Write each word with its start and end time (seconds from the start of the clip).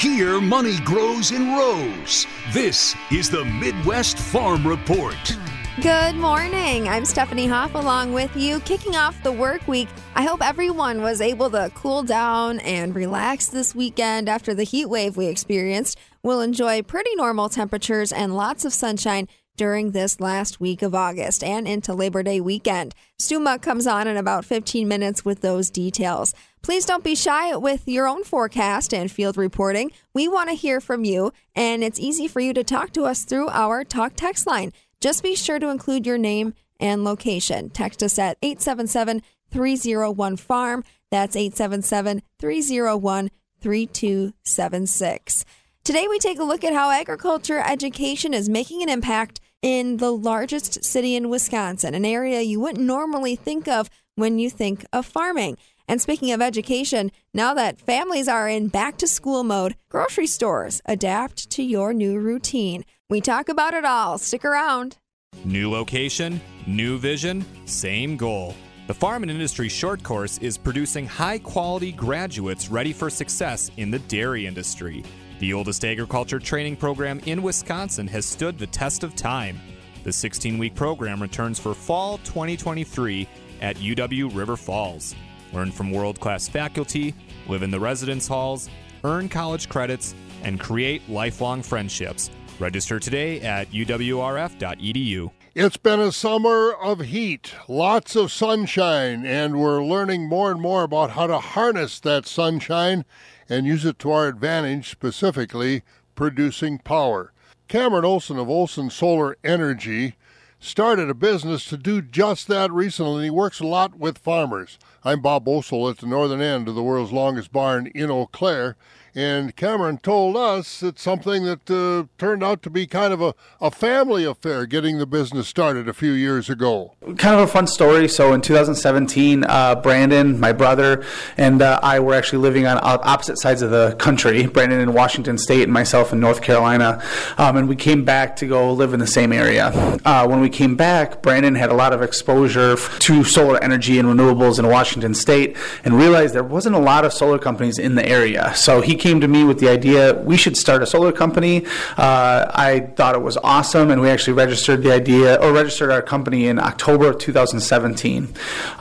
Here, 0.00 0.40
money 0.40 0.78
grows 0.78 1.30
in 1.30 1.54
rows. 1.54 2.26
This 2.54 2.96
is 3.12 3.28
the 3.28 3.44
Midwest 3.44 4.16
Farm 4.16 4.66
Report. 4.66 5.36
Good 5.82 6.14
morning. 6.14 6.88
I'm 6.88 7.04
Stephanie 7.04 7.46
Hoff 7.46 7.74
along 7.74 8.14
with 8.14 8.34
you, 8.34 8.60
kicking 8.60 8.96
off 8.96 9.22
the 9.22 9.30
work 9.30 9.68
week. 9.68 9.90
I 10.14 10.22
hope 10.22 10.42
everyone 10.42 11.02
was 11.02 11.20
able 11.20 11.50
to 11.50 11.70
cool 11.74 12.02
down 12.02 12.60
and 12.60 12.94
relax 12.94 13.48
this 13.48 13.74
weekend 13.74 14.26
after 14.30 14.54
the 14.54 14.64
heat 14.64 14.86
wave 14.86 15.18
we 15.18 15.26
experienced. 15.26 15.98
We'll 16.22 16.40
enjoy 16.40 16.80
pretty 16.80 17.14
normal 17.14 17.50
temperatures 17.50 18.10
and 18.10 18.34
lots 18.34 18.64
of 18.64 18.72
sunshine 18.72 19.28
during 19.56 19.90
this 19.90 20.20
last 20.20 20.60
week 20.60 20.82
of 20.82 20.94
August 20.94 21.44
and 21.44 21.68
into 21.68 21.94
Labor 21.94 22.22
Day 22.22 22.40
weekend. 22.40 22.94
Stu 23.18 23.38
Muck 23.38 23.62
comes 23.62 23.86
on 23.86 24.06
in 24.06 24.16
about 24.16 24.44
15 24.44 24.88
minutes 24.88 25.24
with 25.24 25.40
those 25.40 25.70
details. 25.70 26.34
Please 26.62 26.84
don't 26.84 27.04
be 27.04 27.14
shy 27.14 27.56
with 27.56 27.86
your 27.86 28.06
own 28.06 28.24
forecast 28.24 28.92
and 28.92 29.10
field 29.10 29.36
reporting. 29.36 29.90
We 30.14 30.28
want 30.28 30.48
to 30.50 30.54
hear 30.54 30.80
from 30.80 31.04
you, 31.04 31.32
and 31.54 31.82
it's 31.82 32.00
easy 32.00 32.28
for 32.28 32.40
you 32.40 32.52
to 32.54 32.64
talk 32.64 32.92
to 32.92 33.04
us 33.04 33.24
through 33.24 33.48
our 33.48 33.84
talk 33.84 34.14
text 34.16 34.46
line. 34.46 34.72
Just 35.00 35.22
be 35.22 35.34
sure 35.34 35.58
to 35.58 35.68
include 35.68 36.06
your 36.06 36.18
name 36.18 36.54
and 36.78 37.04
location. 37.04 37.70
Text 37.70 38.02
us 38.02 38.18
at 38.18 38.38
877 38.42 39.22
301 39.50 40.36
FARM. 40.36 40.84
That's 41.10 41.36
877 41.36 42.22
301 42.38 43.30
3276. 43.60 45.44
Today, 45.90 46.06
we 46.06 46.20
take 46.20 46.38
a 46.38 46.44
look 46.44 46.62
at 46.62 46.72
how 46.72 46.88
agriculture 46.88 47.58
education 47.58 48.32
is 48.32 48.48
making 48.48 48.80
an 48.80 48.88
impact 48.88 49.40
in 49.60 49.96
the 49.96 50.12
largest 50.12 50.84
city 50.84 51.16
in 51.16 51.28
Wisconsin, 51.28 51.96
an 51.96 52.04
area 52.04 52.42
you 52.42 52.60
wouldn't 52.60 52.86
normally 52.86 53.34
think 53.34 53.66
of 53.66 53.90
when 54.14 54.38
you 54.38 54.50
think 54.50 54.86
of 54.92 55.04
farming. 55.04 55.58
And 55.88 56.00
speaking 56.00 56.30
of 56.30 56.40
education, 56.40 57.10
now 57.34 57.54
that 57.54 57.80
families 57.80 58.28
are 58.28 58.48
in 58.48 58.68
back 58.68 58.98
to 58.98 59.08
school 59.08 59.42
mode, 59.42 59.74
grocery 59.88 60.28
stores 60.28 60.80
adapt 60.86 61.50
to 61.50 61.64
your 61.64 61.92
new 61.92 62.20
routine. 62.20 62.84
We 63.08 63.20
talk 63.20 63.48
about 63.48 63.74
it 63.74 63.84
all. 63.84 64.16
Stick 64.18 64.44
around. 64.44 64.96
New 65.44 65.72
location, 65.72 66.40
new 66.68 66.98
vision, 66.98 67.44
same 67.64 68.16
goal. 68.16 68.54
The 68.86 68.94
Farm 68.94 69.24
and 69.24 69.30
Industry 69.32 69.68
Short 69.68 70.04
Course 70.04 70.38
is 70.38 70.56
producing 70.56 71.06
high 71.06 71.38
quality 71.38 71.90
graduates 71.90 72.68
ready 72.68 72.92
for 72.92 73.10
success 73.10 73.72
in 73.76 73.90
the 73.90 73.98
dairy 73.98 74.46
industry. 74.46 75.02
The 75.40 75.54
oldest 75.54 75.86
agriculture 75.86 76.38
training 76.38 76.76
program 76.76 77.18
in 77.24 77.42
Wisconsin 77.42 78.06
has 78.08 78.26
stood 78.26 78.58
the 78.58 78.66
test 78.66 79.02
of 79.02 79.16
time. 79.16 79.58
The 80.04 80.12
16 80.12 80.58
week 80.58 80.74
program 80.74 81.20
returns 81.20 81.58
for 81.58 81.72
fall 81.72 82.18
2023 82.18 83.26
at 83.62 83.76
UW 83.76 84.36
River 84.36 84.58
Falls. 84.58 85.14
Learn 85.54 85.72
from 85.72 85.92
world 85.92 86.20
class 86.20 86.46
faculty, 86.46 87.14
live 87.48 87.62
in 87.62 87.70
the 87.70 87.80
residence 87.80 88.28
halls, 88.28 88.68
earn 89.02 89.30
college 89.30 89.70
credits, 89.70 90.14
and 90.42 90.60
create 90.60 91.08
lifelong 91.08 91.62
friendships. 91.62 92.30
Register 92.58 93.00
today 93.00 93.40
at 93.40 93.70
uwrf.edu. 93.72 95.30
It's 95.52 95.76
been 95.76 95.98
a 95.98 96.12
summer 96.12 96.72
of 96.72 97.00
heat, 97.00 97.54
lots 97.66 98.14
of 98.14 98.30
sunshine, 98.30 99.26
and 99.26 99.58
we're 99.58 99.82
learning 99.82 100.28
more 100.28 100.52
and 100.52 100.60
more 100.60 100.84
about 100.84 101.10
how 101.10 101.26
to 101.26 101.40
harness 101.40 101.98
that 101.98 102.24
sunshine 102.24 103.04
and 103.48 103.66
use 103.66 103.84
it 103.84 103.98
to 103.98 104.12
our 104.12 104.28
advantage, 104.28 104.88
specifically 104.88 105.82
producing 106.14 106.78
power. 106.78 107.32
Cameron 107.66 108.04
Olson 108.04 108.38
of 108.38 108.48
Olson 108.48 108.90
Solar 108.90 109.36
Energy 109.42 110.14
started 110.60 111.10
a 111.10 111.14
business 111.14 111.64
to 111.64 111.76
do 111.76 112.00
just 112.00 112.46
that 112.46 112.70
recently, 112.70 113.16
and 113.16 113.24
he 113.24 113.30
works 113.30 113.58
a 113.58 113.66
lot 113.66 113.98
with 113.98 114.18
farmers. 114.18 114.78
I'm 115.02 115.20
Bob 115.20 115.46
Bosold 115.46 115.90
at 115.90 115.98
the 115.98 116.06
northern 116.06 116.40
end 116.40 116.68
of 116.68 116.76
the 116.76 116.82
world's 116.84 117.10
longest 117.10 117.50
barn 117.50 117.88
in 117.88 118.08
Eau 118.08 118.26
Claire, 118.26 118.76
and 119.14 119.54
Cameron 119.56 119.98
told 119.98 120.36
us 120.36 120.82
it's 120.82 121.02
something 121.02 121.44
that 121.44 121.70
uh, 121.70 122.06
turned 122.18 122.42
out 122.42 122.62
to 122.62 122.70
be 122.70 122.86
kind 122.86 123.12
of 123.12 123.20
a, 123.20 123.34
a 123.60 123.70
family 123.70 124.24
affair 124.24 124.66
getting 124.66 124.98
the 124.98 125.06
business 125.06 125.48
started 125.48 125.88
a 125.88 125.92
few 125.92 126.12
years 126.12 126.48
ago. 126.48 126.94
Kind 127.16 127.34
of 127.34 127.40
a 127.40 127.46
fun 127.46 127.66
story. 127.66 128.08
So 128.08 128.32
in 128.32 128.40
2017, 128.40 129.44
uh, 129.44 129.76
Brandon, 129.76 130.38
my 130.38 130.52
brother, 130.52 131.04
and 131.36 131.60
uh, 131.60 131.80
I 131.82 131.98
were 131.98 132.14
actually 132.14 132.38
living 132.38 132.66
on 132.66 132.78
opposite 132.82 133.38
sides 133.38 133.62
of 133.62 133.70
the 133.70 133.96
country. 133.98 134.46
Brandon 134.46 134.80
in 134.80 134.92
Washington 134.92 135.38
State 135.38 135.64
and 135.64 135.72
myself 135.72 136.12
in 136.12 136.20
North 136.20 136.42
Carolina. 136.42 137.02
Um, 137.36 137.56
and 137.56 137.68
we 137.68 137.76
came 137.76 138.04
back 138.04 138.36
to 138.36 138.46
go 138.46 138.72
live 138.72 138.94
in 138.94 139.00
the 139.00 139.06
same 139.06 139.32
area. 139.32 139.68
Uh, 140.04 140.26
when 140.26 140.40
we 140.40 140.48
came 140.48 140.76
back, 140.76 141.22
Brandon 141.22 141.54
had 141.54 141.70
a 141.70 141.74
lot 141.74 141.92
of 141.92 142.02
exposure 142.02 142.76
to 142.76 143.24
solar 143.24 143.62
energy 143.62 143.98
and 143.98 144.08
renewables 144.08 144.58
in 144.58 144.68
Washington 144.68 145.14
State 145.14 145.56
and 145.84 145.94
realized 145.94 146.34
there 146.34 146.44
wasn't 146.44 146.76
a 146.76 146.78
lot 146.78 147.04
of 147.04 147.12
solar 147.12 147.38
companies 147.38 147.78
in 147.78 147.94
the 147.94 148.06
area. 148.06 148.54
So 148.54 148.80
he 148.80 148.99
came 149.00 149.20
to 149.20 149.26
me 149.26 149.42
with 149.42 149.58
the 149.58 149.68
idea 149.68 150.14
we 150.14 150.36
should 150.36 150.56
start 150.56 150.82
a 150.82 150.86
solar 150.86 151.10
company. 151.10 151.64
Uh, 151.96 152.46
I 152.54 152.80
thought 152.94 153.14
it 153.14 153.22
was 153.22 153.36
awesome, 153.38 153.90
and 153.90 154.00
we 154.00 154.10
actually 154.10 154.34
registered 154.34 154.82
the 154.82 154.92
idea 154.92 155.36
or 155.36 155.52
registered 155.52 155.90
our 155.90 156.02
company 156.02 156.46
in 156.46 156.58
October 156.58 157.08
of 157.08 157.18
2017. 157.18 158.28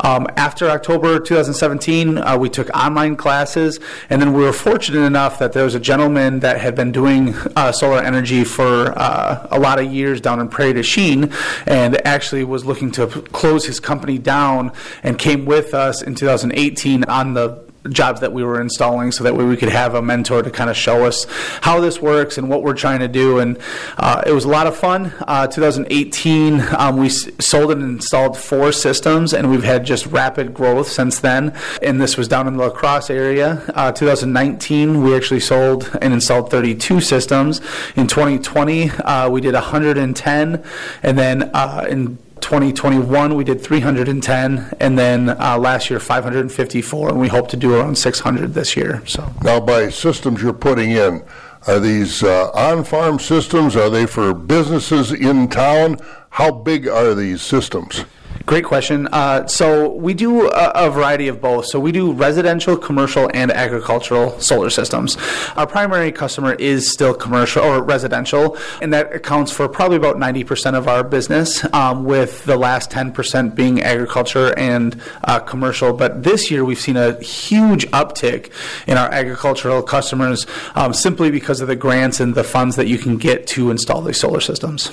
Um, 0.03 0.28
after 0.35 0.69
October 0.69 1.19
2017, 1.19 2.18
uh, 2.18 2.38
we 2.38 2.50
took 2.50 2.69
online 2.75 3.16
classes, 3.16 3.80
and 4.09 4.22
then 4.22 4.34
we 4.34 4.44
were 4.44 4.53
fortunate 4.53 5.06
enough 5.06 5.40
that 5.40 5.53
there 5.53 5.63
was 5.63 5.74
a 5.74 5.80
gentleman 5.80 6.41
that 6.41 6.59
had 6.59 6.75
been 6.75 6.91
doing 6.91 7.34
uh, 7.56 7.72
solar 7.72 8.01
energy 8.01 8.44
for 8.44 8.94
uh, 9.00 9.47
a 9.50 9.59
lot 9.59 9.80
of 9.80 9.91
years 9.91 10.19
down 10.19 10.40
in 10.40 10.50
Prairie 10.50 10.74
du 10.74 10.84
Chien, 10.84 11.31
and 11.66 12.06
actually 12.06 12.44
was 12.44 12.66
looking 12.66 12.91
to 12.91 13.07
close 13.07 13.66
his 13.66 13.80
company 13.80 14.18
down, 14.18 14.72
and 15.01 15.18
came 15.18 15.46
with 15.46 15.74
us 15.74 16.01
in 16.01 16.13
2018 16.13 17.06
on 17.06 17.34
the 17.34 17.69
jobs 17.90 18.20
that 18.20 18.34
we 18.34 18.44
were 18.44 18.60
installing 18.60 19.12
so 19.12 19.24
that 19.24 19.36
way 19.36 19.46
we 19.46 19.56
could 19.56 19.70
have 19.70 19.96
a 19.96 20.02
mentor 20.02 20.42
to 20.42 20.52
kind 20.52 20.70
of 20.70 20.76
show 20.76 21.06
us 21.06 21.26
how 21.62 21.80
this 21.80 22.02
works 22.02 22.38
and 22.38 22.50
what 22.50 22.62
we're 22.64 22.74
trying 22.74 23.00
to 23.00 23.08
do. 23.08 23.40
And 23.40 23.58
uh, 23.98 24.22
it 24.26 24.32
was 24.32 24.46
a 24.46 24.50
lot 24.50 24.68
of 24.68 24.76
fun. 24.76 25.14
Uh, 25.22 25.48
2018 25.48 26.62
um, 26.78 26.98
we 26.98 27.08
s- 27.08 27.30
sold 27.40 27.72
and 27.72 27.82
installed 27.82 28.38
four 28.38 28.72
systems 28.72 29.34
and 29.34 29.50
we've 29.50 29.64
had 29.64 29.86
just 29.86 30.06
rapid 30.08 30.54
growth 30.54 30.90
since 30.90 31.20
then. 31.20 31.56
And 31.82 32.02
this 32.02 32.18
was 32.18 32.28
down 32.28 32.48
in 32.48 32.58
the 32.58 32.64
La 32.64 32.70
Crosse 32.70 33.10
area. 33.10 33.64
Uh, 33.74 33.92
2019 33.92 35.04
we 35.04 35.16
actually 35.16 35.40
sold 35.40 35.90
and 36.02 36.14
installed 36.14 36.52
32 36.52 37.02
systems. 37.02 37.60
In 37.96 38.08
2020 38.08 38.90
uh, 38.90 39.30
we 39.30 39.42
did 39.42 39.54
110 39.54 40.64
and 41.04 41.18
then 41.18 41.52
uh, 41.54 41.86
in 41.90 42.18
2021 42.42 43.36
we 43.36 43.44
did 43.44 43.62
310 43.62 44.76
and 44.80 44.98
then 44.98 45.30
uh, 45.30 45.58
last 45.58 45.90
year 45.90 46.00
554 46.00 47.10
and 47.10 47.20
we 47.20 47.28
hope 47.28 47.48
to 47.50 47.58
do 47.58 47.76
around 47.76 47.98
600 47.98 48.54
this 48.54 48.76
year 48.76 49.02
so. 49.06 49.32
Now 49.44 49.60
by 49.60 49.90
systems 49.90 50.42
you're 50.42 50.54
putting 50.54 50.92
in 50.92 51.24
are 51.68 51.80
these 51.80 52.24
uh, 52.24 52.52
on-farm 52.54 53.20
systems? 53.20 53.76
Are 53.76 53.90
they 53.90 54.06
for 54.06 54.34
businesses 54.34 55.12
in 55.12 55.50
town? 55.50 55.98
How 56.30 56.52
big 56.52 56.88
are 56.88 57.14
these 57.14 57.42
systems 57.42 58.06
Great 58.46 58.66
question. 58.66 59.08
Uh, 59.12 59.46
so 59.46 59.94
we 59.94 60.14
do 60.14 60.50
a, 60.50 60.72
a, 60.74 60.90
variety 60.90 61.28
of 61.28 61.40
both. 61.40 61.68
So 61.68 61.80
we 61.80 61.92
do 61.92 62.12
residential, 62.14 62.76
commercial, 62.76 63.30
and 63.34 63.52
agricultural 63.52 64.40
solar 64.40 64.72
systems. 64.72 65.18
Our 65.56 65.68
primary 65.68 66.12
customer 66.12 66.54
is 66.54 66.90
still 66.92 67.14
commercial 67.14 67.64
or 67.64 67.84
residential, 67.84 68.58
and 68.82 68.92
that 68.92 69.14
accounts 69.14 69.52
for 69.52 69.68
probably 69.68 69.98
about 69.98 70.16
90% 70.16 70.74
of 70.74 70.88
our 70.88 71.04
business, 71.04 71.64
um, 71.74 72.06
with 72.06 72.44
the 72.46 72.58
last 72.58 72.90
10% 72.90 73.54
being 73.54 73.82
agriculture 73.82 74.58
and 74.58 75.00
uh, 75.26 75.40
commercial. 75.40 75.94
But 75.94 76.24
this 76.24 76.50
year 76.50 76.66
we've 76.66 76.80
seen 76.80 76.98
a 76.98 77.20
huge 77.22 77.86
uptick 77.88 78.52
in 78.88 78.98
our 78.98 79.12
agricultural 79.12 79.84
customers 79.84 80.48
um, 80.74 80.94
simply 80.94 81.30
because 81.30 81.62
of 81.62 81.68
the 81.68 81.76
grants 81.76 82.20
and 82.20 82.34
the 82.34 82.44
funds 82.44 82.78
that 82.78 82.88
you 82.88 82.98
can 82.98 83.18
get 83.18 83.46
to 83.48 83.70
install 83.70 84.02
these 84.02 84.20
solar 84.20 84.42
systems. 84.42 84.92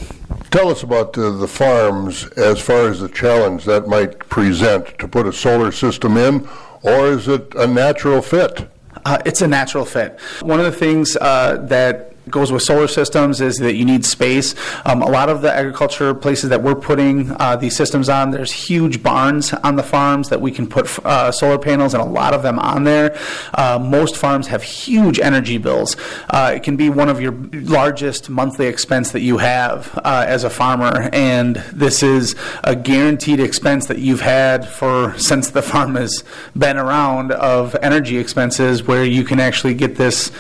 Tell 0.51 0.69
us 0.69 0.83
about 0.83 1.17
uh, 1.19 1.31
the 1.31 1.49
farms 1.49 2.27
as 2.33 2.61
far 2.61 2.89
as 2.89 3.01
the 3.01 3.09
challenge 3.09 3.36
that 3.37 3.87
might 3.87 4.19
present 4.19 4.99
to 4.99 5.07
put 5.07 5.27
a 5.27 5.33
solar 5.33 5.71
system 5.71 6.17
in, 6.17 6.49
or 6.83 7.09
is 7.09 7.29
it 7.29 7.55
a 7.55 7.67
natural 7.67 8.23
fit? 8.23 8.69
Uh, 9.05 9.19
it's 9.27 9.43
a 9.43 9.47
natural 9.47 9.85
fit. 9.85 10.19
One 10.41 10.59
of 10.59 10.65
the 10.65 10.73
things 10.73 11.17
uh, 11.17 11.59
that 11.69 12.16
goes 12.29 12.51
with 12.51 12.63
solar 12.63 12.89
systems 12.89 13.41
is 13.41 13.59
that 13.59 13.75
you 13.75 13.85
need 13.85 14.05
space. 14.05 14.55
Um, 14.85 15.03
a 15.03 15.09
lot 15.09 15.29
of 15.29 15.43
the 15.43 15.53
agriculture 15.53 16.13
places 16.13 16.51
that 16.51 16.63
we're 16.63 16.75
putting 16.75 17.31
uh, 17.41 17.57
these 17.57 17.77
systems 17.77 18.09
on, 18.09 18.31
there's 18.31 18.53
huge 18.53 19.03
barns 19.03 19.53
on 19.53 19.77
the 19.77 19.83
farms 19.83 20.29
that 20.31 20.41
we 20.41 20.51
can 20.51 20.67
put 20.67 20.99
uh, 21.05 21.31
solar 21.31 21.59
panels 21.59 21.95
and 21.95 22.03
a 22.03 22.07
lot 22.07 22.35
of 22.35 22.43
them 22.43 22.59
on 22.59 22.85
there. 22.85 23.17
Uh, 23.55 23.79
most 23.79 24.17
farms 24.17 24.49
have 24.49 24.63
huge 24.63 25.21
energy 25.21 25.59
bills. 25.59 25.97
Uh, 26.31 26.53
it 26.57 26.63
can 26.63 26.77
be 26.77 26.91
one 26.91 27.09
of 27.09 27.21
your 27.21 27.33
largest 27.53 28.29
monthly 28.29 28.67
expense 28.67 29.13
that 29.13 29.21
you 29.21 29.39
have 29.39 29.97
uh, 29.99 30.25
as 30.27 30.43
a 30.43 30.51
farmer, 30.51 31.09
and 31.13 31.57
this 31.73 32.03
is 32.03 32.35
a 32.65 32.75
guaranteed 32.75 33.39
expense 33.39 33.87
that 33.87 33.99
you've 33.99 34.21
had 34.21 34.67
for 34.69 35.17
since 35.19 35.51
the 35.51 35.63
farm 35.63 35.95
has 35.95 36.25
been 36.59 36.77
around 36.77 37.31
of 37.33 37.77
energy 37.83 38.19
expenses, 38.19 38.83
where 38.83 39.05
you 39.05 39.23
can 39.23 39.39
actually 39.39 39.75
get 39.75 39.97
this 39.97 40.33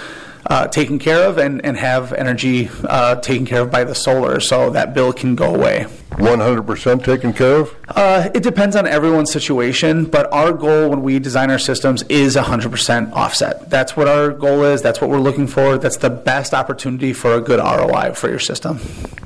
uh, 0.48 0.68
taken 0.68 0.98
care 0.98 1.28
of 1.28 1.38
and, 1.38 1.64
and 1.64 1.76
have 1.76 2.12
energy 2.12 2.68
uh, 2.84 3.16
taken 3.16 3.46
care 3.46 3.62
of 3.62 3.70
by 3.70 3.84
the 3.84 3.94
solar 3.94 4.40
so 4.40 4.70
that 4.70 4.94
bill 4.94 5.12
can 5.12 5.34
go 5.34 5.54
away. 5.54 5.86
100% 6.12 7.04
taken 7.04 7.32
care 7.32 7.56
of? 7.56 7.76
Uh, 7.88 8.30
it 8.32 8.42
depends 8.42 8.74
on 8.74 8.86
everyone's 8.86 9.30
situation, 9.30 10.06
but 10.06 10.32
our 10.32 10.52
goal 10.52 10.88
when 10.88 11.02
we 11.02 11.18
design 11.18 11.50
our 11.50 11.58
systems 11.58 12.02
is 12.04 12.36
100% 12.36 13.12
offset. 13.12 13.68
That's 13.68 13.96
what 13.96 14.08
our 14.08 14.30
goal 14.30 14.64
is. 14.64 14.80
That's 14.80 15.00
what 15.00 15.10
we're 15.10 15.20
looking 15.20 15.46
for. 15.46 15.76
That's 15.76 15.98
the 15.98 16.10
best 16.10 16.54
opportunity 16.54 17.12
for 17.12 17.34
a 17.34 17.40
good 17.40 17.58
ROI 17.58 18.14
for 18.14 18.30
your 18.30 18.38
system. 18.38 18.78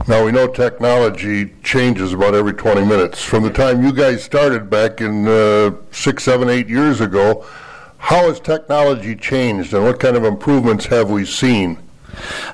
Now, 0.09 0.25
we 0.25 0.33
know 0.33 0.49
technology 0.49 1.53
changes 1.63 2.13
about 2.13 2.35
every 2.35 2.55
20 2.55 2.85
minutes. 2.85 3.23
From 3.23 3.45
the 3.45 3.51
time 3.51 3.85
you 3.85 3.93
guys 3.93 4.25
started 4.25 4.69
back 4.69 5.01
in 5.01 5.29
uh, 5.29 5.73
six, 5.93 6.25
seven, 6.25 6.49
eight 6.49 6.69
years 6.69 7.01
ago, 7.01 7.47
how 8.01 8.29
has 8.29 8.41
technology 8.41 9.15
changed 9.15 9.73
and 9.75 9.85
what 9.85 10.01
kind 10.01 10.17
of 10.17 10.25
improvements 10.25 10.87
have 10.87 11.11
we 11.11 11.25
seen? 11.25 11.79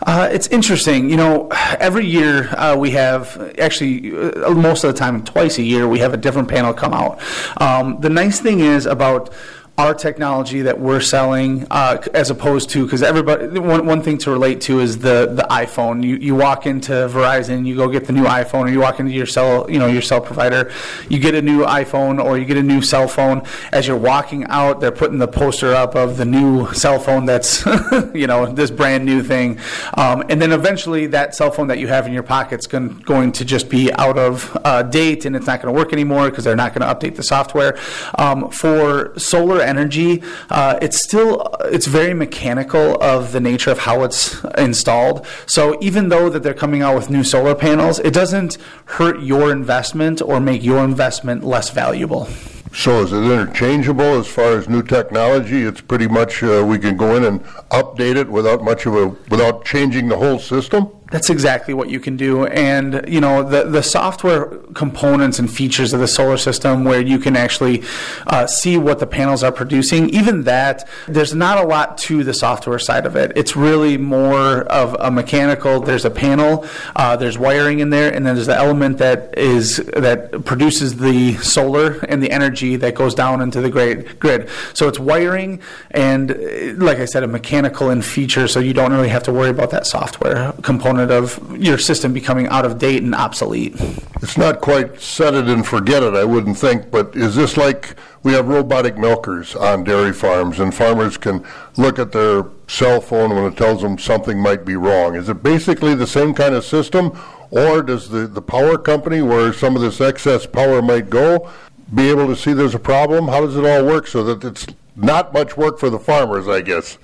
Uh, 0.03 0.29
it's 0.31 0.49
interesting. 0.49 1.09
You 1.09 1.17
know, 1.17 1.49
every 1.79 2.05
year 2.05 2.49
uh, 2.57 2.77
we 2.77 2.91
have, 2.91 3.55
actually, 3.59 4.15
uh, 4.15 4.51
most 4.51 4.85
of 4.85 4.93
the 4.93 4.99
time, 4.99 5.25
twice 5.25 5.59
a 5.59 5.63
year, 5.63 5.89
we 5.89 6.01
have 6.01 6.13
a 6.13 6.17
different 6.17 6.49
panel 6.49 6.75
come 6.75 6.93
out. 6.93 7.21
Um, 7.61 8.01
the 8.01 8.11
nice 8.11 8.41
thing 8.41 8.61
is 8.61 8.87
about 8.87 9.33
our 9.79 9.93
technology 9.93 10.63
that 10.63 10.81
we're 10.81 11.01
selling 11.01 11.67
uh, 11.71 11.99
as 12.15 12.31
opposed 12.31 12.71
to 12.71 12.85
because 12.85 13.03
everybody 13.03 13.59
one, 13.59 13.85
one 13.85 14.01
thing 14.01 14.17
to 14.17 14.31
relate 14.31 14.61
to 14.63 14.81
is 14.81 14.99
the 14.99 15.27
the 15.35 15.47
iphone. 15.51 16.03
You, 16.03 16.17
you 16.17 16.35
walk 16.35 16.67
into 16.67 16.93
verizon 16.93 17.67
you 17.67 17.77
go 17.77 17.89
get 17.89 18.07
the 18.07 18.13
new 18.13 18.25
iphone 18.25 18.65
or 18.65 18.69
you 18.71 18.81
walk 18.81 19.01
into 19.01 19.13
your 19.13 19.27
cell 19.27 19.71
you 19.71 19.79
know 19.79 19.87
your 19.87 20.01
cell 20.01 20.21
provider 20.21 20.73
you 21.11 21.19
get 21.19 21.35
a 21.35 21.43
new 21.43 21.65
iphone 21.65 22.23
or 22.23 22.39
you 22.39 22.47
get 22.47 22.57
a 22.57 22.63
new 22.63 22.81
cell 22.81 23.07
phone. 23.07 23.43
As 23.71 23.87
you're 23.87 23.99
walking 23.99 24.45
out 24.45 24.81
they're 24.81 24.91
putting 24.91 25.19
the 25.19 25.29
poster 25.29 25.75
up 25.75 25.95
of 25.95 26.17
the 26.17 26.25
new 26.25 26.73
cell 26.73 26.99
phone 26.99 27.27
that's 27.27 27.67
you 28.15 28.27
know 28.27 28.47
this 28.47 28.71
brand 28.71 29.05
new 29.05 29.23
thing. 29.23 29.59
Um, 29.95 30.25
and 30.31 30.41
then 30.41 30.53
eventually 30.53 31.07
that 31.09 31.35
cell 31.35 31.51
phone 31.51 31.67
that 31.67 31.79
you 31.79 31.89
have 31.89 32.07
in 32.07 32.15
your 32.15 32.23
pocket's 32.23 32.67
going, 32.67 32.99
going 33.01 33.33
to 33.33 33.45
just 33.45 33.69
be 33.69 33.93
out 33.93 34.17
of 34.17 34.57
uh, 34.65 34.83
date 34.85 35.27
and 35.27 35.37
it's 35.37 35.47
not 35.47 35.61
going 35.61 35.75
to 35.75 35.79
work 35.79 35.93
anymore 35.93 36.31
because 36.31 36.45
they're 36.45 36.57
not 36.57 36.75
going 36.75 36.87
to 36.87 36.95
update 36.95 37.17
the 37.17 37.23
software. 37.23 37.77
Um, 38.17 38.51
for 38.51 39.13
solar 39.19 39.66
energy, 39.67 40.23
uh, 40.51 40.79
it's 40.81 41.03
still 41.03 41.49
it's 41.65 41.87
very 41.87 42.15
mechanical 42.15 42.97
of 43.03 43.33
the 43.33 43.41
nature 43.41 43.71
of 43.71 43.81
how 43.81 44.05
it's 44.05 44.43
installed. 44.57 45.27
So 45.47 45.77
even 45.81 46.09
though 46.09 46.31
that 46.31 46.43
they're 46.43 46.55
coming 46.55 46.83
out 46.83 46.95
with 46.95 47.11
new 47.11 47.25
solar 47.25 47.55
panels, 47.55 47.99
it 47.99 48.15
doesn't 48.15 48.59
hurt 48.97 49.21
your 49.23 49.51
investment 49.53 50.23
or 50.23 50.41
make 50.41 50.63
your 50.63 50.83
investment 50.85 51.45
less 51.45 51.71
valuable. 51.71 52.29
So 52.73 53.03
is 53.03 53.11
it 53.11 53.17
interchangeable 53.17 54.19
as 54.19 54.27
far 54.27 54.53
as 54.59 54.69
new 54.69 54.83
technology? 54.83 55.63
It's 55.63 55.81
pretty 55.81 56.09
much 56.09 56.43
uh, 56.43 56.63
we 56.67 56.79
can 56.79 56.97
go 56.97 57.17
in 57.17 57.25
and 57.25 57.43
update 57.71 58.17
it 58.17 58.29
without 58.29 58.63
much 58.63 58.85
of 58.85 58.95
a 58.95 59.09
without 59.31 59.65
changing 59.65 60.09
the 60.09 60.17
whole 60.17 60.39
system. 60.39 60.91
That's 61.13 61.31
exactly 61.31 61.73
what 61.73 61.89
you 61.89 62.01
can 62.01 62.17
do. 62.17 62.47
And, 62.47 63.05
you 63.07 63.21
know, 63.21 63.45
the, 63.49 63.63
the 63.65 63.83
software 63.83 64.47
components 64.75 65.39
and 65.39 65.49
features 65.49 65.93
of 65.93 66.01
the 66.01 66.09
solar 66.09 66.37
system 66.37 66.83
where 66.83 67.01
you 67.01 67.21
can 67.21 67.37
actually 67.37 67.85
uh, 68.27 68.49
see 68.49 68.77
what 68.77 68.99
the 68.99 69.07
panels 69.07 69.45
are 69.45 69.53
producing, 69.53 70.11
even 70.11 70.43
that, 70.45 70.89
there's 71.07 71.33
not 71.33 71.63
a 71.63 71.67
lot 71.67 71.97
to 71.99 72.25
the 72.25 72.35
software 72.35 72.81
side 72.81 73.07
of 73.07 73.15
it. 73.15 73.31
It's 73.37 73.55
really 73.55 73.97
more 73.97 74.63
of 74.63 74.97
a 74.99 75.09
mechanical, 75.13 75.79
there's 75.79 76.05
a 76.05 76.11
panel, 76.11 76.67
uh, 76.97 77.15
there's 77.15 77.39
wiring 77.39 77.79
in 77.79 77.91
there, 77.91 78.13
and 78.13 78.27
then 78.27 78.35
there's 78.35 78.49
the 78.49 78.57
element 78.57 78.99
that 78.99 79.39
is, 79.39 79.77
that 79.97 80.45
produces 80.45 80.97
the 80.97 81.35
solar 81.37 82.01
and 82.07 82.21
the 82.21 82.33
energy 82.33 82.75
that 82.77 82.97
goes 82.97 83.15
down 83.15 83.41
into 83.41 83.61
the 83.61 83.71
grid. 83.71 84.49
So 84.75 84.89
it's 84.89 84.99
wiring 84.99 85.61
and, 85.93 86.81
like 86.81 86.99
I 86.99 87.05
said, 87.05 87.23
a 87.23 87.29
mechanical 87.29 87.91
in 87.91 88.03
feature, 88.03 88.49
so 88.49 88.59
you 88.59 88.75
don't 88.75 88.93
really 88.93 89.09
have 89.09 89.23
to 89.23 89.33
worry 89.33 89.51
about 89.51 89.71
that 89.71 89.87
software 89.87 90.53
component 90.63 90.96
component 90.97 91.11
of 91.11 91.63
your 91.63 91.79
system 91.79 92.13
becoming 92.13 92.47
out 92.49 92.65
of 92.65 92.79
date 92.79 93.03
and 93.03 93.15
obsolete. 93.15 93.75
It's 94.23 94.39
not 94.39 94.61
quite 94.61 95.01
set 95.01 95.35
it 95.35 95.47
and 95.47 95.67
forget 95.67 96.03
it, 96.03 96.15
I 96.15 96.25
wouldn't 96.25 96.59
think, 96.59 96.91
but 96.91 97.15
is 97.15 97.37
this 97.37 97.57
like 97.57 97.97
we 98.23 98.33
have 98.33 98.49
robotic 98.49 98.97
milkers 98.97 99.55
on 99.55 99.85
dairy 99.85 100.13
farms 100.13 100.59
and 100.59 100.75
farmers 100.75 101.17
can 101.17 101.45
look 101.77 101.99
at 101.99 102.13
their 102.13 102.47
cell 102.67 103.01
phone 103.01 103.35
when 103.35 103.45
it 103.45 103.57
tells 103.57 103.83
them 103.83 103.99
something 103.99 104.41
might 104.41 104.65
be 104.65 104.77
wrong? 104.77 105.15
Is 105.15 105.29
it 105.29 105.43
basically 105.43 105.95
the 105.95 106.07
same 106.07 106.35
kind 106.35 106.55
of 106.55 106.65
system, 106.65 107.13
or 107.51 107.83
does 107.83 108.09
the, 108.09 108.27
the 108.27 108.43
power 108.43 108.79
company, 108.79 109.23
where 109.23 109.53
some 109.53 109.77
of 109.77 109.83
this 109.83 110.01
excess 110.01 110.47
power 110.47 110.81
might 110.81 111.11
go, 111.11 111.51
be 111.95 112.11
able 112.11 112.27
to 112.27 112.37
see 112.37 112.53
there's 112.53 112.75
a 112.75 112.81
problem? 112.81 113.29
How 113.29 113.43
does 113.43 113.57
it 113.57 113.65
all 113.65 113.85
work 113.85 114.07
so 114.07 114.25
that 114.25 114.45
it's 114.45 114.67
not 114.97 115.33
much 115.33 115.57
work 115.57 115.79
for 115.79 115.91
the 115.91 115.99
farmers, 115.99 116.49
I 116.49 116.63
guess. 116.63 116.99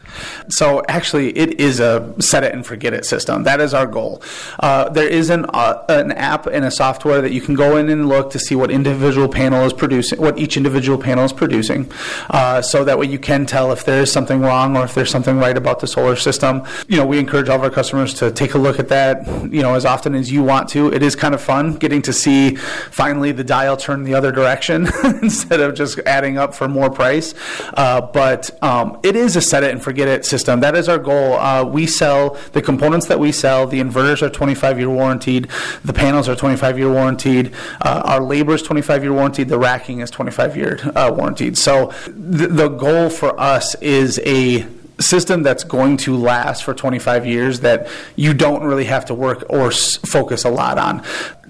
So 0.49 0.83
actually, 0.89 1.37
it 1.37 1.61
is 1.61 1.81
a 1.81 2.15
set 2.21 2.45
it 2.45 2.55
and 2.55 2.67
forget 2.67 2.93
it 2.95 3.05
system. 3.05 3.45
That 3.45 3.61
is 3.61 3.75
our 3.75 3.87
goal. 3.87 4.23
Uh, 4.61 4.89
there 4.89 5.09
is 5.09 5.31
an 5.31 5.47
uh, 5.51 5.85
an 5.89 6.13
app 6.13 6.47
and 6.47 6.65
a 6.65 6.71
software 6.71 7.21
that 7.21 7.33
you 7.33 7.41
can 7.41 7.55
go 7.55 7.77
in 7.77 7.89
and 7.89 8.09
look 8.09 8.31
to 8.33 8.39
see 8.39 8.55
what 8.55 8.71
individual 8.71 9.29
panel 9.29 9.65
is 9.65 9.73
producing, 9.73 10.21
what 10.21 10.39
each 10.39 10.57
individual 10.57 10.99
panel 10.99 11.25
is 11.25 11.33
producing, 11.33 11.91
uh, 12.31 12.63
so 12.63 12.85
that 12.85 12.99
way 12.99 13.07
you 13.07 13.19
can 13.19 13.47
tell 13.47 13.73
if 13.73 13.85
there 13.85 14.03
is 14.03 14.11
something 14.11 14.41
wrong 14.41 14.77
or 14.77 14.85
if 14.85 14.95
there's 14.95 15.11
something 15.11 15.39
right 15.39 15.57
about 15.57 15.81
the 15.81 15.87
solar 15.87 16.17
system. 16.17 16.63
You 16.89 16.97
know, 16.97 17.07
we 17.07 17.19
encourage 17.19 17.49
all 17.49 17.57
of 17.57 17.63
our 17.63 17.71
customers 17.71 18.15
to 18.15 18.31
take 18.31 18.55
a 18.55 18.59
look 18.59 18.79
at 18.79 18.89
that. 18.89 19.27
You 19.53 19.63
know, 19.63 19.75
as 19.75 19.85
often 19.85 20.15
as 20.15 20.31
you 20.31 20.43
want 20.43 20.69
to. 20.71 20.93
It 20.93 21.03
is 21.03 21.15
kind 21.17 21.35
of 21.35 21.41
fun 21.41 21.75
getting 21.77 22.03
to 22.03 22.13
see 22.13 22.57
finally 22.91 23.33
the 23.33 23.45
dial 23.45 23.77
turn 23.77 24.05
the 24.05 24.15
other 24.15 24.33
direction 24.33 24.89
instead 25.23 25.61
of 25.61 25.75
just 25.75 25.99
adding 26.01 26.39
up 26.39 26.55
for 26.55 26.69
more 26.69 26.91
price. 26.91 27.35
Uh, 27.83 28.01
but 28.01 28.49
um, 28.63 28.97
it 29.03 29.17
is 29.17 29.35
a 29.35 29.41
set 29.41 29.65
it 29.65 29.73
and 29.73 29.83
forget 29.83 30.07
it 30.07 30.25
system. 30.25 30.61
That 30.61 30.77
is 30.77 30.89
our 30.89 31.01
goal. 31.01 31.35
Uh, 31.35 31.65
we 31.65 31.89
sell 31.89 32.39
the 32.53 32.63
components 32.63 33.07
that 33.07 33.19
we 33.19 33.33
sell. 33.33 33.67
The 33.67 33.81
inverters 33.81 34.23
are 34.23 34.31
25 34.31 34.79
year 34.79 34.89
warranted. 34.89 35.51
The 35.85 35.93
panels 35.93 36.29
are 36.29 36.37
25 36.37 36.79
year 36.79 36.93
warranted. 36.93 37.53
Uh, 37.81 38.03
our 38.05 38.21
labor 38.21 38.55
is 38.55 38.63
25 38.63 39.03
year 39.03 39.13
warranted. 39.13 39.49
The 39.49 39.59
racking 39.59 39.99
is 39.99 40.13
25 40.13 40.57
year 40.57 40.79
uh, 40.95 41.13
warranted. 41.13 41.59
So 41.59 41.91
th- 42.05 42.51
the 42.51 42.69
goal 42.69 43.11
for 43.11 43.39
us 43.41 43.75
is 43.83 44.21
a 44.25 44.65
system 45.01 45.43
that's 45.43 45.65
going 45.65 45.97
to 45.99 46.17
last 46.17 46.65
for 46.65 46.75
25 46.75 47.27
years 47.27 47.61
that 47.61 47.89
you 48.17 48.35
don't 48.35 48.63
really 48.63 48.85
have 48.85 49.05
to 49.07 49.15
work 49.15 49.45
or 49.49 49.69
s- 49.69 49.97
focus 49.97 50.45
a 50.45 50.51
lot 50.51 50.79
on 50.79 51.03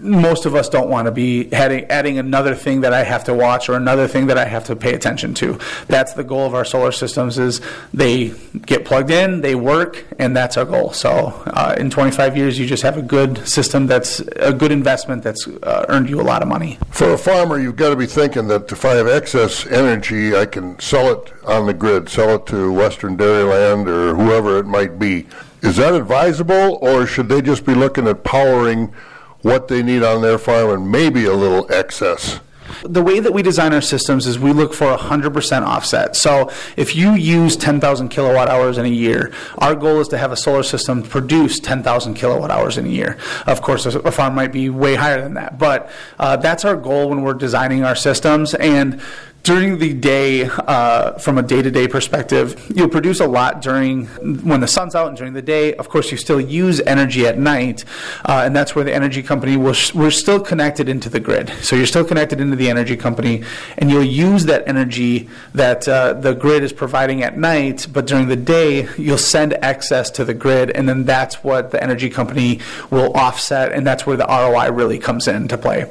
most 0.02 0.46
of 0.46 0.54
us 0.54 0.68
don't 0.68 0.88
want 0.88 1.06
to 1.06 1.12
be 1.12 1.50
adding, 1.52 1.84
adding 1.84 2.18
another 2.18 2.54
thing 2.54 2.80
that 2.80 2.92
I 2.92 3.04
have 3.04 3.24
to 3.24 3.34
watch 3.34 3.68
or 3.68 3.74
another 3.74 4.08
thing 4.08 4.26
that 4.26 4.36
I 4.36 4.44
have 4.44 4.64
to 4.64 4.76
pay 4.76 4.94
attention 4.94 5.32
to. 5.34 5.58
That's 5.86 6.12
the 6.12 6.24
goal 6.24 6.46
of 6.46 6.54
our 6.54 6.64
solar 6.64 6.92
systems 6.92 7.38
is 7.38 7.60
they 7.94 8.34
get 8.66 8.84
plugged 8.84 9.10
in, 9.10 9.40
they 9.40 9.54
work, 9.54 10.04
and 10.18 10.36
that's 10.36 10.56
our 10.56 10.64
goal. 10.64 10.92
So 10.92 11.10
uh, 11.46 11.76
in 11.78 11.88
25 11.88 12.36
years, 12.36 12.58
you 12.58 12.66
just 12.66 12.82
have 12.82 12.98
a 12.98 13.02
good 13.02 13.46
system 13.46 13.86
that's 13.86 14.20
a 14.36 14.52
good 14.52 14.72
investment 14.72 15.22
that's 15.22 15.46
uh, 15.46 15.86
earned 15.88 16.10
you 16.10 16.20
a 16.20 16.22
lot 16.22 16.42
of 16.42 16.48
money. 16.48 16.78
For 16.90 17.12
a 17.12 17.18
farmer, 17.18 17.58
you've 17.58 17.76
got 17.76 17.90
to 17.90 17.96
be 17.96 18.06
thinking 18.06 18.48
that 18.48 18.70
if 18.72 18.84
I 18.84 18.94
have 18.94 19.06
excess 19.06 19.66
energy, 19.66 20.36
I 20.36 20.46
can 20.46 20.78
sell 20.80 21.12
it 21.12 21.32
on 21.44 21.66
the 21.66 21.74
grid, 21.74 22.08
sell 22.08 22.36
it 22.36 22.46
to 22.46 22.72
Western 22.72 23.16
Dairyland 23.42 23.86
or 23.88 24.14
whoever 24.14 24.58
it 24.58 24.66
might 24.66 24.98
be. 24.98 25.26
Is 25.62 25.76
that 25.76 25.94
advisable, 25.94 26.78
or 26.82 27.06
should 27.06 27.28
they 27.28 27.40
just 27.40 27.64
be 27.64 27.74
looking 27.74 28.06
at 28.08 28.24
powering– 28.24 28.92
what 29.42 29.68
they 29.68 29.82
need 29.82 30.02
on 30.02 30.22
their 30.22 30.38
farm 30.38 30.70
and 30.70 30.90
maybe 30.90 31.24
a 31.24 31.34
little 31.34 31.70
excess. 31.70 32.40
The 32.84 33.02
way 33.02 33.20
that 33.20 33.32
we 33.32 33.42
design 33.42 33.74
our 33.74 33.82
systems 33.82 34.26
is 34.26 34.38
we 34.38 34.52
look 34.52 34.72
for 34.72 34.96
100% 34.96 35.62
offset. 35.62 36.16
So 36.16 36.50
if 36.76 36.96
you 36.96 37.12
use 37.12 37.54
10,000 37.56 38.08
kilowatt 38.08 38.48
hours 38.48 38.78
in 38.78 38.86
a 38.86 38.88
year, 38.88 39.30
our 39.58 39.74
goal 39.74 40.00
is 40.00 40.08
to 40.08 40.18
have 40.18 40.32
a 40.32 40.36
solar 40.36 40.62
system 40.62 41.02
produce 41.02 41.60
10,000 41.60 42.14
kilowatt 42.14 42.50
hours 42.50 42.78
in 42.78 42.86
a 42.86 42.88
year. 42.88 43.18
Of 43.46 43.60
course, 43.60 43.84
a 43.84 44.10
farm 44.10 44.34
might 44.34 44.52
be 44.52 44.70
way 44.70 44.94
higher 44.94 45.20
than 45.20 45.34
that, 45.34 45.58
but 45.58 45.90
uh, 46.18 46.36
that's 46.36 46.64
our 46.64 46.76
goal 46.76 47.10
when 47.10 47.22
we're 47.22 47.34
designing 47.34 47.84
our 47.84 47.96
systems. 47.96 48.54
And 48.54 49.02
during 49.42 49.78
the 49.78 49.92
day, 49.92 50.44
uh, 50.44 51.18
from 51.18 51.36
a 51.36 51.42
day 51.42 51.62
to 51.62 51.70
day 51.70 51.88
perspective, 51.88 52.70
you'll 52.74 52.88
produce 52.88 53.18
a 53.18 53.26
lot 53.26 53.60
during 53.60 54.06
when 54.06 54.60
the 54.60 54.68
sun's 54.68 54.94
out 54.94 55.08
and 55.08 55.16
during 55.16 55.32
the 55.32 55.42
day. 55.42 55.74
Of 55.74 55.88
course, 55.88 56.12
you 56.12 56.16
still 56.16 56.40
use 56.40 56.80
energy 56.80 57.26
at 57.26 57.38
night, 57.38 57.84
uh, 58.24 58.42
and 58.44 58.54
that's 58.54 58.76
where 58.76 58.84
the 58.84 58.94
energy 58.94 59.22
company 59.22 59.56
will. 59.56 59.72
Sh- 59.72 59.94
we're 59.94 60.12
still 60.12 60.38
connected 60.38 60.88
into 60.88 61.08
the 61.08 61.18
grid, 61.18 61.52
so 61.62 61.74
you're 61.74 61.86
still 61.86 62.04
connected 62.04 62.40
into 62.40 62.54
the 62.54 62.70
energy 62.70 62.96
company, 62.96 63.42
and 63.78 63.90
you'll 63.90 64.04
use 64.04 64.44
that 64.44 64.66
energy 64.68 65.28
that 65.54 65.88
uh, 65.88 66.12
the 66.12 66.34
grid 66.34 66.62
is 66.62 66.72
providing 66.72 67.22
at 67.22 67.36
night. 67.36 67.88
But 67.92 68.06
during 68.06 68.28
the 68.28 68.36
day, 68.36 68.88
you'll 68.96 69.18
send 69.18 69.54
excess 69.54 70.10
to 70.12 70.24
the 70.24 70.34
grid, 70.34 70.70
and 70.70 70.88
then 70.88 71.04
that's 71.04 71.42
what 71.42 71.72
the 71.72 71.82
energy 71.82 72.10
company 72.10 72.60
will 72.90 73.12
offset, 73.14 73.72
and 73.72 73.84
that's 73.84 74.06
where 74.06 74.16
the 74.16 74.26
ROI 74.26 74.70
really 74.70 75.00
comes 75.00 75.26
into 75.26 75.58
play. 75.58 75.90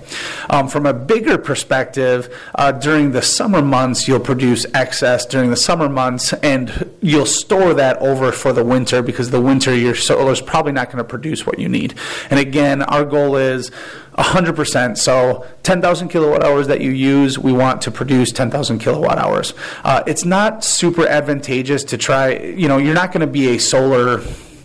Um, 0.49 0.69
from 0.69 0.85
a 0.85 0.93
bigger 0.93 1.37
perspective, 1.37 2.33
uh, 2.55 2.71
during 2.71 3.11
the 3.11 3.21
summer 3.41 3.63
months, 3.63 4.07
you'll 4.07 4.19
produce 4.19 4.67
excess 4.75 5.25
during 5.25 5.49
the 5.49 5.57
summer 5.57 5.89
months, 5.89 6.31
and 6.43 6.87
you'll 7.01 7.25
store 7.25 7.73
that 7.73 7.97
over 7.97 8.31
for 8.31 8.53
the 8.53 8.63
winter 8.63 9.01
because 9.01 9.31
the 9.31 9.41
winter 9.41 9.75
your 9.75 9.95
solar 9.95 10.31
is 10.31 10.39
probably 10.39 10.71
not 10.71 10.91
going 10.91 10.99
to 10.99 11.03
produce 11.03 11.43
what 11.43 11.57
you 11.57 11.67
need. 11.67 11.95
And 12.29 12.39
again, 12.39 12.83
our 12.83 13.03
goal 13.03 13.37
is 13.37 13.71
100%. 14.19 14.95
So 14.95 15.47
10,000 15.63 16.09
kilowatt 16.09 16.43
hours 16.43 16.67
that 16.67 16.81
you 16.81 16.91
use, 16.91 17.39
we 17.39 17.51
want 17.51 17.81
to 17.81 17.89
produce 17.89 18.31
10,000 18.31 18.77
kilowatt 18.77 19.17
hours. 19.17 19.55
Uh, 19.83 20.03
it's 20.05 20.23
not 20.23 20.63
super 20.63 21.07
advantageous 21.07 21.83
to 21.85 21.97
try, 21.97 22.33
you 22.33 22.67
know, 22.67 22.77
you're 22.77 22.93
not 22.93 23.11
going 23.11 23.21
to 23.21 23.33
be 23.41 23.55
a 23.55 23.57
solar 23.57 24.21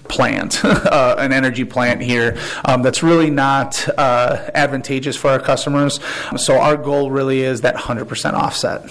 plant, 0.08 0.64
uh, 0.64 1.16
an 1.18 1.32
energy 1.32 1.64
plant 1.64 2.00
here 2.00 2.38
um, 2.64 2.82
that's 2.82 3.02
really 3.02 3.30
not 3.30 3.86
uh, 3.98 4.50
advantageous 4.54 5.16
for 5.16 5.30
our 5.30 5.40
customers. 5.40 6.00
So 6.36 6.58
our 6.58 6.76
goal 6.76 7.10
really 7.10 7.40
is 7.40 7.60
that 7.62 7.76
100% 7.76 8.32
offset. 8.34 8.90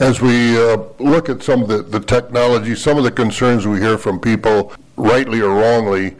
As 0.00 0.20
we 0.20 0.56
uh, 0.56 0.78
look 0.98 1.28
at 1.28 1.42
some 1.42 1.62
of 1.62 1.68
the, 1.68 1.82
the 1.82 2.00
technology, 2.00 2.74
some 2.74 2.96
of 2.96 3.04
the 3.04 3.10
concerns 3.10 3.66
we 3.66 3.80
hear 3.80 3.98
from 3.98 4.20
people, 4.20 4.72
rightly 4.96 5.40
or 5.40 5.50
wrongly, 5.50 6.16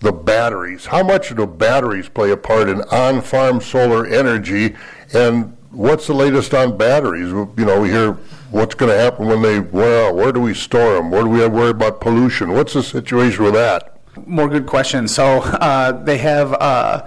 the 0.00 0.12
batteries. 0.12 0.86
How 0.86 1.02
much 1.02 1.34
do 1.34 1.46
batteries 1.46 2.08
play 2.08 2.30
a 2.30 2.36
part 2.36 2.68
in 2.68 2.82
on 2.82 3.22
farm 3.22 3.60
solar 3.60 4.06
energy? 4.06 4.76
And 5.12 5.53
what's 5.74 6.06
the 6.06 6.14
latest 6.14 6.54
on 6.54 6.76
batteries? 6.76 7.28
You 7.28 7.52
know, 7.56 7.80
we 7.80 7.90
hear 7.90 8.12
what's 8.50 8.74
going 8.74 8.90
to 8.90 8.98
happen 8.98 9.26
when 9.26 9.42
they 9.42 9.60
wear 9.60 10.08
out. 10.08 10.14
Where 10.14 10.32
do 10.32 10.40
we 10.40 10.54
store 10.54 10.94
them? 10.94 11.10
Where 11.10 11.22
do 11.22 11.28
we 11.28 11.40
have 11.40 11.52
worry 11.52 11.70
about 11.70 12.00
pollution? 12.00 12.52
What's 12.52 12.74
the 12.74 12.82
situation 12.82 13.44
with 13.44 13.54
that? 13.54 13.93
More 14.26 14.48
good 14.48 14.66
questions. 14.66 15.14
So 15.14 15.40
uh, 15.42 15.92
they 15.92 16.18
have, 16.18 16.52
uh, 16.54 17.06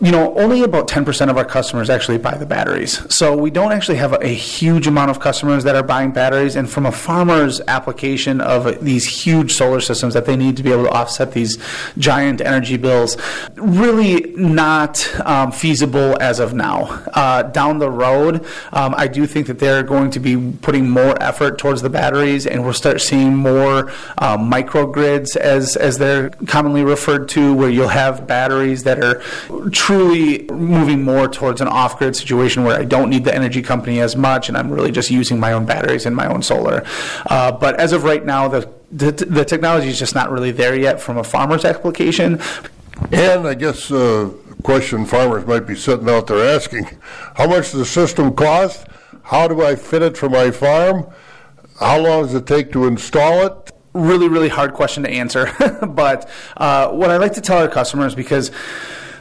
you 0.00 0.10
know, 0.10 0.34
only 0.36 0.62
about 0.62 0.88
10% 0.88 1.28
of 1.28 1.36
our 1.36 1.44
customers 1.44 1.90
actually 1.90 2.18
buy 2.18 2.36
the 2.36 2.46
batteries. 2.46 3.14
So 3.14 3.36
we 3.36 3.50
don't 3.50 3.72
actually 3.72 3.98
have 3.98 4.14
a, 4.14 4.26
a, 4.26 4.34
huge 4.34 4.86
amount 4.86 5.10
of 5.10 5.20
customers 5.20 5.64
that 5.64 5.76
are 5.76 5.82
buying 5.82 6.12
batteries. 6.12 6.56
And 6.56 6.68
from 6.68 6.86
a 6.86 6.92
farmer's 6.92 7.60
application 7.68 8.40
of 8.40 8.82
these 8.82 9.06
huge 9.06 9.52
solar 9.52 9.80
systems 9.80 10.14
that 10.14 10.24
they 10.24 10.36
need 10.36 10.56
to 10.56 10.62
be 10.62 10.72
able 10.72 10.84
to 10.84 10.90
offset 10.90 11.32
these 11.32 11.58
giant 11.98 12.40
energy 12.40 12.76
bills, 12.76 13.16
really 13.56 14.32
not 14.34 15.06
um, 15.26 15.52
feasible 15.52 16.16
as 16.20 16.40
of 16.40 16.54
now. 16.54 16.84
Uh, 17.12 17.42
down 17.42 17.78
the 17.78 17.90
road, 17.90 18.44
um, 18.72 18.94
I 18.96 19.08
do 19.08 19.26
think 19.26 19.46
that 19.48 19.58
they're 19.58 19.82
going 19.82 20.10
to 20.12 20.20
be 20.20 20.52
putting 20.62 20.88
more 20.88 21.20
effort 21.22 21.58
towards 21.58 21.82
the 21.82 21.90
batteries, 21.90 22.46
and 22.46 22.64
we'll 22.64 22.72
start 22.72 23.00
seeing 23.00 23.36
more 23.36 23.90
um, 24.18 24.50
microgrids 24.50 25.36
as 25.36 25.76
as 25.76 25.98
they're 25.98 26.30
commonly 26.46 26.84
referred 26.84 27.28
to, 27.30 27.54
where 27.54 27.68
you'll 27.68 27.88
have 27.88 28.26
batteries 28.26 28.84
that 28.84 29.02
are 29.02 29.20
truly 29.70 30.44
moving 30.44 31.02
more 31.02 31.28
towards 31.28 31.60
an 31.60 31.68
off 31.68 31.98
grid 31.98 32.16
situation 32.16 32.64
where 32.64 32.78
I 32.78 32.84
don't 32.84 33.10
need 33.10 33.24
the 33.24 33.34
energy 33.34 33.62
company 33.62 34.00
as 34.00 34.16
much 34.16 34.48
and 34.48 34.56
I'm 34.56 34.70
really 34.70 34.92
just 34.92 35.10
using 35.10 35.38
my 35.40 35.52
own 35.52 35.66
batteries 35.66 36.06
and 36.06 36.14
my 36.14 36.26
own 36.26 36.42
solar. 36.42 36.84
Uh, 37.26 37.52
but 37.52 37.78
as 37.80 37.92
of 37.92 38.04
right 38.04 38.24
now, 38.24 38.48
the, 38.48 38.70
the, 38.90 39.10
the 39.12 39.44
technology 39.44 39.88
is 39.88 39.98
just 39.98 40.14
not 40.14 40.30
really 40.30 40.52
there 40.52 40.76
yet 40.78 41.00
from 41.00 41.18
a 41.18 41.24
farmer's 41.24 41.64
application. 41.64 42.40
And 43.12 43.46
I 43.46 43.54
guess 43.54 43.90
uh, 43.90 44.30
question 44.62 45.04
farmers 45.04 45.46
might 45.46 45.66
be 45.66 45.76
sitting 45.76 46.08
out 46.08 46.26
there 46.26 46.54
asking 46.54 46.88
how 47.34 47.46
much 47.46 47.72
does 47.72 47.80
the 47.80 47.84
system 47.84 48.34
cost? 48.34 48.86
How 49.24 49.48
do 49.48 49.62
I 49.62 49.74
fit 49.74 50.02
it 50.02 50.16
for 50.16 50.28
my 50.28 50.50
farm? 50.50 51.08
How 51.80 51.98
long 51.98 52.22
does 52.22 52.34
it 52.34 52.46
take 52.46 52.72
to 52.72 52.86
install 52.86 53.46
it? 53.46 53.72
Really, 53.96 54.28
really 54.28 54.48
hard 54.48 54.74
question 54.74 55.02
to 55.02 55.10
answer. 55.10 55.50
but 55.88 56.28
uh, 56.56 56.90
what 56.90 57.10
I 57.10 57.16
like 57.16 57.34
to 57.34 57.40
tell 57.40 57.58
our 57.58 57.68
customers, 57.68 58.14
because 58.14 58.50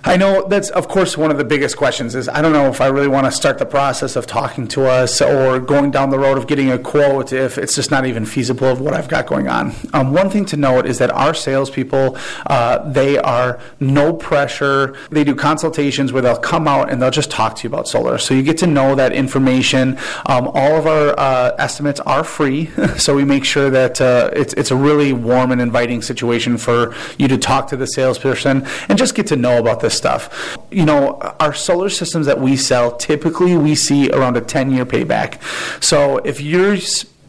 I 0.08 0.18
know 0.18 0.48
that's, 0.48 0.70
of 0.70 0.88
course, 0.88 1.18
one 1.18 1.32
of 1.32 1.40
the 1.40 1.44
biggest 1.44 1.78
questions 1.78 2.14
is 2.14 2.30
I 2.30 2.44
don't 2.44 2.54
know 2.54 2.68
if 2.68 2.80
I 2.80 2.88
really 2.88 3.08
want 3.08 3.26
to 3.26 3.32
start 3.32 3.58
the 3.58 3.66
process 3.66 4.16
of 4.16 4.28
talking 4.28 4.68
to 4.68 4.86
us 4.86 5.20
or 5.20 5.60
going 5.60 5.90
down 5.90 6.12
the 6.12 6.20
road 6.20 6.38
of 6.38 6.46
getting 6.46 6.72
a 6.72 6.78
quote 6.78 7.34
if 7.34 7.58
it's 7.58 7.74
just 7.74 7.90
not 7.90 8.06
even 8.06 8.24
feasible 8.24 8.68
of 8.68 8.80
what 8.80 8.94
I've 8.94 9.08
got 9.08 9.26
going 9.26 9.48
on. 9.48 9.74
Um, 9.94 10.14
one 10.14 10.30
thing 10.30 10.46
to 10.46 10.58
note 10.58 10.86
is 10.86 11.00
that 11.00 11.10
our 11.10 11.34
salespeople, 11.34 12.18
uh, 12.46 12.88
they 12.88 13.18
are 13.18 13.60
no 13.80 14.14
pressure. 14.14 14.96
They 15.10 15.24
do 15.24 15.34
consultations 15.34 16.14
where 16.14 16.22
they'll 16.22 16.38
come 16.38 16.68
out 16.68 16.92
and 16.92 17.02
they'll 17.02 17.10
just 17.10 17.32
talk 17.32 17.56
to 17.56 17.64
you 17.64 17.70
about 17.74 17.88
solar. 17.88 18.20
So 18.20 18.36
you 18.36 18.44
get 18.44 18.60
to 18.60 18.68
know 18.68 18.94
that 18.94 19.12
information. 19.12 19.98
Um, 20.28 20.50
all 20.54 20.76
of 20.76 20.86
our 20.86 21.20
uh, 21.20 21.56
estimates 21.58 22.00
are 22.02 22.24
free, 22.24 22.68
so 22.98 23.16
we 23.16 23.26
make 23.26 23.44
sure 23.44 23.72
that 23.72 24.00
uh, 24.00 24.30
it's, 24.34 24.54
it's 24.54 24.70
a 24.70 24.76
really 24.76 25.14
warm 25.14 25.52
and 25.52 25.60
inviting 25.60 26.04
situation 26.04 26.58
for 26.60 26.94
you 27.18 27.28
to 27.28 27.40
talk 27.40 27.68
to 27.70 27.76
the 27.76 27.88
salesperson 27.88 28.68
and 28.88 29.00
just 29.00 29.16
get 29.16 29.26
to 29.28 29.36
know 29.36 29.58
about 29.58 29.80
this 29.80 29.95
stuff. 29.96 30.58
You 30.72 30.86
know, 30.86 31.18
our 31.40 31.54
solar 31.54 31.90
systems 31.90 32.26
that 32.26 32.40
we 32.40 32.58
sell, 32.58 32.96
typically 32.96 33.58
we 33.58 33.76
see 33.76 34.10
around 34.10 34.38
a 34.38 34.42
10 34.42 34.72
year 34.72 34.86
payback. 34.86 35.42
So 35.84 36.18
if 36.20 36.42
you're 36.42 36.78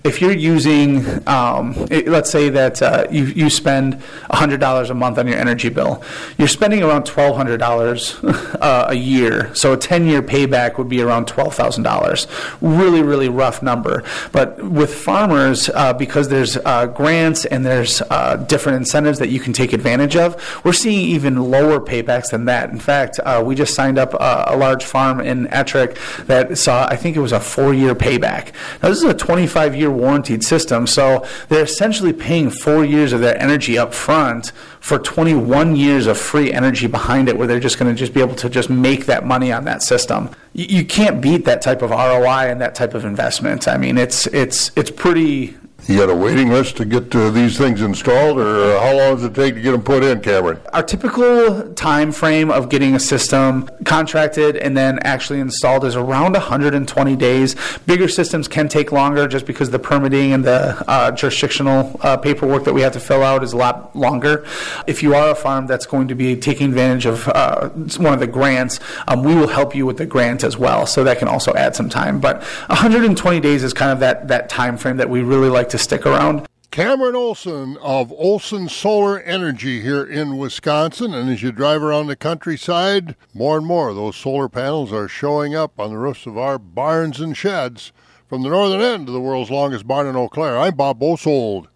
if 0.06 0.20
you're 0.20 0.32
using, 0.32 1.04
um, 1.28 1.75
it, 1.90 2.06
let's 2.08 2.30
say 2.30 2.48
that 2.48 2.80
uh, 2.80 3.06
you, 3.10 3.25
you 3.25 3.50
spend 3.50 3.94
$100 4.30 4.90
a 4.90 4.94
month 4.94 5.18
on 5.18 5.26
your 5.26 5.36
energy 5.36 5.68
bill, 5.68 6.02
you're 6.38 6.48
spending 6.48 6.82
around 6.82 7.04
$1,200 7.04 8.56
uh, 8.60 8.86
a 8.88 8.94
year. 8.94 9.54
So 9.54 9.72
a 9.72 9.76
10 9.76 10.06
year 10.06 10.22
payback 10.22 10.78
would 10.78 10.88
be 10.88 11.02
around 11.02 11.26
$12,000. 11.26 12.56
Really, 12.60 13.02
really 13.02 13.28
rough 13.28 13.62
number. 13.62 14.04
But 14.32 14.62
with 14.62 14.94
farmers, 14.94 15.68
uh, 15.70 15.92
because 15.92 16.28
there's 16.28 16.56
uh, 16.58 16.86
grants 16.86 17.44
and 17.44 17.66
there's 17.66 18.00
uh, 18.02 18.36
different 18.36 18.76
incentives 18.76 19.18
that 19.18 19.28
you 19.28 19.40
can 19.40 19.52
take 19.52 19.72
advantage 19.72 20.16
of, 20.16 20.36
we're 20.64 20.72
seeing 20.72 21.08
even 21.08 21.36
lower 21.50 21.80
paybacks 21.80 22.30
than 22.30 22.44
that. 22.44 22.70
In 22.70 22.78
fact, 22.78 23.18
uh, 23.25 23.42
we 23.44 23.54
just 23.54 23.75
signed 23.75 23.98
up 23.98 24.14
a 24.14 24.56
large 24.56 24.84
farm 24.84 25.20
in 25.20 25.46
Ettrick 25.48 25.98
that 26.26 26.56
saw, 26.56 26.86
I 26.86 26.96
think 26.96 27.16
it 27.16 27.20
was 27.20 27.32
a 27.32 27.40
four 27.40 27.75
year 27.75 27.94
payback. 27.94 28.52
Now, 28.82 28.90
this 28.90 28.98
is 28.98 29.04
a 29.04 29.14
25 29.14 29.75
year 29.75 29.90
warranted 29.96 30.44
system. 30.44 30.86
So 30.86 31.26
they're 31.48 31.64
essentially 31.64 32.12
paying 32.12 32.50
four 32.50 32.84
years 32.84 33.12
of 33.12 33.20
their 33.20 33.40
energy 33.40 33.78
up 33.78 33.94
front 33.94 34.52
for 34.80 34.98
21 34.98 35.76
years 35.76 36.06
of 36.06 36.18
free 36.18 36.52
energy 36.52 36.86
behind 36.86 37.28
it, 37.28 37.36
where 37.36 37.46
they're 37.46 37.60
just 37.60 37.78
going 37.78 37.92
to 37.92 37.98
just 37.98 38.14
be 38.14 38.20
able 38.20 38.36
to 38.36 38.48
just 38.48 38.70
make 38.70 39.06
that 39.06 39.26
money 39.26 39.52
on 39.52 39.64
that 39.64 39.82
system. 39.82 40.30
You, 40.52 40.66
you 40.78 40.84
can't 40.84 41.20
beat 41.20 41.44
that 41.44 41.62
type 41.62 41.82
of 41.82 41.90
ROI 41.90 42.50
and 42.50 42.60
that 42.60 42.74
type 42.74 42.94
of 42.94 43.04
investment. 43.04 43.68
I 43.68 43.76
mean, 43.76 43.98
it's 43.98 44.26
it's 44.28 44.70
it's 44.76 44.90
pretty 44.90 45.56
you 45.88 45.98
got 45.98 46.10
a 46.10 46.14
waiting 46.14 46.48
list 46.48 46.76
to 46.76 46.84
get 46.84 47.14
uh, 47.14 47.30
these 47.30 47.56
things 47.56 47.80
installed, 47.80 48.38
or 48.38 48.76
uh, 48.76 48.80
how 48.80 48.96
long 48.96 49.14
does 49.14 49.24
it 49.24 49.34
take 49.34 49.54
to 49.54 49.60
get 49.60 49.70
them 49.70 49.82
put 49.82 50.02
in, 50.02 50.20
Cameron? 50.20 50.60
Our 50.72 50.82
typical 50.82 51.72
time 51.74 52.10
frame 52.10 52.50
of 52.50 52.68
getting 52.68 52.94
a 52.94 53.00
system 53.00 53.68
contracted 53.84 54.56
and 54.56 54.76
then 54.76 54.98
actually 55.04 55.38
installed 55.38 55.84
is 55.84 55.94
around 55.94 56.32
120 56.32 57.16
days. 57.16 57.54
Bigger 57.86 58.08
systems 58.08 58.48
can 58.48 58.68
take 58.68 58.90
longer 58.90 59.28
just 59.28 59.46
because 59.46 59.70
the 59.70 59.78
permitting 59.78 60.32
and 60.32 60.44
the 60.44 60.84
uh, 60.88 61.12
jurisdictional 61.12 61.98
uh, 62.02 62.16
paperwork 62.16 62.64
that 62.64 62.74
we 62.74 62.80
have 62.80 62.92
to 62.92 63.00
fill 63.00 63.22
out 63.22 63.44
is 63.44 63.52
a 63.52 63.56
lot 63.56 63.94
longer. 63.94 64.44
If 64.88 65.02
you 65.02 65.14
are 65.14 65.30
a 65.30 65.34
farm 65.36 65.66
that's 65.66 65.86
going 65.86 66.08
to 66.08 66.16
be 66.16 66.34
taking 66.36 66.68
advantage 66.68 67.06
of 67.06 67.28
uh, 67.28 67.68
one 67.68 68.12
of 68.12 68.20
the 68.20 68.26
grants, 68.26 68.80
um, 69.06 69.22
we 69.22 69.34
will 69.34 69.48
help 69.48 69.74
you 69.74 69.86
with 69.86 69.98
the 69.98 70.06
grant 70.06 70.42
as 70.42 70.58
well, 70.58 70.84
so 70.86 71.04
that 71.04 71.18
can 71.18 71.28
also 71.28 71.54
add 71.54 71.76
some 71.76 71.88
time. 71.88 72.18
But 72.18 72.42
120 72.68 73.38
days 73.40 73.62
is 73.62 73.72
kind 73.72 73.92
of 73.92 74.00
that 74.00 74.28
that 74.28 74.48
time 74.48 74.76
frame 74.76 74.96
that 74.96 75.08
we 75.08 75.22
really 75.22 75.48
like 75.48 75.68
to 75.68 75.75
to 75.76 75.83
stick 75.83 76.06
around. 76.06 76.47
Cameron 76.71 77.16
Olson 77.16 77.76
of 77.78 78.12
Olson 78.12 78.68
Solar 78.68 79.21
Energy 79.21 79.80
here 79.80 80.04
in 80.04 80.37
Wisconsin. 80.37 81.14
And 81.14 81.30
as 81.30 81.42
you 81.42 81.52
drive 81.52 81.83
around 81.83 82.06
the 82.06 82.16
countryside, 82.16 83.16
more 83.35 83.56
and 83.59 83.66
more 83.66 83.95
those 83.95 84.16
solar 84.16 84.49
panels 84.49 84.92
are 84.92 85.09
showing 85.09 85.54
up 85.54 85.78
on 85.78 85.90
the 85.90 85.99
roofs 85.99 86.26
of 86.26 86.37
our 86.37 86.59
barns 86.59 87.21
and 87.21 87.37
sheds. 87.37 87.92
From 88.28 88.42
the 88.42 88.49
northern 88.49 88.80
end 88.80 89.09
of 89.09 89.14
the 89.14 89.21
world's 89.21 89.50
longest 89.50 89.87
barn 89.87 90.06
in 90.06 90.16
Eau 90.16 90.28
Claire, 90.28 90.59
I'm 90.59 90.75
Bob 90.75 90.99
Bosold. 90.99 91.68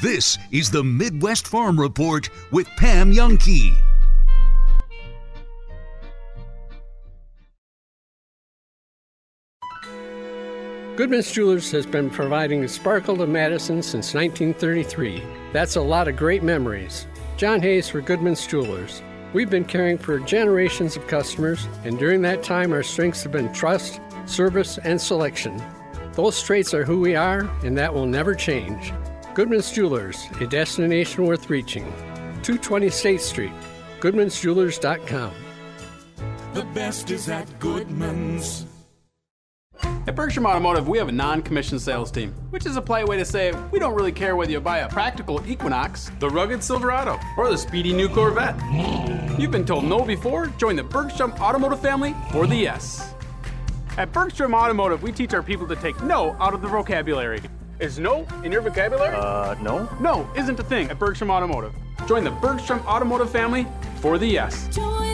This 0.00 0.38
is 0.50 0.70
the 0.70 0.84
Midwest 0.84 1.46
Farm 1.46 1.78
Report 1.78 2.30
with 2.50 2.68
Pam 2.76 3.12
Jahnke. 3.12 3.87
Goodman's 10.98 11.30
Jewelers 11.30 11.70
has 11.70 11.86
been 11.86 12.10
providing 12.10 12.64
a 12.64 12.68
sparkle 12.68 13.16
to 13.18 13.26
Madison 13.28 13.84
since 13.84 14.14
1933. 14.14 15.22
That's 15.52 15.76
a 15.76 15.80
lot 15.80 16.08
of 16.08 16.16
great 16.16 16.42
memories. 16.42 17.06
John 17.36 17.62
Hayes 17.62 17.88
for 17.88 18.00
Goodman's 18.00 18.44
Jewelers. 18.44 19.00
We've 19.32 19.48
been 19.48 19.64
caring 19.64 19.96
for 19.96 20.18
generations 20.18 20.96
of 20.96 21.06
customers, 21.06 21.68
and 21.84 22.00
during 22.00 22.22
that 22.22 22.42
time, 22.42 22.72
our 22.72 22.82
strengths 22.82 23.22
have 23.22 23.30
been 23.30 23.52
trust, 23.52 24.00
service, 24.26 24.76
and 24.78 25.00
selection. 25.00 25.62
Those 26.14 26.42
traits 26.42 26.74
are 26.74 26.84
who 26.84 26.98
we 26.98 27.14
are, 27.14 27.48
and 27.62 27.78
that 27.78 27.94
will 27.94 28.06
never 28.06 28.34
change. 28.34 28.92
Goodman's 29.34 29.70
Jewelers, 29.70 30.26
a 30.40 30.48
destination 30.48 31.26
worth 31.26 31.48
reaching. 31.48 31.84
220 32.42 32.90
State 32.90 33.20
Street, 33.20 33.52
goodmansjewelers.com. 34.00 35.32
The 36.54 36.64
best 36.74 37.12
is 37.12 37.28
at 37.28 37.46
Goodman's. 37.60 38.66
At 40.08 40.14
Bergstrom 40.14 40.46
Automotive, 40.46 40.88
we 40.88 40.96
have 40.96 41.10
a 41.10 41.12
non 41.12 41.42
commissioned 41.42 41.82
sales 41.82 42.10
team, 42.10 42.32
which 42.48 42.64
is 42.64 42.78
a 42.78 42.80
polite 42.80 43.06
way 43.06 43.18
to 43.18 43.26
say 43.26 43.52
we 43.70 43.78
don't 43.78 43.94
really 43.94 44.10
care 44.10 44.36
whether 44.36 44.50
you 44.50 44.58
buy 44.58 44.78
a 44.78 44.88
practical 44.88 45.46
Equinox, 45.46 46.10
the 46.18 46.30
rugged 46.30 46.64
Silverado, 46.64 47.20
or 47.36 47.50
the 47.50 47.58
speedy 47.58 47.92
new 47.92 48.08
Corvette. 48.08 48.56
You've 49.38 49.50
been 49.50 49.66
told 49.66 49.84
no 49.84 50.06
before? 50.06 50.46
Join 50.56 50.76
the 50.76 50.82
Bergstrom 50.82 51.32
Automotive 51.32 51.80
family 51.80 52.14
for 52.32 52.46
the 52.46 52.56
yes. 52.56 53.12
At 53.98 54.10
Bergstrom 54.14 54.54
Automotive, 54.54 55.02
we 55.02 55.12
teach 55.12 55.34
our 55.34 55.42
people 55.42 55.68
to 55.68 55.76
take 55.76 56.02
no 56.02 56.34
out 56.40 56.54
of 56.54 56.62
the 56.62 56.68
vocabulary. 56.68 57.42
Is 57.78 57.98
no 57.98 58.26
in 58.44 58.50
your 58.50 58.62
vocabulary? 58.62 59.14
Uh, 59.14 59.56
no. 59.60 59.90
No 60.00 60.26
isn't 60.34 60.58
a 60.58 60.64
thing 60.64 60.88
at 60.88 60.98
Bergstrom 60.98 61.30
Automotive. 61.30 61.74
Join 62.06 62.24
the 62.24 62.30
Bergstrom 62.30 62.80
Automotive 62.86 63.30
family 63.30 63.66
for 63.96 64.16
the 64.16 64.26
yes. 64.26 64.74
Join 64.74 65.07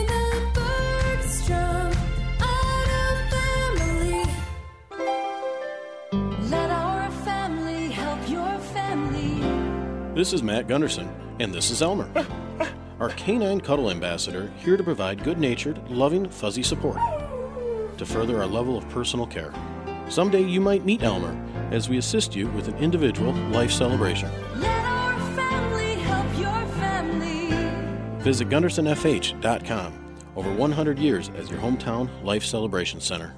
This 10.15 10.31
is 10.31 10.41
Matt 10.41 10.69
Gunderson, 10.69 11.13
and 11.41 11.53
this 11.53 11.69
is 11.69 11.81
Elmer, 11.81 12.09
our 13.01 13.09
canine 13.09 13.59
cuddle 13.59 13.91
ambassador, 13.91 14.49
here 14.55 14.77
to 14.77 14.83
provide 14.83 15.21
good 15.25 15.37
natured, 15.37 15.85
loving, 15.89 16.29
fuzzy 16.29 16.63
support 16.63 16.97
to 17.97 18.05
further 18.05 18.39
our 18.39 18.47
level 18.47 18.77
of 18.77 18.87
personal 18.87 19.27
care. 19.27 19.53
Someday 20.07 20.41
you 20.41 20.61
might 20.61 20.85
meet 20.85 21.03
Elmer 21.03 21.37
as 21.69 21.89
we 21.89 21.97
assist 21.97 22.33
you 22.33 22.47
with 22.51 22.69
an 22.69 22.77
individual 22.77 23.33
life 23.51 23.73
celebration. 23.73 24.31
Let 24.55 24.85
our 24.85 25.19
family 25.35 25.95
help 25.95 26.39
your 26.39 26.65
family. 26.77 28.23
Visit 28.23 28.47
GundersonFH.com. 28.47 30.15
Over 30.37 30.53
100 30.53 30.97
years 30.97 31.29
as 31.35 31.49
your 31.49 31.59
hometown 31.59 32.09
life 32.23 32.45
celebration 32.45 33.01
center. 33.01 33.35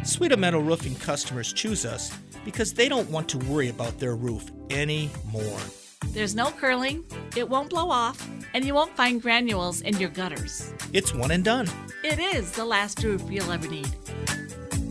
Sweeta 0.00 0.36
Metal 0.36 0.62
Roofing 0.62 0.94
customers 0.96 1.52
choose 1.52 1.84
us 1.84 2.12
because 2.44 2.72
they 2.72 2.88
don't 2.88 3.08
want 3.10 3.28
to 3.28 3.38
worry 3.38 3.68
about 3.68 3.98
their 3.98 4.16
roof 4.16 4.50
anymore. 4.70 5.60
There's 6.08 6.34
no 6.34 6.50
curling, 6.50 7.04
it 7.36 7.48
won't 7.48 7.70
blow 7.70 7.88
off, 7.88 8.28
and 8.54 8.64
you 8.64 8.74
won't 8.74 8.96
find 8.96 9.22
granules 9.22 9.80
in 9.80 9.96
your 9.98 10.10
gutters. 10.10 10.72
It's 10.92 11.14
one 11.14 11.30
and 11.30 11.44
done. 11.44 11.68
It 12.02 12.18
is 12.18 12.50
the 12.52 12.64
last 12.64 13.02
roof 13.02 13.22
you'll 13.30 13.50
ever 13.50 13.68
need. 13.68 13.88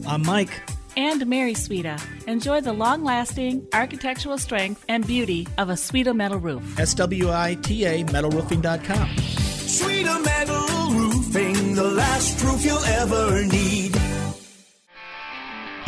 I'm 0.08 0.26
Mike. 0.26 0.62
And 0.98 1.26
Mary 1.28 1.54
Sweeta. 1.54 2.02
Enjoy 2.28 2.62
the 2.62 2.74
long 2.74 3.04
lasting 3.04 3.68
architectural 3.74 4.38
strength 4.38 4.84
and 4.90 5.06
beauty 5.06 5.48
of 5.58 5.70
a 5.70 5.74
Sweeta 5.74 6.16
metal 6.16 6.40
roof. 6.40 6.80
S 6.80 6.94
W 6.96 7.32
I 7.32 7.56
T 7.56 7.86
A 7.86 8.04
metal 8.06 8.32
metalroofing.com. 8.32 9.18
Sweeter 9.18 10.20
metal 10.20 10.92
roofing, 10.92 11.76
the 11.76 11.84
last 11.84 12.44
roof 12.44 12.66
you'll 12.66 12.84
ever 12.84 13.42
need. 13.44 13.61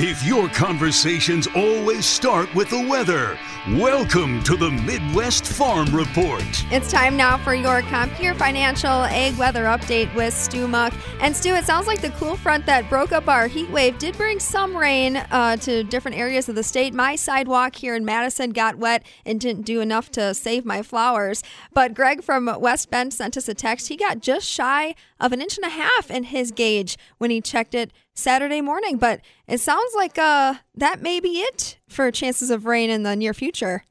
If 0.05 0.21
your 0.25 0.49
conversations 0.49 1.47
always 1.55 2.05
start 2.05 2.53
with 2.53 2.69
the 2.69 2.85
weather, 2.89 3.39
welcome 3.69 4.43
to 4.43 4.57
the 4.57 4.69
Midwest 4.69 5.45
Farm 5.45 5.87
Report. 5.95 6.43
It's 6.73 6.91
time 6.91 7.15
now 7.15 7.37
for 7.37 7.55
your 7.55 7.81
Compeer 7.83 8.35
Financial 8.35 8.89
Ag 8.89 9.37
Weather 9.37 9.63
Update 9.63 10.13
with 10.13 10.33
Stu 10.33 10.67
Muck. 10.67 10.93
And 11.21 11.33
Stu, 11.33 11.53
it 11.53 11.63
sounds 11.63 11.87
like 11.87 12.01
the 12.01 12.09
cool 12.09 12.35
front 12.35 12.65
that 12.65 12.89
broke 12.89 13.13
up 13.13 13.29
our 13.29 13.47
heat 13.47 13.69
wave 13.69 13.97
did 13.97 14.17
bring 14.17 14.41
some 14.41 14.75
rain 14.75 15.15
uh, 15.31 15.55
to 15.55 15.85
different 15.85 16.17
areas 16.17 16.49
of 16.49 16.55
the 16.55 16.63
state. 16.63 16.93
My 16.93 17.15
sidewalk 17.15 17.77
here 17.77 17.95
in 17.95 18.03
Madison 18.03 18.49
got 18.49 18.75
wet 18.75 19.05
and 19.25 19.39
didn't 19.39 19.61
do 19.61 19.79
enough 19.79 20.11
to 20.11 20.33
save 20.33 20.65
my 20.65 20.81
flowers. 20.81 21.43
But 21.71 21.93
Greg 21.93 22.25
from 22.25 22.53
West 22.59 22.91
Bend 22.91 23.13
sent 23.13 23.37
us 23.37 23.47
a 23.47 23.53
text. 23.53 23.87
He 23.87 23.95
got 23.95 24.19
just 24.19 24.45
shy 24.49 24.95
of 25.23 25.31
an 25.31 25.41
inch 25.41 25.57
and 25.57 25.65
a 25.65 25.69
half 25.69 26.11
in 26.11 26.25
his 26.25 26.51
gauge 26.51 26.97
when 27.17 27.31
he 27.31 27.39
checked 27.39 27.73
it 27.73 27.91
Saturday 28.13 28.61
morning. 28.61 28.97
But 28.97 29.21
it 29.47 29.61
sounds 29.61 29.93
like 29.95 30.19
uh, 30.19 30.55
that 30.75 31.01
may 31.01 31.21
be 31.21 31.39
it 31.39 31.79
for 31.87 32.11
chances 32.11 32.51
of 32.51 32.65
rain 32.65 32.89
in 32.89 33.03
the 33.03 33.15
near 33.15 33.33
future. 33.33 33.85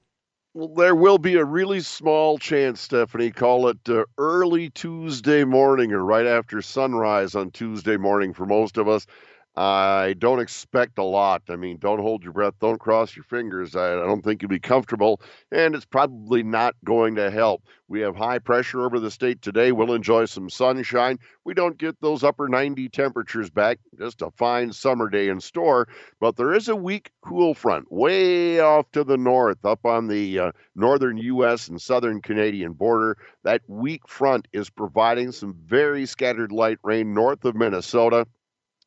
Well, 0.54 0.68
there 0.68 0.94
will 0.94 1.16
be 1.16 1.36
a 1.36 1.44
really 1.44 1.80
small 1.80 2.36
chance, 2.36 2.82
Stephanie. 2.82 3.30
Call 3.30 3.68
it 3.68 3.78
uh, 3.88 4.04
early 4.18 4.68
Tuesday 4.68 5.44
morning 5.44 5.92
or 5.92 6.04
right 6.04 6.26
after 6.26 6.60
sunrise 6.60 7.34
on 7.34 7.50
Tuesday 7.50 7.96
morning 7.96 8.34
for 8.34 8.44
most 8.44 8.76
of 8.76 8.86
us. 8.86 9.06
I 9.54 10.14
don't 10.18 10.40
expect 10.40 10.96
a 10.96 11.02
lot. 11.02 11.42
I 11.50 11.56
mean, 11.56 11.76
don't 11.76 12.00
hold 12.00 12.24
your 12.24 12.32
breath, 12.32 12.54
don't 12.58 12.80
cross 12.80 13.14
your 13.14 13.24
fingers. 13.24 13.76
I, 13.76 13.92
I 13.92 14.06
don't 14.06 14.24
think 14.24 14.40
you'll 14.40 14.48
be 14.48 14.58
comfortable, 14.58 15.20
and 15.50 15.74
it's 15.74 15.84
probably 15.84 16.42
not 16.42 16.74
going 16.84 17.16
to 17.16 17.30
help. 17.30 17.62
We 17.86 18.00
have 18.00 18.16
high 18.16 18.38
pressure 18.38 18.86
over 18.86 18.98
the 18.98 19.10
state 19.10 19.42
today. 19.42 19.70
We'll 19.70 19.92
enjoy 19.92 20.24
some 20.24 20.48
sunshine. 20.48 21.18
We 21.44 21.52
don't 21.52 21.76
get 21.76 22.00
those 22.00 22.24
upper 22.24 22.48
90 22.48 22.88
temperatures 22.88 23.50
back. 23.50 23.78
Just 23.98 24.22
a 24.22 24.30
fine 24.30 24.72
summer 24.72 25.10
day 25.10 25.28
in 25.28 25.38
store. 25.38 25.86
But 26.18 26.36
there 26.36 26.54
is 26.54 26.70
a 26.70 26.76
weak 26.76 27.10
cool 27.22 27.52
front 27.52 27.92
way 27.92 28.60
off 28.60 28.90
to 28.92 29.04
the 29.04 29.18
north, 29.18 29.62
up 29.66 29.84
on 29.84 30.08
the 30.08 30.38
uh, 30.38 30.52
northern 30.74 31.18
U.S. 31.18 31.68
and 31.68 31.78
southern 31.78 32.22
Canadian 32.22 32.72
border. 32.72 33.18
That 33.44 33.60
weak 33.66 34.08
front 34.08 34.48
is 34.54 34.70
providing 34.70 35.30
some 35.30 35.54
very 35.66 36.06
scattered 36.06 36.52
light 36.52 36.78
rain 36.82 37.12
north 37.12 37.44
of 37.44 37.54
Minnesota. 37.54 38.26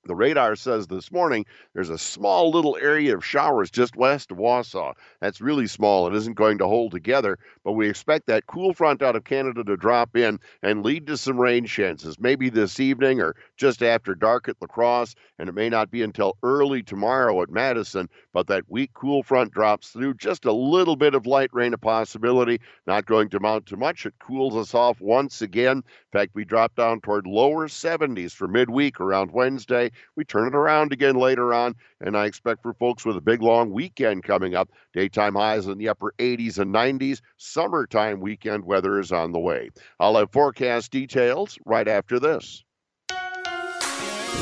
The 0.08 0.16
radar 0.16 0.56
says 0.56 0.86
this 0.86 1.12
morning 1.12 1.48
there's 1.74 1.90
a 1.90 1.98
small 1.98 2.52
little 2.52 2.78
area 2.80 3.16
of 3.16 3.26
showers 3.26 3.72
just 3.72 3.96
west 3.96 4.32
of 4.32 4.38
Wausau. 4.38 4.94
That's 5.20 5.42
really 5.42 5.66
small. 5.66 6.06
It 6.06 6.14
isn't 6.14 6.36
going 6.36 6.60
to 6.60 6.68
hold 6.68 6.92
together, 6.92 7.40
but 7.64 7.72
we 7.72 7.90
expect 7.90 8.28
that 8.28 8.46
cool 8.46 8.76
front 8.76 9.02
out 9.02 9.16
of 9.16 9.24
Canada 9.24 9.64
to 9.64 9.76
drop 9.76 10.16
in 10.16 10.40
and 10.62 10.86
lead 10.86 11.08
to 11.08 11.18
some 11.18 11.42
rain 11.42 11.66
chances, 11.66 12.20
maybe 12.20 12.50
this 12.50 12.80
evening 12.80 13.20
or 13.20 13.36
just 13.58 13.82
after 13.82 14.14
dark 14.14 14.48
at 14.48 14.58
La 14.62 14.68
Crosse, 14.68 15.16
and 15.40 15.50
it 15.50 15.56
may 15.56 15.70
not 15.70 15.90
be 15.90 16.04
until 16.04 16.38
early 16.44 16.84
tomorrow 16.84 17.42
at 17.42 17.50
Madison. 17.50 18.08
But 18.32 18.46
that 18.48 18.70
weak 18.70 18.92
cool 18.94 19.24
front 19.24 19.54
drops 19.54 19.90
through, 19.90 20.16
just 20.16 20.46
a 20.46 20.52
little 20.52 20.96
bit 20.96 21.16
of 21.16 21.26
light 21.26 21.50
rain 21.52 21.74
a 21.74 21.80
possibility, 21.80 22.62
not 22.86 23.08
going 23.08 23.30
to 23.30 23.40
mount 23.40 23.66
to 23.68 23.78
much. 23.78 24.06
It 24.06 24.14
cools 24.20 24.56
us 24.56 24.76
off 24.76 25.02
once 25.02 25.42
again. 25.42 25.78
In 25.78 25.84
fact, 26.12 26.36
we 26.36 26.46
drop 26.46 26.76
down 26.76 27.02
toward 27.02 27.26
lower 27.26 27.68
70s 27.68 28.34
for 28.34 28.48
midweek 28.48 29.00
around 29.00 29.32
Wednesday. 29.32 29.90
We 30.16 30.26
turn 30.26 30.48
it 30.48 30.56
around 30.56 30.94
again 30.94 31.16
later 31.16 31.54
on, 31.54 31.76
and 32.02 32.16
I 32.18 32.26
expect 32.26 32.62
for 32.62 32.74
folks 32.74 33.06
with 33.06 33.18
a 33.18 33.22
big 33.22 33.42
long 33.42 33.72
weekend 33.72 34.24
coming 34.24 34.56
up, 34.56 34.70
daytime 34.94 35.36
highs 35.36 35.68
in 35.68 35.78
the 35.78 35.90
upper 35.90 36.14
80s 36.18 36.60
and 36.60 36.74
90s. 36.74 37.22
Summertime 37.38 38.20
weekend 38.20 38.66
weather 38.66 39.00
is 39.00 39.12
on 39.12 39.32
the 39.32 39.40
way. 39.40 39.70
I'll 40.00 40.18
have 40.18 40.32
forecast 40.32 40.92
details 40.92 41.58
right 41.66 41.88
after 41.88 42.20
this. 42.20 42.64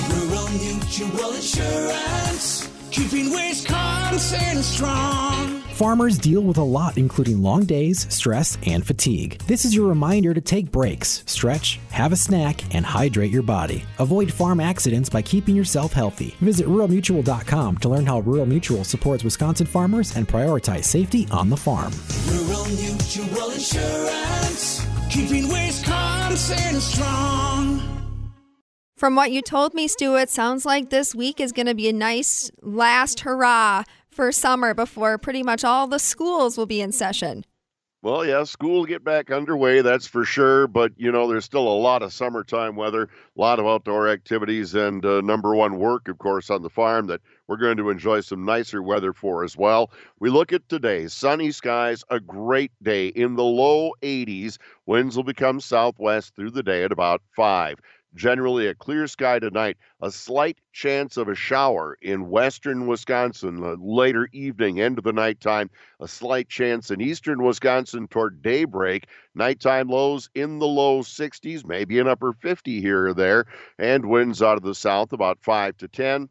Rural 0.09 0.49
Mutual 0.49 1.33
Insurance, 1.33 2.69
keeping 2.91 3.31
Wisconsin 3.31 4.63
strong. 4.63 5.62
Farmers 5.73 6.19
deal 6.19 6.41
with 6.41 6.57
a 6.57 6.63
lot, 6.63 6.99
including 6.99 7.41
long 7.41 7.65
days, 7.65 8.05
stress, 8.13 8.59
and 8.67 8.85
fatigue. 8.85 9.39
This 9.47 9.65
is 9.65 9.73
your 9.73 9.89
reminder 9.89 10.31
to 10.31 10.39
take 10.39 10.71
breaks, 10.71 11.23
stretch, 11.25 11.79
have 11.89 12.11
a 12.11 12.15
snack, 12.15 12.61
and 12.75 12.85
hydrate 12.85 13.31
your 13.31 13.41
body. 13.41 13.83
Avoid 13.97 14.31
farm 14.31 14.59
accidents 14.59 15.09
by 15.09 15.23
keeping 15.23 15.55
yourself 15.55 15.91
healthy. 15.91 16.35
Visit 16.41 16.67
ruralmutual.com 16.67 17.77
to 17.77 17.89
learn 17.89 18.05
how 18.05 18.19
Rural 18.19 18.45
Mutual 18.45 18.83
supports 18.83 19.23
Wisconsin 19.23 19.65
farmers 19.65 20.15
and 20.15 20.27
prioritize 20.27 20.83
safety 20.83 21.27
on 21.31 21.49
the 21.49 21.57
farm. 21.57 21.91
Rural 22.27 22.65
Mutual 22.65 23.49
Insurance, 23.49 24.85
keeping 25.09 25.47
Wisconsin 25.47 26.81
strong. 26.81 27.81
From 28.95 29.15
what 29.15 29.31
you 29.31 29.41
told 29.41 29.73
me, 29.73 29.87
Stu, 29.87 30.15
it 30.17 30.29
sounds 30.29 30.67
like 30.67 30.91
this 30.91 31.15
week 31.15 31.41
is 31.41 31.51
going 31.51 31.65
to 31.65 31.73
be 31.73 31.89
a 31.89 31.93
nice 31.93 32.51
last 32.61 33.21
hurrah 33.21 33.83
for 34.13 34.31
summer 34.31 34.73
before 34.73 35.17
pretty 35.17 35.43
much 35.43 35.63
all 35.63 35.87
the 35.87 35.99
schools 35.99 36.57
will 36.57 36.65
be 36.65 36.79
in 36.79 36.91
session. 36.91 37.43
Well, 38.03 38.25
yeah, 38.25 38.43
school 38.43 38.83
get 38.83 39.01
back 39.05 39.31
underway, 39.31 39.79
that's 39.79 40.07
for 40.07 40.25
sure. 40.25 40.67
But, 40.67 40.91
you 40.97 41.09
know, 41.09 41.25
there's 41.29 41.45
still 41.45 41.65
a 41.65 41.79
lot 41.79 42.03
of 42.03 42.11
summertime 42.11 42.75
weather, 42.75 43.03
a 43.03 43.39
lot 43.39 43.59
of 43.59 43.65
outdoor 43.65 44.09
activities, 44.09 44.75
and 44.75 45.05
uh, 45.05 45.21
number 45.21 45.55
one 45.55 45.79
work, 45.79 46.09
of 46.09 46.17
course, 46.17 46.49
on 46.49 46.63
the 46.63 46.69
farm 46.69 47.07
that 47.07 47.21
we're 47.47 47.55
going 47.55 47.77
to 47.77 47.89
enjoy 47.89 48.19
some 48.19 48.43
nicer 48.43 48.83
weather 48.83 49.13
for 49.13 49.45
as 49.45 49.55
well. 49.55 49.89
We 50.19 50.29
look 50.29 50.51
at 50.51 50.67
today 50.67 51.07
sunny 51.07 51.51
skies, 51.51 52.03
a 52.09 52.19
great 52.19 52.73
day 52.83 53.07
in 53.07 53.35
the 53.35 53.43
low 53.45 53.93
80s. 54.01 54.57
Winds 54.85 55.15
will 55.15 55.23
become 55.23 55.61
southwest 55.61 56.35
through 56.35 56.51
the 56.51 56.63
day 56.63 56.83
at 56.83 56.91
about 56.91 57.21
5. 57.37 57.79
Generally, 58.15 58.67
a 58.67 58.75
clear 58.75 59.07
sky 59.07 59.39
tonight. 59.39 59.77
A 60.01 60.11
slight 60.11 60.59
chance 60.71 61.17
of 61.17 61.27
a 61.27 61.35
shower 61.35 61.97
in 62.01 62.29
western 62.29 62.85
Wisconsin 62.85 63.63
uh, 63.63 63.75
later 63.79 64.29
evening, 64.31 64.79
end 64.79 64.99
of 64.99 65.03
the 65.03 65.13
nighttime. 65.13 65.71
A 65.99 66.07
slight 66.07 66.47
chance 66.47 66.91
in 66.91 67.01
eastern 67.01 67.43
Wisconsin 67.43 68.07
toward 68.07 68.43
daybreak. 68.43 69.07
Nighttime 69.33 69.87
lows 69.87 70.29
in 70.35 70.59
the 70.59 70.67
low 70.67 71.01
60s, 71.01 71.65
maybe 71.65 71.97
an 71.97 72.07
upper 72.07 72.33
50 72.33 72.81
here 72.81 73.07
or 73.07 73.13
there, 73.15 73.45
and 73.79 74.05
winds 74.05 74.43
out 74.43 74.57
of 74.57 74.63
the 74.63 74.75
south 74.75 75.11
about 75.11 75.39
5 75.41 75.77
to 75.77 75.87
10. 75.87 76.29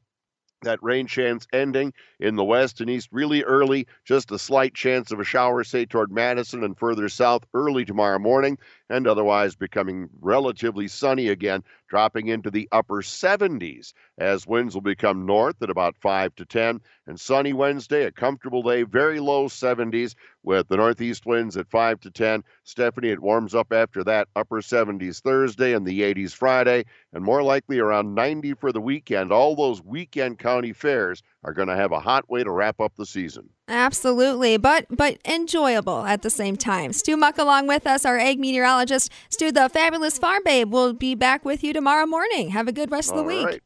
That 0.62 0.78
rain 0.80 1.08
chance 1.08 1.48
ending 1.52 1.92
in 2.20 2.36
the 2.36 2.44
west 2.44 2.80
and 2.80 2.88
east 2.88 3.08
really 3.10 3.42
early, 3.42 3.88
just 4.04 4.30
a 4.30 4.38
slight 4.38 4.74
chance 4.74 5.10
of 5.10 5.18
a 5.18 5.24
shower, 5.24 5.64
say 5.64 5.84
toward 5.86 6.12
Madison 6.12 6.62
and 6.62 6.78
further 6.78 7.08
south 7.08 7.44
early 7.52 7.84
tomorrow 7.84 8.20
morning, 8.20 8.58
and 8.92 9.06
otherwise 9.06 9.56
becoming 9.56 10.10
relatively 10.20 10.86
sunny 10.86 11.28
again, 11.28 11.64
dropping 11.88 12.26
into 12.26 12.50
the 12.50 12.68
upper 12.72 13.00
70s 13.00 13.94
as 14.18 14.46
winds 14.46 14.74
will 14.74 14.82
become 14.82 15.24
north 15.24 15.62
at 15.62 15.70
about 15.70 15.96
5 15.96 16.34
to 16.34 16.44
10. 16.44 16.78
And 17.06 17.18
sunny 17.18 17.54
Wednesday, 17.54 18.04
a 18.04 18.12
comfortable 18.12 18.62
day, 18.62 18.82
very 18.82 19.18
low 19.18 19.48
70s 19.48 20.14
with 20.42 20.68
the 20.68 20.76
northeast 20.76 21.24
winds 21.24 21.56
at 21.56 21.70
5 21.70 22.00
to 22.00 22.10
10. 22.10 22.44
Stephanie, 22.64 23.08
it 23.08 23.22
warms 23.22 23.54
up 23.54 23.72
after 23.72 24.04
that, 24.04 24.28
upper 24.36 24.60
70s 24.60 25.22
Thursday 25.22 25.72
and 25.72 25.86
the 25.86 26.02
80s 26.02 26.34
Friday, 26.34 26.84
and 27.14 27.24
more 27.24 27.42
likely 27.42 27.78
around 27.78 28.14
90 28.14 28.52
for 28.54 28.72
the 28.72 28.80
weekend. 28.80 29.32
All 29.32 29.56
those 29.56 29.82
weekend 29.82 30.38
county 30.38 30.74
fairs 30.74 31.22
are 31.44 31.52
going 31.52 31.68
to 31.68 31.76
have 31.76 31.92
a 31.92 32.00
hot 32.00 32.28
way 32.30 32.44
to 32.44 32.50
wrap 32.50 32.80
up 32.80 32.94
the 32.96 33.06
season. 33.06 33.50
Absolutely, 33.68 34.56
but 34.56 34.86
but 34.90 35.18
enjoyable 35.24 36.04
at 36.04 36.22
the 36.22 36.30
same 36.30 36.56
time. 36.56 36.92
Stu 36.92 37.16
Muck 37.16 37.38
along 37.38 37.66
with 37.66 37.86
us, 37.86 38.04
our 38.04 38.18
ag 38.18 38.38
meteorologist. 38.38 39.10
Stu, 39.30 39.50
the 39.50 39.68
fabulous 39.68 40.18
farm 40.18 40.42
babe, 40.44 40.72
will 40.72 40.92
be 40.92 41.14
back 41.14 41.44
with 41.44 41.64
you 41.64 41.72
tomorrow 41.72 42.06
morning. 42.06 42.50
Have 42.50 42.68
a 42.68 42.72
good 42.72 42.90
rest 42.90 43.10
of 43.10 43.16
the 43.16 43.22
week. 43.24 43.46
right. 43.46 43.62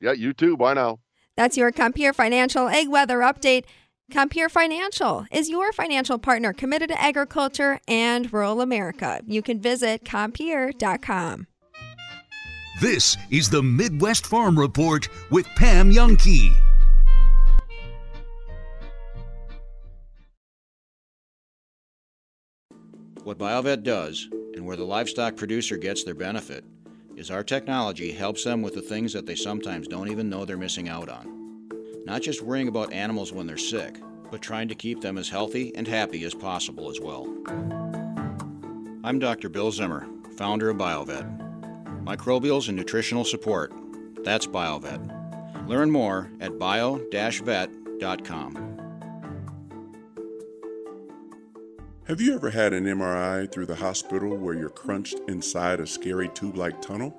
Yeah, 0.00 0.12
you 0.12 0.32
too. 0.32 0.56
Bye 0.56 0.74
now. 0.74 0.98
That's 1.36 1.56
your 1.56 1.70
Compeer 1.70 2.12
Financial 2.12 2.68
Ag 2.68 2.88
Weather 2.88 3.18
Update. 3.20 3.64
Compeer 4.10 4.48
Financial 4.50 5.24
is 5.30 5.48
your 5.48 5.72
financial 5.72 6.18
partner 6.18 6.52
committed 6.52 6.90
to 6.90 7.00
agriculture 7.00 7.80
and 7.88 8.30
rural 8.32 8.60
America. 8.60 9.22
You 9.26 9.40
can 9.42 9.60
visit 9.60 10.04
compeer.com. 10.04 11.46
This 12.80 13.16
is 13.30 13.48
the 13.48 13.62
Midwest 13.62 14.26
Farm 14.26 14.58
Report 14.58 15.08
with 15.30 15.46
Pam 15.56 15.92
Jahnke. 15.92 16.50
What 23.24 23.38
BioVet 23.38 23.84
does, 23.84 24.28
and 24.32 24.66
where 24.66 24.76
the 24.76 24.82
livestock 24.82 25.36
producer 25.36 25.76
gets 25.76 26.02
their 26.02 26.12
benefit, 26.14 26.64
is 27.14 27.30
our 27.30 27.44
technology 27.44 28.10
helps 28.10 28.42
them 28.42 28.62
with 28.62 28.74
the 28.74 28.82
things 28.82 29.12
that 29.12 29.26
they 29.26 29.36
sometimes 29.36 29.86
don't 29.86 30.10
even 30.10 30.28
know 30.28 30.44
they're 30.44 30.56
missing 30.56 30.88
out 30.88 31.08
on. 31.08 31.68
Not 32.04 32.22
just 32.22 32.42
worrying 32.42 32.66
about 32.66 32.92
animals 32.92 33.32
when 33.32 33.46
they're 33.46 33.56
sick, 33.56 34.00
but 34.32 34.42
trying 34.42 34.66
to 34.66 34.74
keep 34.74 35.00
them 35.00 35.18
as 35.18 35.28
healthy 35.28 35.72
and 35.76 35.86
happy 35.86 36.24
as 36.24 36.34
possible 36.34 36.90
as 36.90 36.98
well. 36.98 37.32
I'm 39.04 39.20
Dr. 39.20 39.48
Bill 39.48 39.70
Zimmer, 39.70 40.04
founder 40.36 40.70
of 40.70 40.78
BioVet. 40.78 42.04
Microbials 42.04 42.66
and 42.66 42.76
nutritional 42.76 43.24
support. 43.24 43.72
That's 44.24 44.48
BioVet. 44.48 45.68
Learn 45.68 45.92
more 45.92 46.28
at 46.40 46.58
bio-vet.com. 46.58 47.70
Have 52.08 52.20
you 52.20 52.34
ever 52.34 52.50
had 52.50 52.72
an 52.72 52.86
MRI 52.86 53.50
through 53.52 53.66
the 53.66 53.76
hospital 53.76 54.36
where 54.36 54.54
you're 54.54 54.70
crunched 54.70 55.20
inside 55.28 55.78
a 55.78 55.86
scary 55.86 56.28
tube 56.30 56.56
like 56.56 56.82
tunnel? 56.82 57.14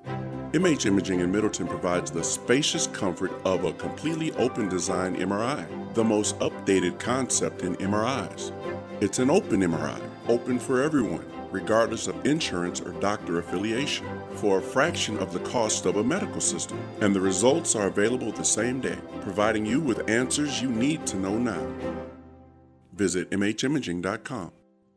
MH 0.52 0.86
Imaging 0.86 1.22
in 1.22 1.32
Middleton 1.32 1.67
provides 1.67 2.12
the 2.12 2.22
spacious 2.22 2.88
comfort 2.88 3.32
of 3.46 3.63
a 3.63 3.72
completely 3.72 4.34
open 4.34 4.67
design 4.67 5.15
MRI, 5.15 5.93
the 5.93 6.04
most 6.04 6.38
updated 6.39 7.00
concept 7.00 7.62
in 7.62 7.78
MRIs. 7.78 8.52
It's 9.00 9.19
an 9.19 9.30
open 9.30 9.62
MRI, 9.62 10.02
open 10.28 10.60
for 10.60 10.84
everyone, 10.84 11.32
regardless 11.50 12.08
of 12.08 12.26
insurance 12.26 12.82
or 12.82 12.91
doctor 13.00 13.39
affiliation, 13.39 14.06
for 14.36 14.58
a 14.60 14.62
fraction 14.62 15.17
of 15.19 15.32
the 15.32 15.39
cost 15.39 15.86
of 15.86 15.96
a 15.96 16.04
medical 16.04 16.41
system. 16.41 16.78
And 17.00 17.15
the 17.15 17.22
results 17.22 17.74
are 17.78 17.88
available 17.88 18.34
the 18.34 18.43
same 18.43 18.82
day, 18.82 18.98
providing 19.22 19.65
you 19.65 19.80
with 19.80 20.10
answers 20.10 20.62
you 20.62 20.69
need 20.69 21.08
to 21.08 21.15
know 21.15 21.38
now. 21.38 21.74
Visit 22.91 23.32
MHimaging.com. 23.32 24.52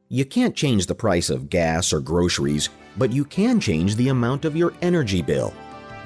You 0.09 0.25
can't 0.25 0.55
change 0.55 0.87
the 0.87 0.95
price 0.95 1.31
of 1.31 1.51
gas 1.51 1.93
or 1.93 1.99
groceries, 1.99 2.69
but 2.97 3.11
you 3.11 3.25
can 3.25 3.59
change 3.59 3.97
the 3.97 4.11
amount 4.11 4.45
of 4.45 4.57
your 4.57 4.73
energy 4.81 5.21
bill. 5.21 5.53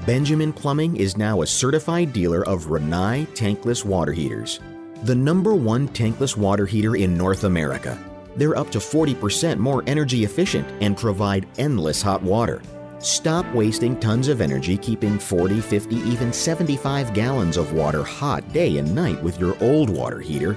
Benjamin 0.07 0.55
Plumbing 0.55 0.97
is 0.97 1.19
now 1.19 1.43
a 1.43 1.47
certified 1.47 2.15
dealer 2.15 2.43
of 2.47 2.69
Rinnai 2.69 3.27
tankless 3.37 3.85
water 3.85 4.13
heaters, 4.13 4.59
the 5.03 5.15
number 5.15 5.55
one 5.55 5.87
tankless 5.89 6.35
water 6.35 6.65
heater 6.65 6.97
in 6.97 7.15
North 7.15 7.45
America. 7.45 7.99
They're 8.37 8.57
up 8.57 8.71
to 8.71 8.79
40% 8.79 9.59
more 9.59 9.85
energy 9.87 10.25
efficient 10.25 10.67
and 10.81 10.97
provide 10.97 11.47
endless 11.59 12.01
hot 12.01 12.23
water. 12.23 12.63
Stop 13.01 13.45
wasting 13.53 14.01
tons 14.01 14.29
of 14.29 14.41
energy 14.41 14.79
keeping 14.79 15.19
40, 15.19 15.61
50, 15.61 15.97
even 15.97 16.33
75 16.33 17.13
gallons 17.13 17.59
of 17.59 17.75
water 17.75 18.03
hot 18.03 18.51
day 18.55 18.79
and 18.79 18.95
night 18.95 19.23
with 19.23 19.39
your 19.39 19.63
old 19.63 19.91
water 19.91 20.21
heater 20.21 20.57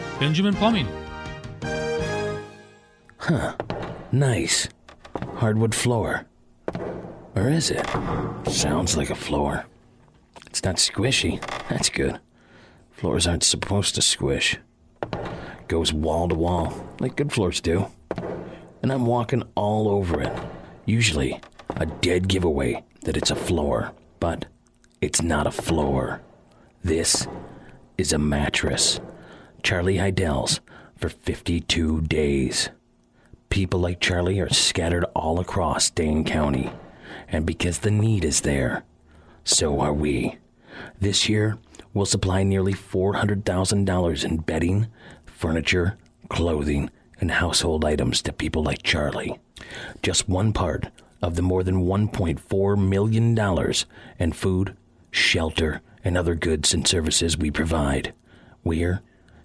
Benjamin 0.21 0.53
Plumbing. 0.53 0.87
Huh. 3.17 3.55
Nice. 4.11 4.69
Hardwood 5.37 5.73
floor. 5.73 6.27
Or 7.35 7.49
is 7.49 7.71
it? 7.71 7.83
Sounds 8.47 8.95
like 8.95 9.09
a 9.09 9.15
floor. 9.15 9.65
It's 10.45 10.63
not 10.63 10.75
squishy. 10.75 11.41
That's 11.69 11.89
good. 11.89 12.19
Floors 12.91 13.25
aren't 13.25 13.43
supposed 13.43 13.95
to 13.95 14.03
squish. 14.03 14.59
Goes 15.67 15.91
wall 15.91 16.29
to 16.29 16.35
wall, 16.35 16.71
like 16.99 17.15
good 17.15 17.33
floors 17.33 17.59
do. 17.59 17.87
And 18.83 18.91
I'm 18.91 19.07
walking 19.07 19.41
all 19.55 19.89
over 19.89 20.21
it. 20.21 20.39
Usually, 20.85 21.41
a 21.77 21.87
dead 21.87 22.27
giveaway 22.27 22.83
that 23.05 23.17
it's 23.17 23.31
a 23.31 23.35
floor. 23.35 23.91
But 24.19 24.45
it's 25.01 25.23
not 25.23 25.47
a 25.47 25.51
floor. 25.51 26.21
This 26.83 27.27
is 27.97 28.13
a 28.13 28.19
mattress. 28.19 28.99
Charlie 29.63 29.97
Heidel's 29.97 30.59
for 30.97 31.09
52 31.09 32.01
days. 32.01 32.69
People 33.49 33.79
like 33.79 33.99
Charlie 33.99 34.39
are 34.39 34.49
scattered 34.49 35.05
all 35.15 35.39
across 35.39 35.89
Dane 35.89 36.23
County. 36.23 36.71
And 37.27 37.45
because 37.45 37.79
the 37.79 37.91
need 37.91 38.23
is 38.25 38.41
there, 38.41 38.83
so 39.43 39.79
are 39.79 39.93
we. 39.93 40.37
This 40.99 41.27
year, 41.29 41.57
we'll 41.93 42.05
supply 42.05 42.43
nearly 42.43 42.73
$400,000 42.73 44.23
in 44.23 44.37
bedding, 44.37 44.87
furniture, 45.25 45.97
clothing, 46.29 46.89
and 47.19 47.31
household 47.31 47.85
items 47.85 48.21
to 48.23 48.33
people 48.33 48.63
like 48.63 48.83
Charlie. 48.83 49.39
Just 50.01 50.29
one 50.29 50.53
part 50.53 50.87
of 51.21 51.35
the 51.35 51.41
more 51.41 51.63
than 51.63 51.85
$1.4 51.85 52.77
million 52.77 53.73
in 54.19 54.31
food, 54.31 54.75
shelter, 55.11 55.81
and 56.03 56.17
other 56.17 56.35
goods 56.35 56.73
and 56.73 56.87
services 56.87 57.37
we 57.37 57.51
provide. 57.51 58.13
We're 58.63 59.01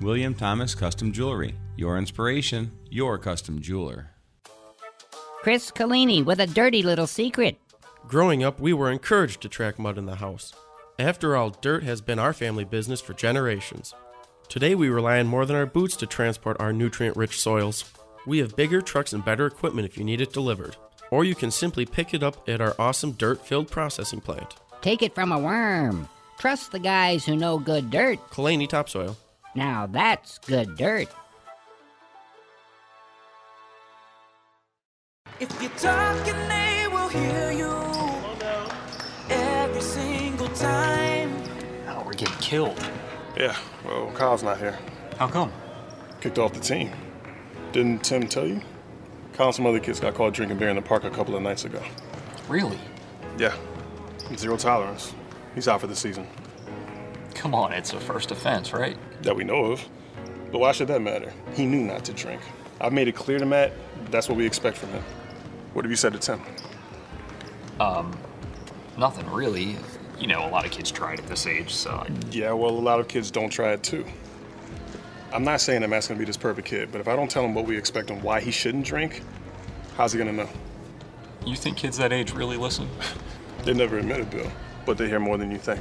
William 0.00 0.34
Thomas 0.34 0.74
Custom 0.74 1.12
Jewelry. 1.12 1.54
Your 1.76 1.98
inspiration, 1.98 2.70
your 2.90 3.18
custom 3.18 3.60
jeweler. 3.60 4.10
Chris 5.40 5.70
Collini 5.70 6.24
with 6.24 6.40
a 6.40 6.46
dirty 6.46 6.82
little 6.82 7.06
secret. 7.06 7.56
Growing 8.06 8.44
up, 8.44 8.60
we 8.60 8.72
were 8.72 8.90
encouraged 8.90 9.40
to 9.42 9.48
track 9.48 9.78
mud 9.78 9.98
in 9.98 10.06
the 10.06 10.16
house. 10.16 10.52
After 10.98 11.36
all, 11.36 11.50
dirt 11.50 11.82
has 11.82 12.00
been 12.00 12.18
our 12.18 12.32
family 12.32 12.64
business 12.64 13.00
for 13.00 13.14
generations. 13.14 13.94
Today, 14.48 14.74
we 14.74 14.88
rely 14.88 15.18
on 15.18 15.26
more 15.26 15.46
than 15.46 15.56
our 15.56 15.66
boots 15.66 15.96
to 15.96 16.06
transport 16.06 16.56
our 16.60 16.72
nutrient 16.72 17.16
rich 17.16 17.40
soils. 17.40 17.84
We 18.26 18.38
have 18.38 18.56
bigger 18.56 18.80
trucks 18.80 19.12
and 19.12 19.24
better 19.24 19.46
equipment 19.46 19.86
if 19.86 19.98
you 19.98 20.04
need 20.04 20.20
it 20.20 20.32
delivered. 20.32 20.76
Or 21.10 21.24
you 21.24 21.34
can 21.34 21.50
simply 21.50 21.86
pick 21.86 22.14
it 22.14 22.22
up 22.22 22.48
at 22.48 22.60
our 22.60 22.74
awesome 22.78 23.12
dirt 23.12 23.44
filled 23.44 23.70
processing 23.70 24.20
plant. 24.20 24.54
Take 24.80 25.02
it 25.02 25.14
from 25.14 25.32
a 25.32 25.38
worm. 25.38 26.08
Trust 26.38 26.72
the 26.72 26.78
guys 26.78 27.24
who 27.24 27.36
know 27.36 27.58
good 27.58 27.90
dirt. 27.90 28.18
Kalani 28.30 28.68
Topsoil. 28.68 29.16
Now 29.54 29.86
that's 29.86 30.38
good 30.38 30.76
dirt. 30.76 31.08
If 35.40 35.60
you're 35.60 35.70
talking, 35.72 36.34
they 36.48 36.86
will 36.90 37.08
hear 37.08 37.52
you. 37.52 37.72
Every 39.28 39.80
single 39.80 40.48
time. 40.48 41.42
Oh, 41.88 42.02
we're 42.04 42.12
getting 42.12 42.36
killed. 42.38 42.78
Yeah, 43.36 43.56
well, 43.84 44.10
Kyle's 44.12 44.42
not 44.42 44.58
here. 44.58 44.78
How 45.18 45.28
come? 45.28 45.52
Kicked 46.20 46.38
off 46.38 46.52
the 46.52 46.60
team. 46.60 46.90
Didn't 47.72 48.04
Tim 48.04 48.28
tell 48.28 48.46
you? 48.46 48.60
Kyle 49.32 49.46
and 49.46 49.54
some 49.54 49.66
other 49.66 49.80
kids 49.80 49.98
got 49.98 50.14
caught 50.14 50.34
drinking 50.34 50.58
beer 50.58 50.68
in 50.68 50.76
the 50.76 50.82
park 50.82 51.02
a 51.02 51.10
couple 51.10 51.34
of 51.34 51.42
nights 51.42 51.64
ago. 51.64 51.82
Really? 52.48 52.78
Yeah. 53.36 53.54
Zero 54.36 54.56
tolerance. 54.56 55.12
He's 55.54 55.66
out 55.66 55.80
for 55.80 55.88
the 55.88 55.96
season. 55.96 56.26
Come 57.34 57.54
on, 57.54 57.72
it's 57.72 57.92
a 57.92 58.00
first 58.00 58.30
offense, 58.30 58.72
right? 58.72 58.96
That 59.24 59.34
we 59.36 59.44
know 59.44 59.72
of. 59.72 59.86
But 60.52 60.60
why 60.60 60.72
should 60.72 60.88
that 60.88 61.00
matter? 61.00 61.32
He 61.54 61.66
knew 61.66 61.82
not 61.82 62.04
to 62.04 62.12
drink. 62.12 62.40
I've 62.80 62.92
made 62.92 63.08
it 63.08 63.14
clear 63.16 63.38
to 63.38 63.46
Matt 63.46 63.72
that's 64.10 64.28
what 64.28 64.36
we 64.36 64.46
expect 64.46 64.76
from 64.76 64.90
him. 64.90 65.02
What 65.72 65.84
have 65.84 65.90
you 65.90 65.96
said 65.96 66.12
to 66.12 66.18
Tim? 66.18 66.40
Um, 67.80 68.16
nothing 68.96 69.28
really. 69.30 69.76
You 70.18 70.28
know, 70.28 70.46
a 70.46 70.50
lot 70.50 70.64
of 70.64 70.70
kids 70.70 70.90
try 70.90 71.14
it 71.14 71.20
at 71.20 71.26
this 71.26 71.46
age, 71.46 71.74
so. 71.74 71.90
I... 71.90 72.08
Yeah, 72.30 72.52
well, 72.52 72.70
a 72.70 72.78
lot 72.78 73.00
of 73.00 73.08
kids 73.08 73.30
don't 73.30 73.50
try 73.50 73.72
it 73.72 73.82
too. 73.82 74.04
I'm 75.32 75.42
not 75.42 75.60
saying 75.60 75.80
that 75.80 75.88
Matt's 75.88 76.06
gonna 76.06 76.18
be 76.18 76.24
this 76.24 76.36
perfect 76.36 76.68
kid, 76.68 76.92
but 76.92 77.00
if 77.00 77.08
I 77.08 77.16
don't 77.16 77.28
tell 77.28 77.44
him 77.44 77.54
what 77.54 77.66
we 77.66 77.76
expect 77.76 78.10
and 78.10 78.22
why 78.22 78.40
he 78.40 78.52
shouldn't 78.52 78.86
drink, 78.86 79.22
how's 79.96 80.12
he 80.12 80.18
gonna 80.18 80.32
know? 80.32 80.48
You 81.44 81.56
think 81.56 81.76
kids 81.76 81.96
that 81.98 82.12
age 82.12 82.32
really 82.32 82.56
listen? 82.56 82.88
They 83.64 83.72
never 83.72 83.96
admit 83.96 84.20
it, 84.20 84.30
Bill, 84.30 84.52
but 84.84 84.98
they 84.98 85.08
hear 85.08 85.18
more 85.18 85.38
than 85.38 85.50
you 85.50 85.56
think. 85.56 85.80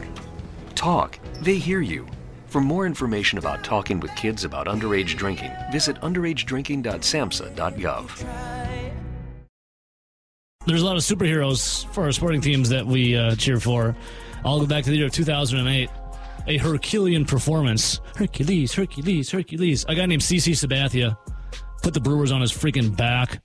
Talk. 0.73 1.19
They 1.41 1.56
hear 1.56 1.82
you. 1.82 2.08
For 2.54 2.62
more 2.62 2.86
information 2.86 3.39
about 3.39 3.63
talking 3.63 4.00
with 4.00 4.16
kids 4.16 4.44
about 4.44 4.68
underage 4.68 5.18
drinking, 5.18 5.52
visit 5.72 6.00
underagedrinking.samhsa.gov. 6.02 8.28
There's 10.68 10.84
a 10.84 10.86
lot 10.86 10.96
of 10.96 11.02
superheroes 11.02 11.92
for 11.96 12.04
our 12.04 12.12
sporting 12.12 12.42
teams 12.42 12.70
that 12.70 12.86
we 12.86 13.18
uh, 13.18 13.36
cheer 13.38 13.60
for. 13.60 13.96
I'll 14.46 14.60
go 14.60 14.68
back 14.68 14.84
to 14.84 14.92
the 14.92 14.98
year 14.98 15.08
of 15.08 15.13
2008. 15.13 15.89
A 16.46 16.58
Herculean 16.60 17.26
performance. 17.26 18.00
Hercules, 18.16 18.72
Hercules, 18.72 19.32
Hercules. 19.32 19.84
A 19.88 19.96
guy 19.96 20.06
named 20.06 20.22
CC 20.22 20.54
Sabathia 20.54 21.18
put 21.82 21.96
the 21.96 22.02
Brewers 22.02 22.32
on 22.32 22.42
his 22.42 22.52
freaking 22.52 22.96
back. 22.96 23.42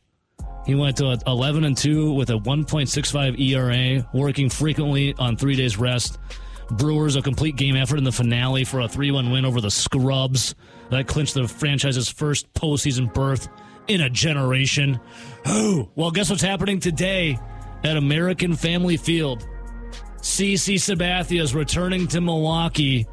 He 0.66 0.75
went 0.75 0.99
to 0.99 1.18
11 1.27 1.64
and 1.64 1.75
2 1.75 2.12
with 2.12 2.29
a 2.29 2.35
1.65 2.35 3.40
ERA, 3.40 4.07
working 4.12 4.51
frequently 4.51 5.14
on 5.18 5.38
three 5.38 5.57
days 5.57 5.79
rest. 5.79 6.18
Brewers 6.70 7.16
a 7.16 7.22
complete 7.22 7.57
game 7.57 7.76
effort 7.76 7.96
in 7.96 8.04
the 8.04 8.12
finale 8.12 8.64
for 8.64 8.81
a 8.81 8.88
3 8.88 9.11
1 9.11 9.31
win 9.31 9.44
over 9.44 9.61
the 9.61 9.70
Scrubs. 9.70 10.54
That 10.90 11.07
clinched 11.07 11.35
the 11.35 11.46
franchise's 11.46 12.09
first 12.09 12.52
postseason 12.54 13.12
berth 13.12 13.48
in 13.88 14.00
a 14.00 14.11
generation. 14.11 15.00
Oh, 15.46 15.88
well, 15.96 16.11
guess 16.11 16.31
what's 16.31 16.42
happening 16.42 16.81
today 16.81 17.38
at 17.85 17.96
American 17.96 18.54
Family 18.54 18.96
Field? 18.96 19.46
CC 20.18 20.74
Sabathia 20.74 21.40
is 21.40 21.54
returning 21.54 22.07
to 22.09 22.20
Milwaukee 22.20 23.07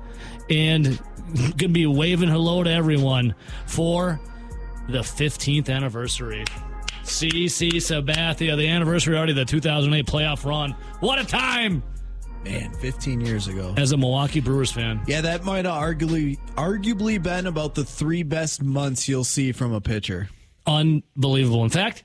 and 0.49 0.85
going 1.35 1.57
to 1.57 1.67
be 1.69 1.85
waving 1.85 2.29
hello 2.29 2.63
to 2.63 2.69
everyone 2.69 3.35
for 3.67 4.19
the 4.89 4.99
15th 4.99 5.69
anniversary. 5.69 6.45
CC 7.03 7.73
Sabathia, 7.73 8.57
the 8.57 8.67
anniversary 8.67 9.15
already 9.15 9.31
of 9.31 9.37
the 9.37 9.45
2008 9.45 10.05
playoff 10.05 10.43
run. 10.45 10.71
What 10.99 11.19
a 11.19 11.25
time! 11.25 11.83
Man, 12.45 12.71
15 12.73 13.21
years 13.21 13.47
ago. 13.47 13.73
As 13.75 13.91
a 13.91 13.97
Milwaukee 13.97 14.39
Brewers 14.39 14.71
fan. 14.71 15.01
Yeah, 15.07 15.21
that 15.21 15.43
might 15.43 15.65
have 15.65 15.73
arguably 15.73 16.37
arguably 16.55 17.21
been 17.21 17.47
about 17.47 17.73
the 17.73 17.83
three 17.83 18.21
best 18.21 18.61
months 18.61 19.09
you'll 19.09 19.23
see 19.23 19.51
from 19.51 19.73
a 19.73 19.81
pitcher. 19.81 20.29
Unbelievable. 20.67 21.63
In 21.63 21.71
fact, 21.71 22.03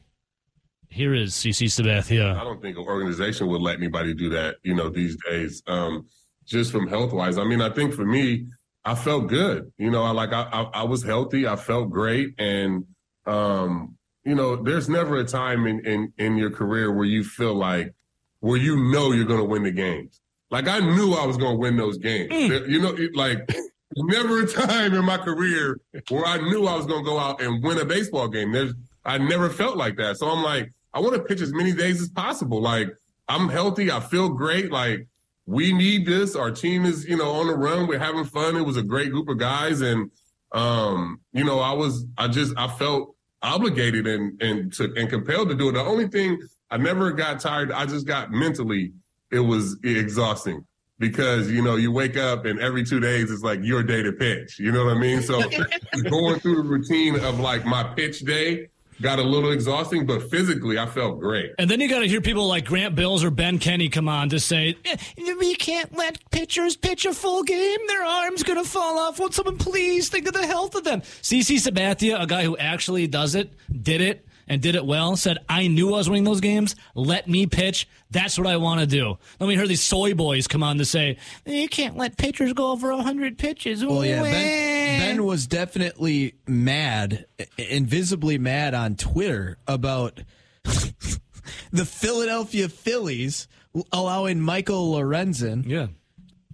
here 0.88 1.12
is 1.12 1.34
CC 1.34 1.66
Sabathia. 1.66 2.34
I 2.34 2.42
don't 2.42 2.62
think 2.62 2.78
an 2.78 2.86
organization 2.86 3.48
would 3.48 3.60
let 3.60 3.76
anybody 3.76 4.14
do 4.14 4.30
that, 4.30 4.56
you 4.62 4.74
know, 4.74 4.88
these 4.88 5.14
days. 5.28 5.62
Um, 5.66 6.06
just 6.46 6.72
from 6.72 6.88
health 6.88 7.12
wise. 7.12 7.36
I 7.36 7.44
mean, 7.44 7.60
I 7.60 7.68
think 7.68 7.92
for 7.92 8.06
me, 8.06 8.46
I 8.86 8.94
felt 8.94 9.28
good. 9.28 9.70
You 9.76 9.90
know, 9.90 10.04
I 10.04 10.12
like 10.12 10.32
I, 10.32 10.44
I, 10.44 10.62
I 10.62 10.82
was 10.84 11.02
healthy. 11.02 11.46
I 11.46 11.56
felt 11.56 11.90
great, 11.90 12.34
and 12.38 12.86
um, 13.26 13.98
you 14.24 14.34
know, 14.34 14.56
there's 14.56 14.88
never 14.88 15.18
a 15.18 15.24
time 15.24 15.66
in 15.66 15.80
in 15.84 16.14
in 16.16 16.36
your 16.38 16.50
career 16.50 16.90
where 16.90 17.04
you 17.04 17.24
feel 17.24 17.54
like 17.54 17.94
where 18.40 18.56
you 18.56 18.90
know 18.90 19.12
you're 19.12 19.26
going 19.26 19.38
to 19.38 19.44
win 19.44 19.64
the 19.64 19.70
games. 19.70 20.22
Like 20.50 20.68
I 20.68 20.80
knew 20.80 21.12
I 21.14 21.26
was 21.26 21.36
going 21.36 21.54
to 21.54 21.58
win 21.58 21.76
those 21.76 21.98
games. 21.98 22.32
You 22.32 22.80
know, 22.80 22.94
it, 22.96 23.14
like 23.14 23.50
never 23.96 24.42
a 24.42 24.46
time 24.46 24.94
in 24.94 25.04
my 25.04 25.16
career 25.18 25.80
where 26.08 26.24
I 26.24 26.38
knew 26.38 26.66
I 26.66 26.76
was 26.76 26.86
going 26.86 27.04
to 27.04 27.08
go 27.08 27.18
out 27.18 27.40
and 27.40 27.62
win 27.62 27.78
a 27.78 27.84
baseball 27.84 28.28
game. 28.28 28.52
There's 28.52 28.74
I 29.04 29.18
never 29.18 29.48
felt 29.48 29.76
like 29.76 29.96
that. 29.96 30.18
So 30.18 30.28
I'm 30.28 30.42
like, 30.42 30.72
I 30.92 31.00
want 31.00 31.14
to 31.14 31.22
pitch 31.22 31.40
as 31.40 31.52
many 31.52 31.72
days 31.72 32.00
as 32.02 32.08
possible. 32.08 32.60
Like 32.60 32.88
I'm 33.28 33.48
healthy. 33.48 33.90
I 33.90 34.00
feel 34.00 34.28
great. 34.28 34.72
Like 34.72 35.06
we 35.46 35.72
need 35.72 36.06
this. 36.06 36.36
Our 36.36 36.50
team 36.50 36.84
is, 36.84 37.06
you 37.06 37.16
know, 37.16 37.30
on 37.30 37.46
the 37.46 37.56
run. 37.56 37.86
We're 37.86 37.98
having 37.98 38.24
fun. 38.24 38.56
It 38.56 38.62
was 38.62 38.76
a 38.76 38.82
great 38.82 39.10
group 39.10 39.28
of 39.28 39.38
guys. 39.38 39.80
And, 39.80 40.10
um, 40.52 41.20
you 41.32 41.44
know, 41.44 41.58
I 41.60 41.72
was, 41.72 42.04
I 42.18 42.28
just, 42.28 42.52
I 42.56 42.68
felt 42.68 43.14
obligated 43.42 44.06
and, 44.06 44.40
and 44.42 44.72
to, 44.74 44.92
and 44.96 45.08
compelled 45.08 45.48
to 45.48 45.54
do 45.54 45.70
it. 45.70 45.72
The 45.72 45.80
only 45.80 46.08
thing 46.08 46.40
I 46.70 46.76
never 46.76 47.10
got 47.12 47.40
tired. 47.40 47.72
I 47.72 47.86
just 47.86 48.06
got 48.06 48.30
mentally, 48.30 48.92
it 49.30 49.40
was 49.40 49.76
exhausting 49.84 50.64
because, 50.98 51.50
you 51.50 51.62
know, 51.62 51.76
you 51.76 51.90
wake 51.90 52.16
up 52.16 52.44
and 52.44 52.60
every 52.60 52.84
two 52.84 53.00
days 53.00 53.30
it's 53.30 53.42
like 53.42 53.60
your 53.62 53.82
day 53.82 54.02
to 54.02 54.12
pitch. 54.12 54.58
You 54.58 54.70
know 54.72 54.84
what 54.84 54.96
I 54.96 55.00
mean? 55.00 55.22
So 55.22 55.40
going 56.10 56.40
through 56.40 56.62
the 56.62 56.68
routine 56.68 57.18
of 57.20 57.40
like 57.40 57.64
my 57.64 57.82
pitch 57.82 58.20
day, 58.20 58.68
got 59.00 59.18
a 59.18 59.22
little 59.22 59.50
exhausting, 59.50 60.06
but 60.06 60.30
physically 60.30 60.78
I 60.78 60.86
felt 60.86 61.20
great. 61.20 61.52
And 61.58 61.70
then 61.70 61.80
you 61.80 61.88
got 61.88 62.00
to 62.00 62.08
hear 62.08 62.20
people 62.20 62.46
like 62.46 62.66
Grant 62.66 62.94
Bills 62.94 63.24
or 63.24 63.30
Ben 63.30 63.58
Kenny 63.58 63.88
come 63.88 64.08
on 64.08 64.28
to 64.30 64.38
say, 64.38 64.76
"Eh, 64.84 64.96
we 65.38 65.54
can't 65.54 65.96
let 65.96 66.18
pitchers 66.30 66.76
pitch 66.76 67.06
a 67.06 67.14
full 67.14 67.42
game. 67.42 67.78
Their 67.86 68.04
arm's 68.04 68.42
going 68.42 68.62
to 68.62 68.68
fall 68.68 68.98
off. 68.98 69.18
Won't 69.18 69.34
someone 69.34 69.56
please 69.56 70.08
think 70.08 70.26
of 70.28 70.34
the 70.34 70.46
health 70.46 70.74
of 70.74 70.84
them? 70.84 71.00
CC 71.00 71.56
Sabathia, 71.56 72.20
a 72.20 72.26
guy 72.26 72.44
who 72.44 72.56
actually 72.58 73.06
does 73.06 73.34
it, 73.34 73.52
did 73.82 74.00
it, 74.00 74.26
and 74.50 74.60
did 74.60 74.74
it 74.74 74.84
well, 74.84 75.16
said, 75.16 75.38
I 75.48 75.68
knew 75.68 75.94
I 75.94 75.98
was 75.98 76.10
winning 76.10 76.24
those 76.24 76.40
games. 76.40 76.74
Let 76.96 77.28
me 77.28 77.46
pitch. 77.46 77.88
That's 78.10 78.36
what 78.36 78.48
I 78.48 78.56
want 78.56 78.80
to 78.80 78.86
do. 78.86 79.16
Then 79.38 79.46
we 79.46 79.54
heard 79.54 79.68
these 79.68 79.80
soy 79.80 80.12
boys 80.12 80.48
come 80.48 80.64
on 80.64 80.78
to 80.78 80.84
say, 80.84 81.18
you 81.46 81.68
can't 81.68 81.96
let 81.96 82.18
pitchers 82.18 82.52
go 82.52 82.72
over 82.72 82.92
100 82.92 83.38
pitches. 83.38 83.84
Well, 83.84 84.04
yeah, 84.04 84.22
ben, 84.22 85.00
ben 85.16 85.24
was 85.24 85.46
definitely 85.46 86.34
mad, 86.48 87.26
invisibly 87.56 88.38
mad 88.38 88.74
on 88.74 88.96
Twitter 88.96 89.56
about 89.68 90.20
the 90.64 91.84
Philadelphia 91.84 92.68
Phillies 92.68 93.46
allowing 93.92 94.40
Michael 94.40 94.94
Lorenzen 94.94 95.64
yeah. 95.64 95.86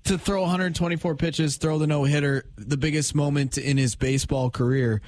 to 0.04 0.18
throw 0.18 0.42
124 0.42 1.14
pitches, 1.14 1.56
throw 1.56 1.78
the 1.78 1.87
no 1.87 2.04
hitter, 2.04 2.44
the 2.56 2.76
biggest 2.76 3.14
moment 3.14 3.56
in 3.56 3.78
his 3.78 3.94
baseball 3.94 4.50
career. 4.50 5.00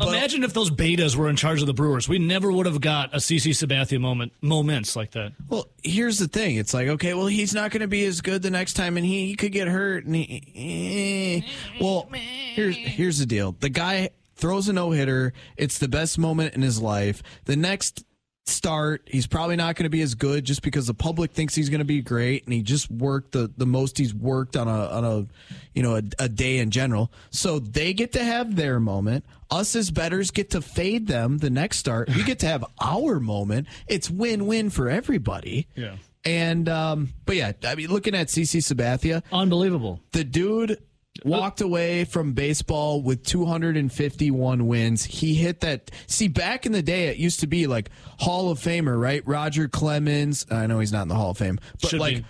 Imagine 0.00 0.44
if 0.44 0.52
those 0.52 0.70
betas 0.70 1.16
were 1.16 1.28
in 1.28 1.36
charge 1.36 1.60
of 1.60 1.66
the 1.66 1.74
Brewers. 1.74 2.08
We 2.08 2.18
never 2.18 2.50
would 2.52 2.66
have 2.66 2.80
got 2.80 3.14
a 3.14 3.18
CC 3.18 3.50
Sabathia 3.50 4.00
moment 4.00 4.32
moments 4.40 4.96
like 4.96 5.12
that. 5.12 5.32
Well, 5.48 5.68
here's 5.82 6.18
the 6.18 6.28
thing. 6.28 6.56
It's 6.56 6.74
like, 6.74 6.88
okay, 6.88 7.14
well, 7.14 7.26
he's 7.26 7.54
not 7.54 7.70
going 7.70 7.80
to 7.80 7.88
be 7.88 8.04
as 8.04 8.20
good 8.20 8.42
the 8.42 8.50
next 8.50 8.74
time, 8.74 8.96
and 8.96 9.06
he, 9.06 9.26
he 9.26 9.36
could 9.36 9.52
get 9.52 9.68
hurt. 9.68 10.04
And 10.04 10.14
he, 10.14 11.44
eh. 11.46 11.80
well, 11.80 12.08
here's 12.12 12.76
here's 12.76 13.18
the 13.18 13.26
deal. 13.26 13.52
The 13.58 13.68
guy 13.68 14.10
throws 14.36 14.68
a 14.68 14.72
no 14.72 14.90
hitter. 14.90 15.32
It's 15.56 15.78
the 15.78 15.88
best 15.88 16.18
moment 16.18 16.54
in 16.54 16.62
his 16.62 16.80
life. 16.80 17.22
The 17.46 17.56
next 17.56 18.04
start, 18.48 19.02
he's 19.06 19.26
probably 19.26 19.56
not 19.56 19.76
going 19.76 19.84
to 19.84 19.90
be 19.90 20.02
as 20.02 20.14
good 20.14 20.44
just 20.44 20.62
because 20.62 20.86
the 20.86 20.94
public 20.94 21.32
thinks 21.32 21.54
he's 21.54 21.68
going 21.68 21.80
to 21.80 21.84
be 21.84 22.00
great, 22.00 22.44
and 22.44 22.52
he 22.52 22.62
just 22.62 22.90
worked 22.90 23.32
the 23.32 23.50
the 23.56 23.66
most 23.66 23.98
he's 23.98 24.14
worked 24.14 24.56
on 24.56 24.68
a 24.68 24.86
on 24.88 25.04
a 25.04 25.26
you 25.74 25.82
know 25.82 25.96
a, 25.96 26.02
a 26.18 26.28
day 26.28 26.58
in 26.58 26.70
general. 26.70 27.10
So 27.30 27.58
they 27.58 27.92
get 27.92 28.12
to 28.12 28.24
have 28.24 28.56
their 28.56 28.80
moment. 28.80 29.24
Us 29.50 29.76
as 29.76 29.90
betters 29.90 30.30
get 30.30 30.50
to 30.50 30.60
fade 30.60 31.06
them 31.06 31.38
the 31.38 31.50
next 31.50 31.78
start. 31.78 32.08
We 32.08 32.24
get 32.24 32.40
to 32.40 32.46
have 32.46 32.64
our 32.80 33.20
moment. 33.20 33.68
It's 33.86 34.10
win 34.10 34.46
win 34.46 34.70
for 34.70 34.88
everybody. 34.88 35.68
Yeah. 35.74 35.96
And 36.24 36.68
um, 36.68 37.12
but 37.24 37.36
yeah, 37.36 37.52
I 37.64 37.76
mean, 37.76 37.88
looking 37.88 38.14
at 38.16 38.26
CC 38.26 38.60
Sabathia, 38.60 39.22
unbelievable. 39.30 40.00
The 40.10 40.24
dude 40.24 40.82
walked 41.24 41.60
away 41.60 42.04
from 42.04 42.32
baseball 42.32 43.02
with 43.02 43.22
251 43.24 44.66
wins. 44.66 45.04
He 45.04 45.34
hit 45.34 45.60
that. 45.60 45.90
See, 46.06 46.28
back 46.28 46.66
in 46.66 46.72
the 46.72 46.82
day, 46.82 47.08
it 47.08 47.16
used 47.16 47.40
to 47.40 47.46
be 47.46 47.66
like 47.66 47.90
Hall 48.18 48.50
of 48.50 48.58
Famer, 48.58 49.00
right? 49.00 49.22
Roger 49.26 49.68
Clemens. 49.68 50.46
I 50.50 50.66
know 50.66 50.80
he's 50.80 50.92
not 50.92 51.02
in 51.02 51.08
the 51.08 51.14
Hall 51.14 51.30
of 51.30 51.38
Fame, 51.38 51.58
but 51.80 51.90
Should 51.90 52.00
like 52.00 52.16
be. 52.18 52.24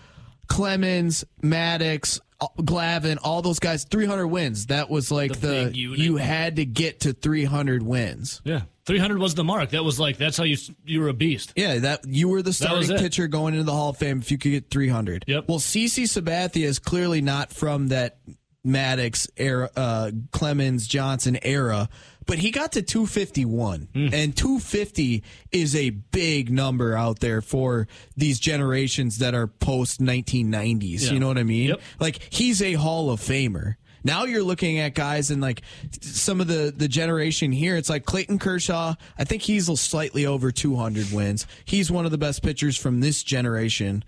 Clemens, 0.49 1.25
Maddux. 1.43 2.21
Glavine, 2.59 3.17
all 3.23 3.41
those 3.41 3.59
guys, 3.59 3.85
300 3.85 4.27
wins. 4.27 4.67
That 4.67 4.91
was 4.91 5.11
like 5.11 5.41
The 5.41 5.71
the, 5.73 5.75
you 5.75 6.17
had 6.17 6.57
to 6.57 6.67
get 6.67 7.01
to 7.01 7.15
300 7.15 7.83
wins. 7.83 8.43
Yeah. 8.45 8.63
300 8.85 9.19
was 9.19 9.35
the 9.35 9.43
mark. 9.43 9.71
That 9.71 9.85
was 9.85 9.99
like 9.99 10.19
that's 10.19 10.37
how 10.37 10.45
you 10.45 10.57
you 10.85 11.01
were 11.01 11.09
a 11.09 11.15
beast. 11.15 11.55
Yeah, 11.57 11.79
that 11.79 12.07
you 12.07 12.29
were 12.29 12.43
the 12.43 12.53
starting 12.53 12.97
pitcher 12.99 13.27
going 13.27 13.55
into 13.55 13.65
the 13.65 13.73
Hall 13.73 13.89
of 13.89 13.97
Fame 13.97 14.19
if 14.19 14.31
you 14.31 14.39
could 14.39 14.51
get 14.53 14.71
300. 14.71 15.25
Yep. 15.27 15.49
Well, 15.49 15.59
CC 15.59 16.05
Sabathia 16.05 16.65
is 16.67 16.79
clearly 16.79 17.21
not 17.21 17.53
from 17.53 17.89
that 17.89 18.19
Maddux 18.67 19.29
era, 19.37 19.71
uh, 19.77 20.11
Clemens 20.33 20.87
Johnson 20.87 21.39
era, 21.43 21.89
but 22.27 22.39
he 22.39 22.51
got 22.51 22.73
to 22.73 22.83
251, 22.83 23.89
Hmm. 23.95 24.09
and 24.13 24.37
250 24.37 25.23
is 25.53 25.77
a 25.77 25.91
big 25.91 26.51
number 26.51 26.97
out 26.97 27.21
there 27.21 27.41
for 27.41 27.87
these 28.17 28.41
generations 28.41 29.19
that 29.19 29.35
are 29.35 29.47
post 29.47 30.01
1990s. 30.01 31.07
Yeah. 31.07 31.13
You 31.13 31.21
know 31.21 31.29
what 31.29 31.39
I 31.39 31.45
mean? 31.45 31.75
Like 32.01 32.19
he's 32.31 32.61
a 32.63 32.73
Hall 32.75 33.11
of 33.11 33.21
Famer. 33.21 33.75
Now 34.05 34.25
you're 34.25 34.43
looking 34.45 34.79
at 34.79 34.95
guys 34.95 35.33
in 35.33 35.41
like 35.41 35.63
some 36.01 36.41
of 36.41 36.47
the 36.47 36.73
the 36.77 36.87
generation 36.87 37.51
here. 37.51 37.77
It's 37.77 37.89
like 37.91 38.05
Clayton 38.05 38.39
Kershaw. 38.39 38.95
I 39.19 39.25
think 39.25 39.43
he's 39.43 39.67
slightly 39.81 40.27
over 40.27 40.53
200 40.53 41.11
wins. 41.13 41.45
He's 41.65 41.91
one 41.91 42.05
of 42.05 42.13
the 42.13 42.19
best 42.19 42.43
pitchers 42.43 42.77
from 42.77 43.01
this 43.01 43.25
generation. 43.25 44.05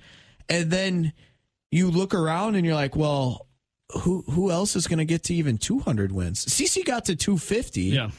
And 0.49 0.71
then 0.71 1.13
you 1.73 1.91
look 1.91 2.15
around 2.15 2.55
and 2.55 2.65
you're 2.65 2.77
like, 2.77 2.95
well, 2.95 3.48
who 3.93 4.23
who 4.31 4.51
else 4.51 4.77
is 4.77 4.87
going 4.87 4.99
to 4.99 5.05
get 5.05 5.25
to 5.25 5.35
even 5.35 5.59
200 5.59 6.13
wins? 6.13 6.45
CC 6.45 6.85
got 6.85 7.07
to 7.07 7.17
250. 7.17 7.83
Yeah. 7.83 8.11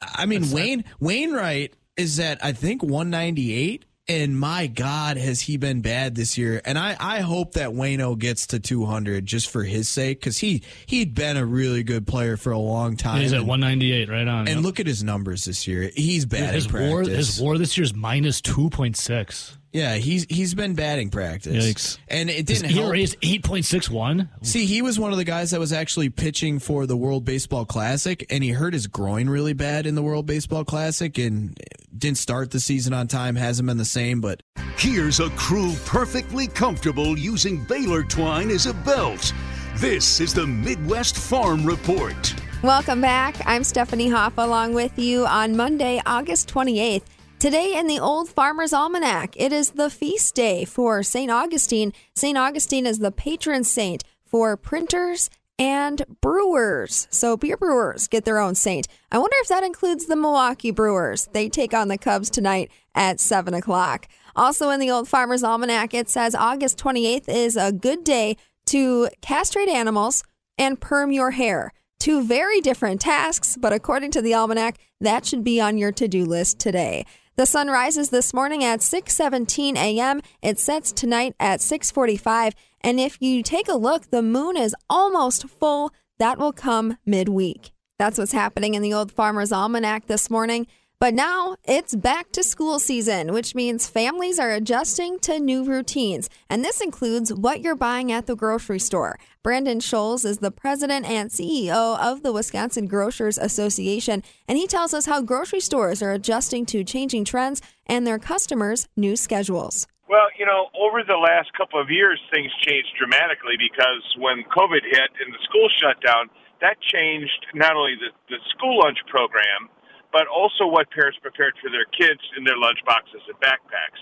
I 0.00 0.26
mean, 0.26 0.50
Wayne 0.50 0.84
Wainwright 1.00 1.74
is 1.96 2.20
at 2.20 2.42
I 2.44 2.52
think 2.52 2.82
198, 2.82 3.84
and 4.06 4.38
my 4.38 4.68
God, 4.68 5.16
has 5.16 5.40
he 5.40 5.56
been 5.56 5.82
bad 5.82 6.14
this 6.14 6.38
year? 6.38 6.62
And 6.64 6.78
I 6.78 6.96
I 6.98 7.20
hope 7.20 7.54
that 7.54 7.70
Wayno 7.70 8.16
gets 8.18 8.46
to 8.48 8.60
200 8.60 9.26
just 9.26 9.50
for 9.50 9.64
his 9.64 9.88
sake 9.88 10.20
because 10.20 10.38
he 10.38 10.62
he'd 10.86 11.14
been 11.14 11.36
a 11.36 11.44
really 11.44 11.82
good 11.82 12.06
player 12.06 12.36
for 12.36 12.52
a 12.52 12.58
long 12.58 12.96
time. 12.96 13.20
He's 13.20 13.32
at 13.32 13.40
and, 13.40 13.48
198 13.48 14.08
right 14.08 14.28
on. 14.28 14.48
and 14.48 14.48
yep. 14.48 14.64
look 14.64 14.80
at 14.80 14.86
his 14.86 15.02
numbers 15.02 15.44
this 15.44 15.66
year. 15.66 15.90
He's 15.94 16.24
bad 16.24 16.54
his 16.54 16.72
war 16.72 17.02
practice. 17.02 17.16
his 17.16 17.40
war 17.40 17.58
this 17.58 17.76
year's 17.76 17.94
minus 17.94 18.40
2.6. 18.40 19.56
Yeah, 19.72 19.94
he's 19.96 20.26
he's 20.30 20.54
been 20.54 20.74
batting 20.74 21.10
practice. 21.10 21.66
Yikes. 21.66 21.98
And 22.08 22.30
it 22.30 22.46
didn't 22.46 22.70
help. 22.70 22.86
ERA 22.86 22.98
is 22.98 23.16
8.61. 23.16 24.28
See, 24.42 24.64
he 24.64 24.80
was 24.80 24.98
one 24.98 25.12
of 25.12 25.18
the 25.18 25.24
guys 25.24 25.50
that 25.50 25.60
was 25.60 25.72
actually 25.72 26.08
pitching 26.08 26.58
for 26.58 26.86
the 26.86 26.96
World 26.96 27.24
Baseball 27.24 27.66
Classic, 27.66 28.24
and 28.30 28.42
he 28.42 28.50
hurt 28.50 28.72
his 28.72 28.86
groin 28.86 29.28
really 29.28 29.52
bad 29.52 29.86
in 29.86 29.94
the 29.94 30.02
World 30.02 30.26
Baseball 30.26 30.64
Classic 30.64 31.16
and 31.18 31.58
didn't 31.96 32.18
start 32.18 32.50
the 32.50 32.60
season 32.60 32.92
on 32.92 33.08
time. 33.08 33.36
Hasn't 33.36 33.66
been 33.66 33.76
the 33.76 33.84
same, 33.84 34.20
but 34.20 34.42
Here's 34.78 35.18
a 35.18 35.28
crew 35.30 35.74
perfectly 35.86 36.46
comfortable 36.46 37.18
using 37.18 37.64
baler 37.64 38.04
twine 38.04 38.48
as 38.50 38.66
a 38.66 38.74
belt. 38.74 39.34
This 39.78 40.20
is 40.20 40.32
the 40.32 40.46
Midwest 40.46 41.16
Farm 41.16 41.66
Report. 41.66 42.34
Welcome 42.62 43.00
back. 43.00 43.34
I'm 43.44 43.64
Stephanie 43.64 44.08
Hoffa 44.08 44.44
along 44.44 44.74
with 44.74 44.96
you 44.96 45.26
on 45.26 45.56
Monday, 45.56 46.00
August 46.06 46.48
28th. 46.52 47.02
Today 47.38 47.76
in 47.76 47.86
the 47.86 48.00
Old 48.00 48.28
Farmer's 48.28 48.72
Almanac, 48.72 49.36
it 49.36 49.52
is 49.52 49.70
the 49.70 49.90
feast 49.90 50.34
day 50.34 50.64
for 50.64 51.04
St. 51.04 51.30
Augustine. 51.30 51.92
St. 52.16 52.36
Augustine 52.36 52.84
is 52.84 52.98
the 52.98 53.12
patron 53.12 53.62
saint 53.62 54.02
for 54.24 54.56
printers 54.56 55.30
and 55.56 56.02
brewers. 56.20 57.06
So 57.12 57.36
beer 57.36 57.56
brewers 57.56 58.08
get 58.08 58.24
their 58.24 58.40
own 58.40 58.56
saint. 58.56 58.88
I 59.12 59.18
wonder 59.18 59.36
if 59.38 59.46
that 59.46 59.62
includes 59.62 60.06
the 60.06 60.16
Milwaukee 60.16 60.72
Brewers. 60.72 61.28
They 61.32 61.48
take 61.48 61.72
on 61.72 61.86
the 61.86 61.96
Cubs 61.96 62.28
tonight 62.28 62.72
at 62.96 63.20
7 63.20 63.54
o'clock. 63.54 64.08
Also 64.34 64.70
in 64.70 64.80
the 64.80 64.90
Old 64.90 65.08
Farmer's 65.08 65.44
Almanac, 65.44 65.94
it 65.94 66.08
says 66.08 66.34
August 66.34 66.76
28th 66.78 67.28
is 67.28 67.56
a 67.56 67.70
good 67.70 68.02
day 68.02 68.36
to 68.66 69.10
castrate 69.20 69.68
animals 69.68 70.24
and 70.58 70.80
perm 70.80 71.12
your 71.12 71.30
hair. 71.30 71.72
Two 72.00 72.24
very 72.24 72.60
different 72.60 73.00
tasks, 73.00 73.56
but 73.56 73.72
according 73.72 74.10
to 74.12 74.22
the 74.22 74.34
almanac, 74.34 74.78
that 75.00 75.24
should 75.24 75.44
be 75.44 75.60
on 75.60 75.78
your 75.78 75.92
to-do 75.92 76.24
list 76.24 76.58
today. 76.58 77.04
The 77.38 77.46
sun 77.46 77.68
rises 77.68 78.10
this 78.10 78.34
morning 78.34 78.64
at 78.64 78.80
6:17 78.80 79.76
a.m. 79.76 80.22
It 80.42 80.58
sets 80.58 80.90
tonight 80.90 81.36
at 81.38 81.60
6:45, 81.60 82.52
and 82.80 82.98
if 82.98 83.22
you 83.22 83.44
take 83.44 83.68
a 83.68 83.76
look, 83.76 84.10
the 84.10 84.22
moon 84.22 84.56
is 84.56 84.74
almost 84.90 85.46
full. 85.48 85.92
That 86.18 86.38
will 86.38 86.52
come 86.52 86.98
midweek. 87.06 87.70
That's 87.96 88.18
what's 88.18 88.32
happening 88.32 88.74
in 88.74 88.82
the 88.82 88.92
Old 88.92 89.12
Farmer's 89.12 89.52
Almanac 89.52 90.08
this 90.08 90.28
morning. 90.28 90.66
But 91.00 91.14
now 91.14 91.54
it's 91.62 91.94
back 91.94 92.32
to 92.32 92.42
school 92.42 92.80
season, 92.80 93.32
which 93.32 93.54
means 93.54 93.86
families 93.86 94.40
are 94.40 94.50
adjusting 94.50 95.20
to 95.20 95.38
new 95.38 95.62
routines. 95.62 96.28
And 96.50 96.64
this 96.64 96.80
includes 96.80 97.32
what 97.32 97.60
you're 97.60 97.76
buying 97.76 98.10
at 98.10 98.26
the 98.26 98.34
grocery 98.34 98.80
store. 98.80 99.16
Brandon 99.44 99.78
Scholz 99.78 100.24
is 100.24 100.38
the 100.38 100.50
president 100.50 101.06
and 101.06 101.30
CEO 101.30 101.96
of 102.00 102.24
the 102.24 102.32
Wisconsin 102.32 102.86
Grocers 102.86 103.38
Association, 103.38 104.24
and 104.48 104.58
he 104.58 104.66
tells 104.66 104.92
us 104.92 105.06
how 105.06 105.22
grocery 105.22 105.60
stores 105.60 106.02
are 106.02 106.12
adjusting 106.12 106.66
to 106.66 106.82
changing 106.82 107.24
trends 107.24 107.62
and 107.86 108.04
their 108.04 108.18
customers' 108.18 108.88
new 108.96 109.14
schedules. 109.14 109.86
Well, 110.08 110.26
you 110.36 110.46
know, 110.46 110.66
over 110.74 111.04
the 111.06 111.14
last 111.14 111.52
couple 111.56 111.80
of 111.80 111.90
years, 111.90 112.20
things 112.34 112.50
changed 112.66 112.90
dramatically 112.98 113.54
because 113.56 114.02
when 114.18 114.42
COVID 114.50 114.82
hit 114.82 115.10
and 115.24 115.32
the 115.32 115.38
school 115.44 115.68
shut 115.78 116.02
down, 116.02 116.28
that 116.60 116.80
changed 116.80 117.46
not 117.54 117.76
only 117.76 117.94
the, 117.94 118.10
the 118.34 118.42
school 118.50 118.80
lunch 118.82 118.98
program, 119.06 119.70
but 120.12 120.26
also 120.26 120.66
what 120.66 120.90
parents 120.90 121.18
prepared 121.20 121.54
for 121.60 121.70
their 121.70 121.86
kids 121.92 122.20
in 122.36 122.44
their 122.44 122.56
lunch 122.56 122.78
boxes 122.84 123.20
and 123.28 123.36
backpacks. 123.40 124.00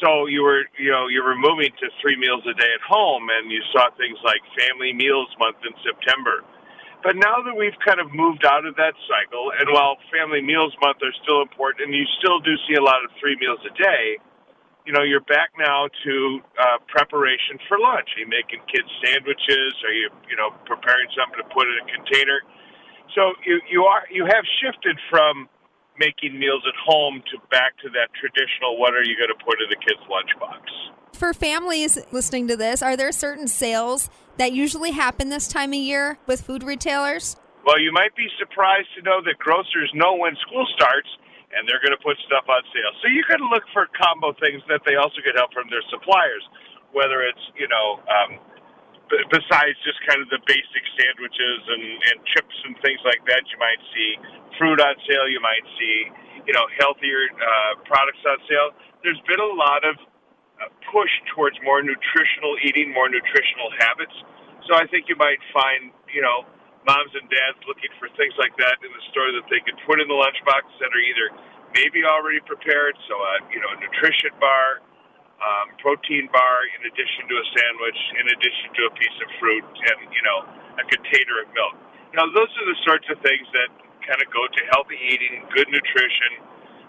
So 0.00 0.26
you 0.30 0.46
were, 0.46 0.64
you 0.78 0.90
know, 0.90 1.08
you 1.10 1.24
were 1.24 1.34
moving 1.34 1.74
to 1.82 1.86
three 2.00 2.14
meals 2.14 2.46
a 2.46 2.54
day 2.54 2.70
at 2.70 2.84
home, 2.86 3.26
and 3.34 3.50
you 3.50 3.58
saw 3.74 3.90
things 3.98 4.16
like 4.22 4.38
Family 4.54 4.94
Meals 4.94 5.28
Month 5.38 5.58
in 5.66 5.74
September. 5.82 6.46
But 7.02 7.14
now 7.14 7.42
that 7.46 7.54
we've 7.54 7.76
kind 7.82 7.98
of 8.02 8.10
moved 8.14 8.46
out 8.46 8.66
of 8.66 8.74
that 8.76 8.94
cycle, 9.06 9.54
and 9.54 9.70
while 9.70 9.98
Family 10.10 10.42
Meals 10.42 10.74
Month 10.82 11.02
are 11.02 11.14
still 11.22 11.42
important, 11.42 11.90
and 11.90 11.94
you 11.94 12.06
still 12.18 12.38
do 12.42 12.54
see 12.66 12.74
a 12.74 12.82
lot 12.82 13.02
of 13.02 13.10
three 13.18 13.38
meals 13.38 13.58
a 13.66 13.74
day, 13.74 14.18
you 14.86 14.96
know, 14.96 15.02
you're 15.02 15.26
back 15.28 15.52
now 15.58 15.86
to 15.86 16.14
uh, 16.56 16.78
preparation 16.88 17.60
for 17.68 17.78
lunch. 17.78 18.08
Are 18.16 18.20
you 18.24 18.30
making 18.30 18.64
kids 18.72 18.88
sandwiches? 19.04 19.76
Are 19.84 19.92
you, 19.92 20.08
you 20.30 20.36
know, 20.38 20.50
preparing 20.64 21.06
something 21.12 21.38
to 21.42 21.48
put 21.52 21.68
in 21.68 21.76
a 21.76 21.86
container? 21.86 22.40
So 23.14 23.32
you 23.46 23.60
you 23.70 23.84
are 23.84 24.02
you 24.10 24.24
have 24.24 24.44
shifted 24.60 24.98
from 25.10 25.48
making 25.98 26.38
meals 26.38 26.62
at 26.66 26.74
home 26.78 27.22
to 27.30 27.38
back 27.50 27.76
to 27.82 27.88
that 27.90 28.08
traditional. 28.14 28.78
What 28.78 28.94
are 28.94 29.02
you 29.02 29.16
going 29.18 29.34
to 29.34 29.44
put 29.44 29.58
in 29.60 29.68
the 29.68 29.76
kids' 29.76 30.00
lunchbox? 30.06 30.62
For 31.18 31.34
families 31.34 31.98
listening 32.12 32.46
to 32.48 32.56
this, 32.56 32.82
are 32.82 32.96
there 32.96 33.10
certain 33.10 33.48
sales 33.48 34.08
that 34.36 34.52
usually 34.52 34.92
happen 34.92 35.28
this 35.28 35.48
time 35.48 35.72
of 35.72 35.82
year 35.82 36.18
with 36.26 36.42
food 36.42 36.62
retailers? 36.62 37.36
Well, 37.66 37.80
you 37.80 37.92
might 37.92 38.14
be 38.14 38.28
surprised 38.38 38.88
to 38.96 39.02
know 39.02 39.20
that 39.26 39.36
grocers 39.38 39.90
know 39.94 40.14
when 40.14 40.36
school 40.46 40.64
starts 40.72 41.08
and 41.52 41.66
they're 41.66 41.80
going 41.80 41.96
to 41.96 42.00
put 42.04 42.16
stuff 42.24 42.46
on 42.46 42.62
sale. 42.70 42.92
So 43.02 43.08
you 43.08 43.24
can 43.24 43.40
look 43.50 43.64
for 43.72 43.88
combo 43.96 44.36
things 44.38 44.62
that 44.68 44.84
they 44.86 44.96
also 44.96 45.20
get 45.24 45.34
help 45.34 45.52
from 45.52 45.66
their 45.72 45.84
suppliers, 45.90 46.44
whether 46.92 47.24
it's, 47.24 47.40
you 47.56 47.68
know, 47.68 48.00
um, 48.08 48.38
besides 49.08 49.76
just 49.84 49.98
kind 50.04 50.20
of 50.20 50.28
the 50.28 50.40
basic 50.44 50.84
sandwiches 50.96 51.60
and, 51.68 51.84
and 52.12 52.16
chips 52.34 52.56
and 52.68 52.76
things 52.84 53.00
like 53.04 53.22
that, 53.28 53.42
you 53.48 53.58
might 53.60 53.80
see 53.92 54.10
fruit 54.60 54.80
on 54.80 54.94
sale, 55.08 55.28
you 55.28 55.40
might 55.40 55.64
see, 55.80 55.96
you 56.44 56.52
know, 56.52 56.64
healthier 56.76 57.28
uh, 57.32 57.80
products 57.88 58.20
on 58.28 58.38
sale. 58.48 58.70
There's 59.02 59.20
been 59.24 59.40
a 59.40 59.52
lot 59.56 59.84
of 59.84 59.96
uh, 60.58 60.68
push 60.90 61.10
towards 61.32 61.56
more 61.62 61.80
nutritional 61.80 62.58
eating, 62.64 62.92
more 62.92 63.08
nutritional 63.08 63.70
habits. 63.78 64.14
So 64.66 64.76
I 64.76 64.84
think 64.90 65.08
you 65.08 65.16
might 65.16 65.40
find, 65.54 65.94
you 66.12 66.20
know, 66.20 66.44
moms 66.84 67.12
and 67.16 67.28
dads 67.28 67.60
looking 67.68 67.92
for 68.00 68.08
things 68.16 68.32
like 68.36 68.56
that 68.60 68.80
in 68.84 68.90
the 68.92 69.04
store 69.12 69.28
that 69.32 69.46
they 69.48 69.60
can 69.64 69.76
put 69.84 70.00
in 70.00 70.08
the 70.08 70.18
lunchbox 70.18 70.64
that 70.80 70.90
are 70.92 71.04
either 71.04 71.26
maybe 71.76 72.04
already 72.04 72.40
prepared, 72.48 72.96
so 73.08 73.14
a 73.16 73.32
you 73.52 73.60
know 73.60 73.70
a 73.72 73.78
nutrition 73.80 74.32
bar, 74.40 74.80
um, 75.38 75.70
protein 75.78 76.26
bar, 76.34 76.56
in 76.78 76.80
addition 76.90 77.30
to 77.30 77.34
a 77.38 77.46
sandwich, 77.54 78.00
in 78.18 78.26
addition 78.34 78.68
to 78.74 78.82
a 78.90 78.92
piece 78.98 79.18
of 79.22 79.28
fruit, 79.38 79.64
and 79.64 79.98
you 80.10 80.22
know 80.26 80.38
a 80.78 80.84
container 80.86 81.42
of 81.42 81.48
milk. 81.54 81.74
Now 82.14 82.26
those 82.30 82.50
are 82.58 82.66
the 82.66 82.78
sorts 82.82 83.06
of 83.10 83.22
things 83.22 83.46
that 83.54 83.70
kind 84.02 84.18
of 84.18 84.28
go 84.32 84.42
to 84.46 84.60
healthy 84.72 84.98
eating, 84.98 85.44
good 85.54 85.68
nutrition, 85.68 86.42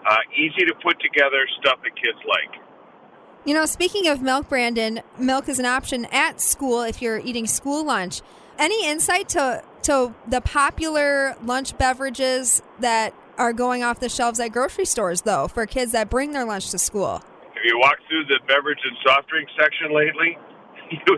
uh, 0.08 0.22
easy 0.34 0.66
to 0.66 0.74
put 0.82 0.98
together 1.00 1.46
stuff 1.60 1.78
that 1.82 1.94
kids 1.94 2.18
like. 2.26 2.62
You 3.44 3.54
know, 3.54 3.66
speaking 3.66 4.06
of 4.08 4.20
milk, 4.20 4.48
Brandon, 4.48 5.00
milk 5.18 5.48
is 5.48 5.58
an 5.58 5.66
option 5.66 6.06
at 6.12 6.40
school 6.40 6.82
if 6.82 7.00
you're 7.00 7.18
eating 7.18 7.46
school 7.46 7.84
lunch. 7.84 8.20
Any 8.58 8.86
insight 8.86 9.28
to 9.30 9.62
to 9.82 10.14
the 10.28 10.40
popular 10.40 11.36
lunch 11.42 11.76
beverages 11.78 12.62
that 12.80 13.14
are 13.38 13.54
going 13.54 13.82
off 13.82 13.98
the 14.00 14.10
shelves 14.10 14.38
at 14.38 14.48
grocery 14.52 14.84
stores, 14.84 15.22
though, 15.22 15.48
for 15.48 15.64
kids 15.64 15.92
that 15.92 16.10
bring 16.10 16.32
their 16.32 16.44
lunch 16.44 16.70
to 16.70 16.78
school? 16.78 17.22
Have 17.60 17.68
you 17.68 17.76
walked 17.76 18.08
through 18.08 18.24
the 18.32 18.40
beverage 18.48 18.80
and 18.80 18.96
soft 19.04 19.28
drink 19.28 19.44
section 19.52 19.92
lately? 19.92 20.40
You 20.90 21.14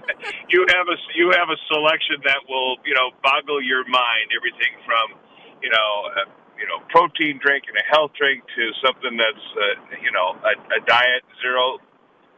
you 0.53 0.61
have 0.69 0.85
a 0.85 0.99
you 1.17 1.33
have 1.33 1.49
a 1.49 1.57
selection 1.73 2.21
that 2.29 2.45
will 2.45 2.77
you 2.85 2.93
know 2.93 3.09
boggle 3.25 3.57
your 3.65 3.89
mind. 3.89 4.29
Everything 4.37 4.69
from 4.85 5.17
you 5.65 5.73
know 5.73 5.89
a, 6.13 6.23
you 6.61 6.69
know 6.69 6.85
protein 6.93 7.41
drink 7.41 7.65
and 7.73 7.81
a 7.81 7.87
health 7.89 8.13
drink 8.13 8.45
to 8.53 8.63
something 8.85 9.17
that's 9.17 9.47
uh, 9.57 9.97
you 10.05 10.13
know 10.13 10.37
a, 10.45 10.53
a 10.77 10.81
diet 10.85 11.25
zero 11.41 11.81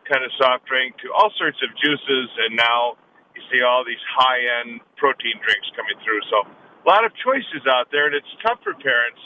kind 0.06 0.22
of 0.22 0.30
soft 0.38 0.62
drink 0.70 0.94
to 1.02 1.10
all 1.10 1.34
sorts 1.34 1.58
of 1.66 1.74
juices, 1.82 2.28
and 2.46 2.54
now 2.54 2.94
you 3.34 3.42
see 3.50 3.66
all 3.66 3.82
these 3.82 4.02
high 4.14 4.38
end 4.62 4.78
protein 4.94 5.34
drinks 5.42 5.66
coming 5.74 5.98
through. 6.06 6.22
So 6.30 6.46
a 6.46 6.86
lot 6.86 7.02
of 7.02 7.10
choices 7.18 7.66
out 7.66 7.90
there, 7.90 8.06
and 8.06 8.14
it's 8.14 8.30
tough 8.46 8.62
for 8.62 8.78
parents 8.78 9.18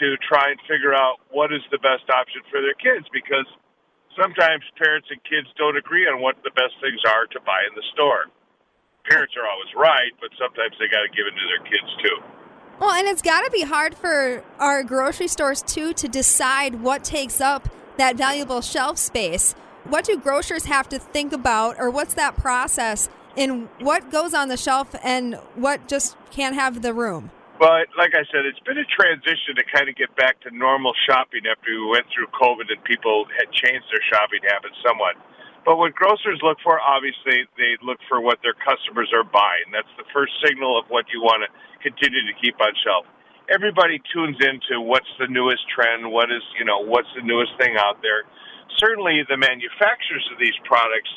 to 0.00 0.16
try 0.24 0.48
and 0.48 0.58
figure 0.64 0.96
out 0.96 1.20
what 1.28 1.52
is 1.52 1.60
the 1.68 1.78
best 1.84 2.08
option 2.08 2.40
for 2.48 2.64
their 2.64 2.78
kids 2.80 3.04
because 3.12 3.46
sometimes 4.16 4.64
parents 4.78 5.08
and 5.10 5.20
kids 5.24 5.48
don't 5.58 5.76
agree 5.76 6.06
on 6.06 6.20
what 6.20 6.36
the 6.42 6.50
best 6.54 6.74
things 6.80 7.00
are 7.06 7.26
to 7.26 7.40
buy 7.40 7.62
in 7.68 7.74
the 7.74 7.84
store. 7.92 8.26
Parents 9.08 9.34
are 9.36 9.46
always 9.46 9.68
right, 9.76 10.12
but 10.20 10.30
sometimes 10.38 10.74
they 10.78 10.88
got 10.88 11.02
to 11.02 11.12
give 11.12 11.26
it 11.26 11.34
to 11.36 11.46
their 11.50 11.64
kids 11.68 11.90
too. 12.02 12.18
Well, 12.80 12.90
and 12.90 13.06
it's 13.06 13.22
got 13.22 13.44
to 13.44 13.50
be 13.50 13.62
hard 13.62 13.94
for 13.94 14.42
our 14.58 14.82
grocery 14.82 15.28
stores 15.28 15.62
too 15.62 15.92
to 15.94 16.08
decide 16.08 16.82
what 16.82 17.04
takes 17.04 17.40
up 17.40 17.68
that 17.98 18.16
valuable 18.16 18.60
shelf 18.60 18.98
space. 18.98 19.54
What 19.84 20.04
do 20.04 20.18
grocers 20.18 20.64
have 20.64 20.88
to 20.88 20.98
think 20.98 21.32
about, 21.32 21.76
or 21.78 21.90
what's 21.90 22.14
that 22.14 22.36
process 22.36 23.08
in 23.36 23.68
what 23.78 24.10
goes 24.10 24.32
on 24.32 24.48
the 24.48 24.56
shelf 24.56 24.94
and 25.04 25.34
what 25.54 25.86
just 25.86 26.16
can't 26.30 26.54
have 26.54 26.82
the 26.82 26.94
room? 26.94 27.30
But 27.58 27.86
like 27.94 28.18
I 28.18 28.26
said, 28.34 28.42
it's 28.50 28.58
been 28.66 28.82
a 28.82 28.88
transition 28.90 29.54
to 29.54 29.64
kind 29.70 29.86
of 29.86 29.94
get 29.94 30.10
back 30.18 30.42
to 30.42 30.50
normal 30.50 30.90
shopping 31.06 31.46
after 31.46 31.70
we 31.70 31.86
went 31.86 32.06
through 32.10 32.26
COVID 32.34 32.66
and 32.66 32.82
people 32.82 33.30
had 33.30 33.46
changed 33.54 33.86
their 33.94 34.02
shopping 34.10 34.42
habits 34.42 34.74
somewhat. 34.82 35.14
But 35.62 35.80
what 35.80 35.94
grocers 35.94 36.42
look 36.42 36.58
for, 36.60 36.76
obviously, 36.82 37.48
they 37.56 37.78
look 37.80 37.96
for 38.10 38.20
what 38.20 38.42
their 38.44 38.58
customers 38.58 39.08
are 39.16 39.24
buying. 39.24 39.70
That's 39.72 39.88
the 39.96 40.04
first 40.12 40.34
signal 40.44 40.76
of 40.76 40.84
what 40.92 41.08
you 41.08 41.22
want 41.22 41.46
to 41.46 41.48
continue 41.80 42.20
to 42.26 42.34
keep 42.42 42.58
on 42.60 42.74
shelf. 42.84 43.06
Everybody 43.48 44.02
tunes 44.12 44.36
into 44.44 44.82
what's 44.82 45.08
the 45.16 45.30
newest 45.30 45.64
trend, 45.72 46.04
what 46.10 46.28
is, 46.28 46.44
you 46.58 46.66
know, 46.68 46.84
what's 46.84 47.08
the 47.16 47.24
newest 47.24 47.56
thing 47.56 47.76
out 47.80 48.02
there. 48.02 48.28
Certainly, 48.76 49.24
the 49.30 49.40
manufacturers 49.40 50.24
of 50.32 50.36
these 50.36 50.56
products 50.68 51.08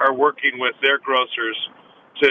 are 0.00 0.12
working 0.12 0.58
with 0.58 0.74
their 0.82 0.98
grocers 0.98 1.56
to 2.20 2.28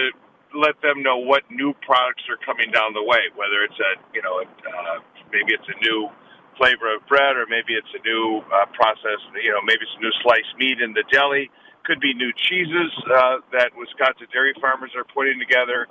let 0.53 0.79
them 0.81 1.01
know 1.01 1.17
what 1.17 1.43
new 1.49 1.73
products 1.81 2.23
are 2.29 2.37
coming 2.45 2.69
down 2.69 2.93
the 2.93 3.03
way, 3.03 3.29
whether 3.35 3.65
it's 3.65 3.77
a, 3.77 3.91
you 4.13 4.21
know, 4.21 4.41
uh, 4.41 4.97
maybe 5.33 5.53
it's 5.53 5.67
a 5.67 5.77
new 5.81 6.09
flavor 6.57 6.93
of 6.93 7.01
bread 7.09 7.33
or 7.35 7.49
maybe 7.49 7.73
it's 7.73 7.89
a 7.97 8.01
new 8.05 8.41
uh, 8.53 8.69
process, 8.77 9.19
you 9.41 9.49
know, 9.49 9.61
maybe 9.65 9.81
it's 9.81 9.97
a 9.97 10.01
new 10.01 10.13
sliced 10.21 10.53
meat 10.57 10.77
in 10.81 10.93
the 10.93 11.03
deli. 11.11 11.49
Could 11.83 11.99
be 11.99 12.13
new 12.13 12.31
cheeses 12.31 12.93
uh, 13.11 13.43
that 13.51 13.75
Wisconsin 13.75 14.31
dairy 14.31 14.53
farmers 14.61 14.95
are 14.95 15.03
putting 15.03 15.35
together. 15.35 15.89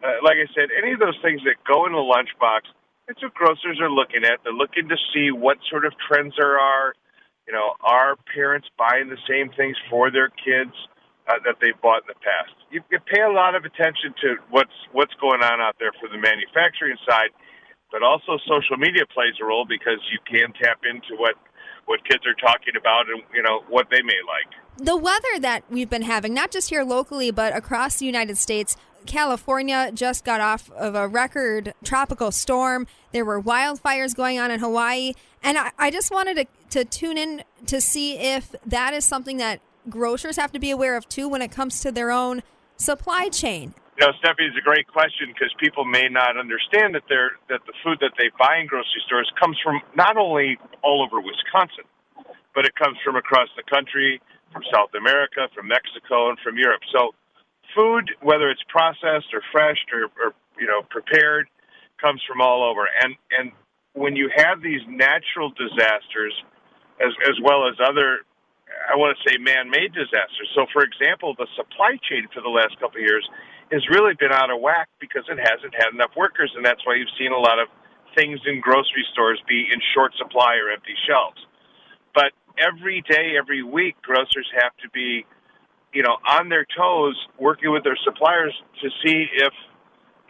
Uh, 0.00 0.22
like 0.24 0.40
I 0.40 0.48
said, 0.56 0.72
any 0.72 0.96
of 0.96 1.00
those 1.00 1.18
things 1.20 1.42
that 1.44 1.60
go 1.68 1.84
in 1.84 1.92
the 1.92 2.00
lunchbox, 2.00 2.72
that's 3.06 3.20
what 3.20 3.34
grocers 3.34 3.78
are 3.80 3.90
looking 3.90 4.24
at. 4.24 4.40
They're 4.44 4.56
looking 4.56 4.88
to 4.88 4.96
see 5.12 5.30
what 5.30 5.58
sort 5.68 5.84
of 5.84 5.92
trends 6.08 6.34
there 6.38 6.58
are. 6.58 6.94
You 7.46 7.52
know, 7.52 7.76
are 7.84 8.16
parents 8.34 8.66
buying 8.78 9.08
the 9.08 9.20
same 9.28 9.50
things 9.54 9.76
for 9.90 10.10
their 10.10 10.28
kids? 10.28 10.74
Uh, 11.28 11.38
that 11.44 11.56
they've 11.60 11.78
bought 11.82 12.06
in 12.06 12.08
the 12.08 12.20
past. 12.22 12.54
You, 12.70 12.82
you 12.90 12.98
pay 13.00 13.22
a 13.22 13.30
lot 13.30 13.54
of 13.54 13.64
attention 13.64 14.14
to 14.22 14.36
what's 14.50 14.74
what's 14.92 15.14
going 15.20 15.42
on 15.42 15.60
out 15.60 15.76
there 15.78 15.92
for 16.00 16.08
the 16.08 16.18
manufacturing 16.18 16.96
side, 17.08 17.30
but 17.90 18.02
also 18.02 18.38
social 18.46 18.76
media 18.78 19.02
plays 19.12 19.34
a 19.42 19.44
role 19.44 19.66
because 19.66 19.98
you 20.10 20.18
can 20.26 20.52
tap 20.54 20.82
into 20.86 21.18
what 21.18 21.34
what 21.86 22.02
kids 22.04 22.22
are 22.26 22.34
talking 22.34 22.74
about 22.78 23.06
and 23.10 23.22
you 23.34 23.42
know 23.42 23.62
what 23.68 23.88
they 23.90 24.02
may 24.02 24.20
like. 24.26 24.50
The 24.78 24.96
weather 24.96 25.40
that 25.40 25.64
we've 25.70 25.88
been 25.88 26.02
having, 26.02 26.34
not 26.34 26.50
just 26.50 26.70
here 26.70 26.84
locally, 26.84 27.30
but 27.30 27.56
across 27.56 27.98
the 27.98 28.06
United 28.06 28.38
States. 28.38 28.76
California 29.06 29.92
just 29.94 30.24
got 30.24 30.40
off 30.40 30.68
of 30.72 30.96
a 30.96 31.06
record 31.06 31.72
tropical 31.84 32.32
storm. 32.32 32.88
There 33.12 33.24
were 33.24 33.40
wildfires 33.40 34.16
going 34.16 34.40
on 34.40 34.50
in 34.50 34.58
Hawaii. 34.58 35.12
And 35.44 35.56
I, 35.56 35.70
I 35.78 35.90
just 35.92 36.10
wanted 36.10 36.34
to, 36.38 36.46
to 36.70 36.84
tune 36.84 37.16
in 37.16 37.44
to 37.66 37.80
see 37.80 38.18
if 38.18 38.52
that 38.66 38.94
is 38.94 39.04
something 39.04 39.36
that 39.36 39.60
grocers 39.88 40.36
have 40.36 40.52
to 40.52 40.58
be 40.58 40.70
aware 40.70 40.96
of 40.96 41.08
too 41.08 41.28
when 41.28 41.42
it 41.42 41.50
comes 41.50 41.80
to 41.80 41.92
their 41.92 42.10
own 42.10 42.42
supply 42.76 43.28
chain? 43.28 43.74
You 43.98 44.06
know, 44.06 44.12
Stephanie, 44.20 44.48
it's 44.52 44.58
a 44.58 44.60
great 44.60 44.86
question 44.86 45.32
because 45.32 45.48
people 45.56 45.86
may 45.86 46.08
not 46.08 46.36
understand 46.36 46.94
that 46.94 47.08
they're, 47.08 47.40
that 47.48 47.64
the 47.64 47.72
food 47.80 47.96
that 48.04 48.12
they 48.20 48.28
buy 48.38 48.60
in 48.60 48.66
grocery 48.66 49.00
stores 49.06 49.30
comes 49.40 49.56
from 49.64 49.80
not 49.96 50.18
only 50.20 50.58
all 50.84 51.00
over 51.00 51.16
Wisconsin, 51.16 51.88
but 52.54 52.68
it 52.68 52.76
comes 52.76 53.00
from 53.00 53.16
across 53.16 53.48
the 53.56 53.64
country, 53.64 54.20
from 54.52 54.60
South 54.68 54.92
America, 54.92 55.48
from 55.54 55.68
Mexico, 55.68 56.28
and 56.28 56.36
from 56.44 56.58
Europe. 56.60 56.84
So, 56.92 57.16
food, 57.72 58.12
whether 58.20 58.52
it's 58.52 58.64
processed 58.68 59.32
or 59.32 59.40
fresh 59.52 59.80
or, 59.88 60.12
or 60.20 60.36
you 60.60 60.66
know 60.66 60.84
prepared, 60.88 61.48
comes 61.96 62.20
from 62.28 62.40
all 62.44 62.68
over. 62.68 62.84
And 62.84 63.16
and 63.32 63.52
when 63.96 64.16
you 64.16 64.28
have 64.36 64.60
these 64.60 64.84
natural 64.88 65.56
disasters, 65.56 66.36
as 67.00 67.16
as 67.24 67.40
well 67.40 67.64
as 67.64 67.80
other 67.80 68.25
I 68.86 68.94
want 68.96 69.18
to 69.18 69.20
say 69.26 69.36
man-made 69.38 69.92
disasters. 69.92 70.48
So, 70.54 70.66
for 70.72 70.82
example, 70.82 71.34
the 71.34 71.46
supply 71.58 71.98
chain 72.06 72.30
for 72.32 72.40
the 72.40 72.52
last 72.52 72.78
couple 72.78 73.02
of 73.02 73.06
years 73.06 73.26
has 73.74 73.82
really 73.90 74.14
been 74.14 74.32
out 74.32 74.50
of 74.50 74.62
whack 74.62 74.88
because 75.02 75.26
it 75.26 75.38
hasn't 75.42 75.74
had 75.74 75.90
enough 75.92 76.14
workers, 76.16 76.52
and 76.54 76.64
that's 76.64 76.80
why 76.86 76.94
you've 76.94 77.12
seen 77.18 77.32
a 77.32 77.38
lot 77.38 77.58
of 77.58 77.66
things 78.14 78.38
in 78.46 78.60
grocery 78.60 79.04
stores 79.12 79.42
be 79.48 79.66
in 79.68 79.78
short 79.92 80.14
supply 80.16 80.56
or 80.56 80.70
empty 80.70 80.94
shelves. 81.06 81.42
But 82.14 82.32
every 82.56 83.02
day, 83.10 83.34
every 83.36 83.62
week, 83.62 84.00
grocers 84.02 84.48
have 84.54 84.72
to 84.82 84.88
be, 84.94 85.26
you 85.92 86.02
know, 86.02 86.16
on 86.24 86.48
their 86.48 86.64
toes, 86.64 87.18
working 87.38 87.72
with 87.72 87.84
their 87.84 87.98
suppliers 88.04 88.54
to 88.80 88.88
see 89.04 89.26
if, 89.34 89.52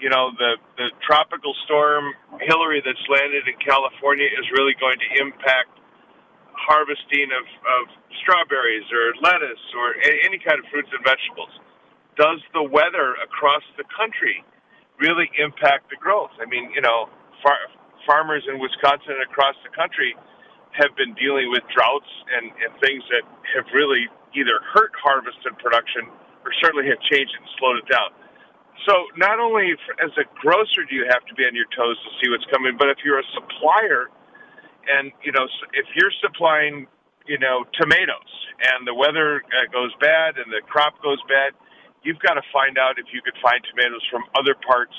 you 0.01 0.11
know, 0.11 0.33
the 0.37 0.57
the 0.77 0.89
tropical 1.07 1.55
storm 1.65 2.13
Hilary 2.41 2.83
that's 2.85 3.05
landed 3.09 3.49
in 3.49 3.57
California 3.61 4.27
is 4.27 4.45
really 4.53 4.75
going 4.81 4.99
to 4.99 5.09
impact 5.23 5.77
harvesting 6.57 7.29
of, 7.37 7.45
of 7.45 7.83
strawberries 8.25 8.89
or 8.89 9.13
lettuce 9.21 9.63
or 9.77 9.95
any 10.25 10.41
kind 10.41 10.57
of 10.59 10.65
fruits 10.73 10.89
and 10.91 11.05
vegetables. 11.05 11.53
Does 12.17 12.41
the 12.57 12.65
weather 12.65 13.15
across 13.21 13.63
the 13.77 13.85
country 13.93 14.41
really 14.97 15.29
impact 15.37 15.93
the 15.93 16.01
growth? 16.01 16.33
I 16.41 16.49
mean, 16.49 16.73
you 16.73 16.81
know, 16.81 17.13
far, 17.45 17.57
farmers 18.09 18.45
in 18.49 18.57
Wisconsin 18.57 19.21
and 19.21 19.25
across 19.29 19.55
the 19.63 19.73
country 19.77 20.17
have 20.73 20.97
been 20.97 21.13
dealing 21.17 21.53
with 21.53 21.65
droughts 21.73 22.09
and, 22.33 22.53
and 22.61 22.73
things 22.81 23.05
that 23.13 23.25
have 23.53 23.69
really 23.77 24.09
either 24.33 24.61
hurt 24.73 24.93
harvest 24.97 25.41
and 25.45 25.57
production 25.61 26.09
or 26.45 26.53
certainly 26.61 26.89
have 26.89 27.01
changed 27.09 27.33
and 27.37 27.45
slowed 27.61 27.81
it 27.81 27.89
down. 27.89 28.13
So 28.85 29.09
not 29.17 29.41
only 29.41 29.73
as 30.01 30.13
a 30.21 30.25
grocer 30.41 30.85
do 30.89 30.97
you 30.97 31.09
have 31.09 31.25
to 31.29 31.35
be 31.37 31.45
on 31.45 31.57
your 31.57 31.69
toes 31.73 31.97
to 31.97 32.11
see 32.21 32.29
what's 32.29 32.45
coming, 32.53 32.77
but 32.77 32.89
if 32.89 33.05
you're 33.05 33.21
a 33.21 33.29
supplier– 33.37 34.09
and 34.89 35.13
you 35.23 35.33
know 35.33 35.47
if 35.75 35.87
you're 35.95 36.15
supplying 36.23 36.87
you 37.27 37.39
know 37.39 37.65
tomatoes 37.75 38.33
and 38.75 38.87
the 38.87 38.95
weather 38.95 39.43
uh, 39.51 39.67
goes 39.73 39.93
bad 40.01 40.39
and 40.39 40.51
the 40.53 40.63
crop 40.67 40.95
goes 41.03 41.19
bad 41.29 41.53
you've 42.07 42.23
got 42.23 42.39
to 42.39 42.45
find 42.55 42.79
out 42.79 42.99
if 43.03 43.11
you 43.11 43.21
could 43.21 43.37
find 43.43 43.59
tomatoes 43.67 44.03
from 44.07 44.23
other 44.39 44.55
parts 44.55 44.95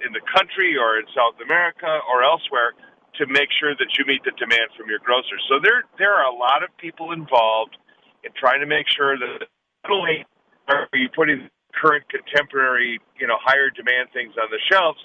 in 0.00 0.16
the 0.16 0.24
country 0.32 0.78
or 0.80 0.96
in 0.96 1.04
South 1.12 1.36
America 1.44 2.00
or 2.08 2.24
elsewhere 2.24 2.72
to 3.20 3.26
make 3.28 3.50
sure 3.58 3.74
that 3.74 3.90
you 3.98 4.06
meet 4.06 4.22
the 4.24 4.32
demand 4.38 4.70
from 4.78 4.88
your 4.88 5.02
grocers. 5.04 5.42
So 5.50 5.60
there 5.60 5.84
there 5.98 6.14
are 6.14 6.24
a 6.24 6.34
lot 6.34 6.64
of 6.64 6.70
people 6.80 7.12
involved 7.12 7.76
in 8.24 8.32
trying 8.32 8.60
to 8.64 8.66
make 8.66 8.88
sure 8.88 9.18
that 9.18 9.44
not 9.84 9.92
only 9.92 10.24
are 10.68 10.88
you 10.94 11.08
putting 11.12 11.50
current 11.74 12.04
contemporary, 12.08 12.98
you 13.20 13.26
know, 13.26 13.36
higher 13.42 13.70
demand 13.70 14.08
things 14.12 14.34
on 14.40 14.48
the 14.50 14.58
shelves, 14.70 14.98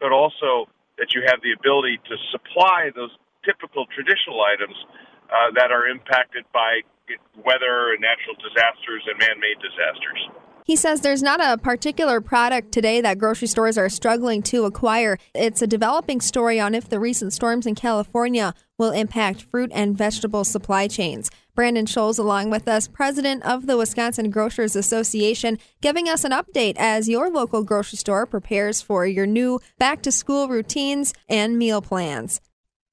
but 0.00 0.12
also 0.12 0.68
that 0.98 1.14
you 1.14 1.22
have 1.26 1.40
the 1.42 1.52
ability 1.52 1.98
to 2.08 2.16
supply 2.32 2.90
those 2.94 3.12
typical 3.44 3.86
traditional 3.94 4.42
items 4.42 4.76
uh, 5.30 5.50
that 5.54 5.70
are 5.70 5.86
impacted 5.88 6.44
by 6.52 6.80
weather 7.44 7.92
and 7.92 8.00
natural 8.00 8.36
disasters 8.38 9.02
and 9.06 9.18
man 9.18 9.40
made 9.40 9.58
disasters. 9.58 10.20
He 10.64 10.76
says 10.76 11.00
there's 11.00 11.22
not 11.22 11.40
a 11.42 11.58
particular 11.58 12.20
product 12.20 12.70
today 12.70 13.00
that 13.00 13.18
grocery 13.18 13.48
stores 13.48 13.76
are 13.76 13.88
struggling 13.88 14.40
to 14.44 14.66
acquire. 14.66 15.18
It's 15.34 15.62
a 15.62 15.66
developing 15.66 16.20
story 16.20 16.60
on 16.60 16.76
if 16.76 16.88
the 16.88 17.00
recent 17.00 17.32
storms 17.32 17.66
in 17.66 17.74
California 17.74 18.54
will 18.78 18.92
impact 18.92 19.42
fruit 19.42 19.72
and 19.74 19.98
vegetable 19.98 20.44
supply 20.44 20.86
chains. 20.86 21.28
Brandon 21.56 21.86
Scholz, 21.86 22.18
along 22.18 22.50
with 22.50 22.68
us, 22.68 22.86
president 22.86 23.42
of 23.42 23.66
the 23.66 23.76
Wisconsin 23.76 24.30
Grocers 24.30 24.76
Association, 24.76 25.58
giving 25.80 26.08
us 26.08 26.24
an 26.24 26.30
update 26.30 26.76
as 26.76 27.08
your 27.08 27.30
local 27.30 27.64
grocery 27.64 27.96
store 27.96 28.24
prepares 28.24 28.80
for 28.80 29.04
your 29.04 29.26
new 29.26 29.60
back 29.78 30.02
to 30.02 30.12
school 30.12 30.48
routines 30.48 31.12
and 31.28 31.58
meal 31.58 31.82
plans. 31.82 32.40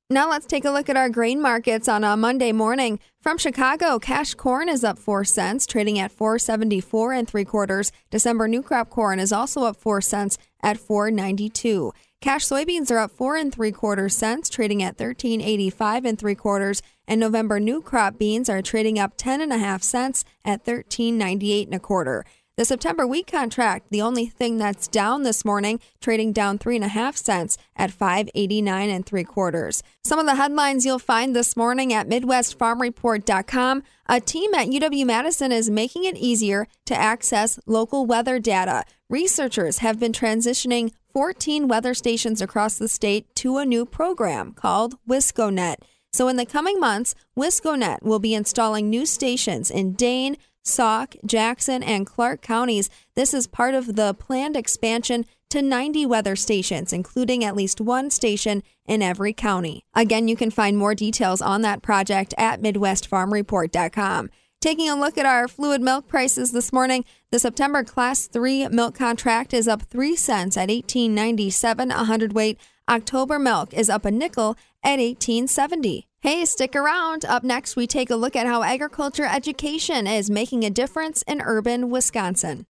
Now 0.09 0.29
let's 0.29 0.45
take 0.45 0.63
a 0.63 0.71
look 0.71 0.87
at 0.87 0.95
our 0.95 1.09
grain 1.09 1.41
markets 1.41 1.89
on 1.89 2.05
a 2.05 2.15
Monday 2.15 2.53
morning. 2.53 2.97
From 3.19 3.37
Chicago, 3.37 3.99
cash 3.99 4.35
corn 4.35 4.69
is 4.69 4.81
up 4.81 4.97
4 4.97 5.25
cents, 5.25 5.65
trading 5.65 5.99
at 5.99 6.13
474 6.13 7.11
and 7.11 7.27
3 7.27 7.43
quarters. 7.43 7.91
December 8.09 8.47
new 8.47 8.63
crop 8.63 8.89
corn 8.89 9.19
is 9.19 9.33
also 9.33 9.63
up 9.63 9.75
4 9.75 9.99
cents 9.99 10.37
at 10.63 10.77
492. 10.77 11.91
Cash 12.21 12.45
soybeans 12.45 12.89
are 12.89 12.99
up 12.99 13.11
4 13.11 13.35
and 13.35 13.53
3 13.53 13.69
quarters 13.73 14.15
cents, 14.15 14.47
trading 14.47 14.81
at 14.81 14.97
1385 14.97 16.05
and 16.05 16.17
3 16.17 16.35
quarters, 16.35 16.81
and 17.05 17.19
November 17.19 17.59
new 17.59 17.81
crop 17.81 18.17
beans 18.17 18.47
are 18.47 18.61
trading 18.61 18.97
up 18.97 19.17
10 19.17 19.41
and 19.41 19.51
a 19.51 19.57
half 19.57 19.83
cents 19.83 20.23
at 20.45 20.65
1398 20.65 21.67
and 21.67 21.75
a 21.75 21.79
quarter. 21.79 22.23
The 22.57 22.65
September 22.65 23.05
wheat 23.05 23.27
contract, 23.27 23.91
the 23.91 24.01
only 24.01 24.25
thing 24.25 24.57
that's 24.57 24.87
down 24.87 25.21
this 25.21 25.45
morning, 25.45 25.79
trading 26.01 26.33
down 26.33 26.57
three 26.57 26.75
and 26.75 26.83
a 26.83 26.87
half 26.87 27.15
cents 27.15 27.55
at 27.75 27.91
589 27.91 28.89
and 28.89 29.05
three 29.05 29.23
quarters. 29.23 29.83
Some 30.03 30.17
of 30.17 30.25
the 30.25 30.33
headlines 30.33 30.83
you'll 30.83 30.97
find 30.97 31.35
this 31.35 31.55
morning 31.55 31.93
at 31.93 32.09
MidwestFarmReport.com. 32.09 33.83
A 34.09 34.19
team 34.19 34.55
at 34.55 34.69
UW 34.69 35.05
Madison 35.05 35.51
is 35.51 35.69
making 35.69 36.05
it 36.05 36.17
easier 36.17 36.67
to 36.87 36.95
access 36.95 37.59
local 37.67 38.07
weather 38.07 38.39
data. 38.39 38.85
Researchers 39.07 39.77
have 39.79 39.99
been 39.99 40.11
transitioning 40.11 40.91
14 41.13 41.67
weather 41.67 41.93
stations 41.93 42.41
across 42.41 42.79
the 42.79 42.87
state 42.87 43.27
to 43.35 43.57
a 43.59 43.67
new 43.67 43.85
program 43.85 44.53
called 44.53 44.95
WiscoNet. 45.07 45.75
So, 46.11 46.27
in 46.27 46.37
the 46.37 46.45
coming 46.47 46.79
months, 46.79 47.13
WiscoNet 47.37 48.01
will 48.01 48.17
be 48.17 48.33
installing 48.33 48.89
new 48.89 49.05
stations 49.05 49.69
in 49.69 49.93
Dane, 49.93 50.37
Sauk, 50.67 51.15
Jackson, 51.25 51.81
and 51.81 52.05
Clark 52.05 52.41
counties. 52.41 52.89
This 53.15 53.33
is 53.33 53.47
part 53.47 53.73
of 53.73 53.95
the 53.95 54.13
planned 54.13 54.55
expansion 54.55 55.25
to 55.49 55.61
90 55.61 56.05
weather 56.05 56.35
stations, 56.35 56.91
including 56.91 57.43
at 57.43 57.55
least 57.55 57.79
one 57.79 58.09
station 58.09 58.63
in 58.85 59.01
every 59.01 59.33
county. 59.33 59.85
Again, 59.95 60.27
you 60.27 60.35
can 60.35 60.51
find 60.51 60.77
more 60.77 60.93
details 60.93 61.41
on 61.41 61.61
that 61.61 61.81
project 61.81 62.33
at 62.37 62.61
MidwestFarmReport.com. 62.61 64.29
Taking 64.59 64.89
a 64.89 64.95
look 64.95 65.17
at 65.17 65.25
our 65.25 65.47
fluid 65.47 65.81
milk 65.81 66.07
prices 66.07 66.51
this 66.51 66.73
morning, 66.73 67.05
the 67.31 67.39
September 67.39 67.83
Class 67.83 68.25
3 68.27 68.69
milk 68.69 68.95
contract 68.95 69.53
is 69.53 69.67
up 69.67 69.83
3 69.83 70.15
cents 70.15 70.57
at 70.57 70.69
18.97 70.69 71.91
a 71.91 72.05
hundredweight. 72.05 72.59
October 72.89 73.37
milk 73.37 73.73
is 73.73 73.89
up 73.89 74.03
a 74.05 74.11
nickel 74.11 74.57
at 74.87 74.99
18.70. 74.99 76.03
Hey, 76.21 76.45
stick 76.45 76.73
around. 76.73 77.25
Up 77.25 77.43
next, 77.43 77.75
we 77.75 77.87
take 77.87 78.09
a 78.09 78.15
look 78.15 78.37
at 78.37 78.47
how 78.47 78.63
agriculture 78.63 79.25
education 79.25 80.07
is 80.07 80.29
making 80.29 80.63
a 80.63 80.69
difference 80.69 81.23
in 81.23 81.41
urban 81.41 81.89
Wisconsin. 81.89 82.65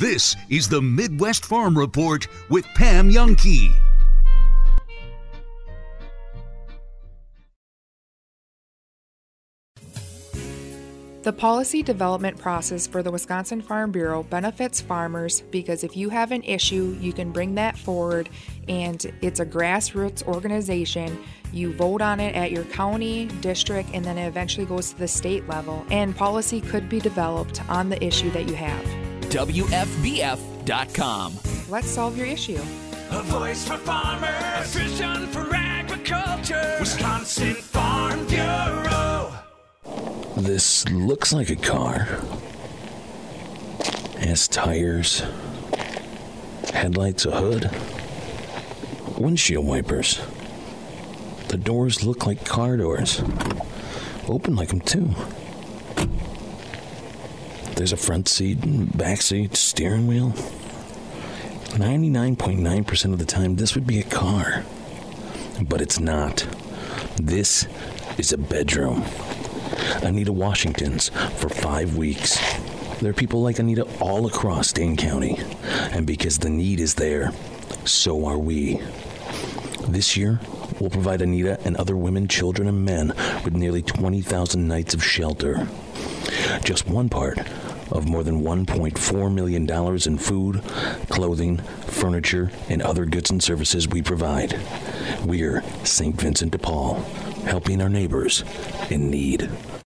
This 0.00 0.34
is 0.50 0.68
the 0.68 0.82
Midwest 0.82 1.44
Farm 1.44 1.78
Report 1.78 2.26
with 2.50 2.64
Pam 2.74 3.08
Jahnke. 3.08 3.72
The 11.24 11.32
policy 11.32 11.82
development 11.82 12.38
process 12.38 12.86
for 12.86 13.02
the 13.02 13.10
Wisconsin 13.10 13.62
Farm 13.62 13.90
Bureau 13.92 14.24
benefits 14.24 14.82
farmers 14.82 15.40
because 15.50 15.82
if 15.82 15.96
you 15.96 16.10
have 16.10 16.32
an 16.32 16.42
issue, 16.42 16.98
you 17.00 17.14
can 17.14 17.32
bring 17.32 17.54
that 17.54 17.78
forward, 17.78 18.28
and 18.68 19.12
it's 19.22 19.40
a 19.40 19.46
grassroots 19.46 20.26
organization. 20.26 21.18
You 21.52 21.72
vote 21.72 22.02
on 22.02 22.20
it 22.20 22.34
at 22.34 22.50
your 22.50 22.64
county, 22.64 23.26
district, 23.40 23.90
and 23.92 24.04
then 24.04 24.18
it 24.18 24.26
eventually 24.26 24.66
goes 24.66 24.90
to 24.90 24.98
the 24.98 25.08
state 25.08 25.48
level, 25.48 25.84
and 25.90 26.16
policy 26.16 26.60
could 26.60 26.88
be 26.88 27.00
developed 27.00 27.62
on 27.68 27.88
the 27.88 28.02
issue 28.04 28.30
that 28.30 28.48
you 28.48 28.54
have. 28.54 28.84
WFBF.com. 29.30 31.34
Let's 31.68 31.88
solve 31.88 32.16
your 32.16 32.26
issue. 32.26 32.60
A 33.10 33.22
voice 33.22 33.66
for 33.66 33.76
farmers, 33.78 34.30
a 34.30 34.78
vision 34.78 35.26
for 35.28 35.48
agriculture. 35.54 36.76
Wisconsin 36.80 37.54
Farm 37.54 38.26
Bureau. 38.26 39.32
This 40.36 40.88
looks 40.88 41.32
like 41.32 41.50
a 41.50 41.56
car. 41.56 42.08
Has 44.18 44.48
tires, 44.48 45.22
headlights, 46.72 47.26
a 47.26 47.30
hood, 47.30 47.70
windshield 49.24 49.64
wipers. 49.66 50.20
The 51.48 51.56
doors 51.56 52.04
look 52.04 52.26
like 52.26 52.44
car 52.44 52.76
doors. 52.76 53.22
Open 54.28 54.54
like 54.54 54.68
them, 54.68 54.82
too. 54.82 55.14
There's 57.74 57.94
a 57.94 57.96
front 57.96 58.28
seat, 58.28 58.58
back 58.98 59.22
seat, 59.22 59.56
steering 59.56 60.06
wheel. 60.06 60.32
99.9% 61.70 63.12
of 63.14 63.18
the 63.18 63.24
time, 63.24 63.56
this 63.56 63.74
would 63.74 63.86
be 63.86 63.98
a 63.98 64.04
car. 64.04 64.62
But 65.58 65.80
it's 65.80 65.98
not. 65.98 66.46
This 67.16 67.66
is 68.18 68.30
a 68.34 68.38
bedroom. 68.38 69.04
Anita 70.02 70.34
Washington's 70.34 71.08
for 71.38 71.48
five 71.48 71.96
weeks. 71.96 72.38
There 73.00 73.08
are 73.08 73.14
people 73.14 73.40
like 73.40 73.58
Anita 73.58 73.86
all 74.00 74.26
across 74.26 74.70
Dane 74.70 74.98
County. 74.98 75.38
And 75.92 76.06
because 76.06 76.38
the 76.40 76.50
need 76.50 76.78
is 76.78 76.94
there, 76.96 77.32
so 77.86 78.26
are 78.26 78.38
we. 78.38 78.80
This 79.88 80.16
year, 80.16 80.40
we'll 80.80 80.90
provide 80.90 81.20
Anita 81.20 81.58
and 81.64 81.76
other 81.76 81.96
women, 81.96 82.26
children, 82.26 82.66
and 82.68 82.84
men 82.84 83.08
with 83.44 83.54
nearly 83.54 83.82
20,000 83.82 84.66
nights 84.66 84.94
of 84.94 85.04
shelter. 85.04 85.68
Just 86.64 86.88
one 86.88 87.08
part 87.08 87.38
of 87.90 88.08
more 88.08 88.24
than 88.24 88.42
$1.4 88.42 89.34
million 89.34 89.70
in 90.06 90.18
food, 90.18 90.62
clothing, 91.10 91.58
furniture, 91.86 92.50
and 92.68 92.82
other 92.82 93.04
goods 93.04 93.30
and 93.30 93.42
services 93.42 93.86
we 93.86 94.02
provide. 94.02 94.58
We're 95.24 95.62
St. 95.84 96.18
Vincent 96.18 96.52
de 96.52 96.58
Paul, 96.58 96.94
helping 97.44 97.82
our 97.82 97.90
neighbors 97.90 98.42
in 98.90 99.10
need. 99.10 99.50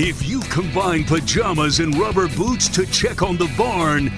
If 0.00 0.28
you 0.28 0.40
combine 0.42 1.04
pajamas 1.04 1.80
and 1.80 1.96
rubber 1.98 2.28
boots 2.28 2.68
to 2.68 2.86
check 2.86 3.22
on 3.22 3.36
the 3.36 3.52
barn, 3.58 4.12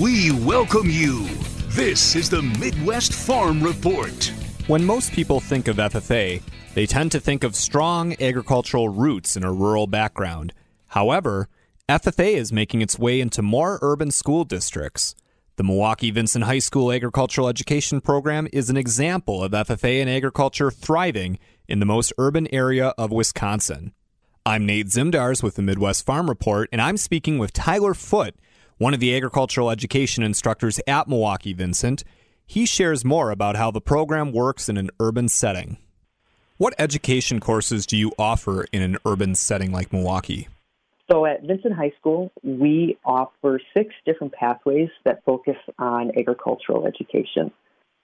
we 0.00 0.32
welcome 0.32 0.88
you. 0.88 1.26
This 1.68 2.16
is 2.16 2.30
the 2.30 2.42
Midwest 2.42 3.12
Farm 3.12 3.62
Report. 3.62 4.32
When 4.66 4.84
most 4.84 5.12
people 5.12 5.40
think 5.40 5.68
of 5.68 5.76
FFA, 5.76 6.42
they 6.74 6.86
tend 6.86 7.12
to 7.12 7.20
think 7.20 7.44
of 7.44 7.54
strong 7.54 8.14
agricultural 8.20 8.88
roots 8.88 9.36
in 9.36 9.44
a 9.44 9.52
rural 9.52 9.86
background. 9.86 10.52
However, 10.88 11.48
FFA 11.88 12.34
is 12.34 12.52
making 12.52 12.82
its 12.82 12.98
way 12.98 13.20
into 13.20 13.42
more 13.42 13.78
urban 13.82 14.10
school 14.10 14.44
districts. 14.44 15.14
The 15.56 15.64
Milwaukee 15.64 16.10
Vincent 16.10 16.44
High 16.44 16.58
School 16.58 16.90
Agricultural 16.92 17.48
Education 17.48 18.00
Program 18.00 18.48
is 18.52 18.68
an 18.70 18.76
example 18.76 19.44
of 19.44 19.52
FFA 19.52 20.00
and 20.00 20.10
agriculture 20.10 20.70
thriving 20.70 21.38
in 21.68 21.80
the 21.80 21.86
most 21.86 22.12
urban 22.18 22.46
area 22.52 22.94
of 22.98 23.10
Wisconsin. 23.10 23.92
I'm 24.44 24.64
Nate 24.64 24.86
Zimdars 24.86 25.42
with 25.42 25.56
the 25.56 25.62
Midwest 25.62 26.06
Farm 26.06 26.28
Report, 26.28 26.68
and 26.70 26.80
I'm 26.80 26.96
speaking 26.96 27.38
with 27.38 27.52
Tyler 27.52 27.94
Foote, 27.94 28.36
one 28.78 28.94
of 28.94 29.00
the 29.00 29.16
agricultural 29.16 29.70
education 29.70 30.22
instructors 30.22 30.80
at 30.86 31.08
Milwaukee 31.08 31.52
Vincent. 31.52 32.04
He 32.46 32.66
shares 32.66 33.04
more 33.04 33.30
about 33.30 33.56
how 33.56 33.70
the 33.70 33.80
program 33.80 34.32
works 34.32 34.68
in 34.68 34.76
an 34.76 34.90
urban 35.00 35.28
setting. 35.28 35.78
What 36.58 36.74
education 36.78 37.40
courses 37.40 37.86
do 37.86 37.96
you 37.96 38.12
offer 38.18 38.66
in 38.72 38.82
an 38.82 38.98
urban 39.04 39.34
setting 39.34 39.72
like 39.72 39.92
Milwaukee? 39.92 40.48
So 41.10 41.26
at 41.26 41.42
Vincent 41.42 41.74
High 41.74 41.92
School, 41.98 42.32
we 42.42 42.98
offer 43.04 43.60
six 43.76 43.94
different 44.04 44.32
pathways 44.32 44.88
that 45.04 45.24
focus 45.24 45.56
on 45.78 46.12
agricultural 46.18 46.86
education. 46.86 47.52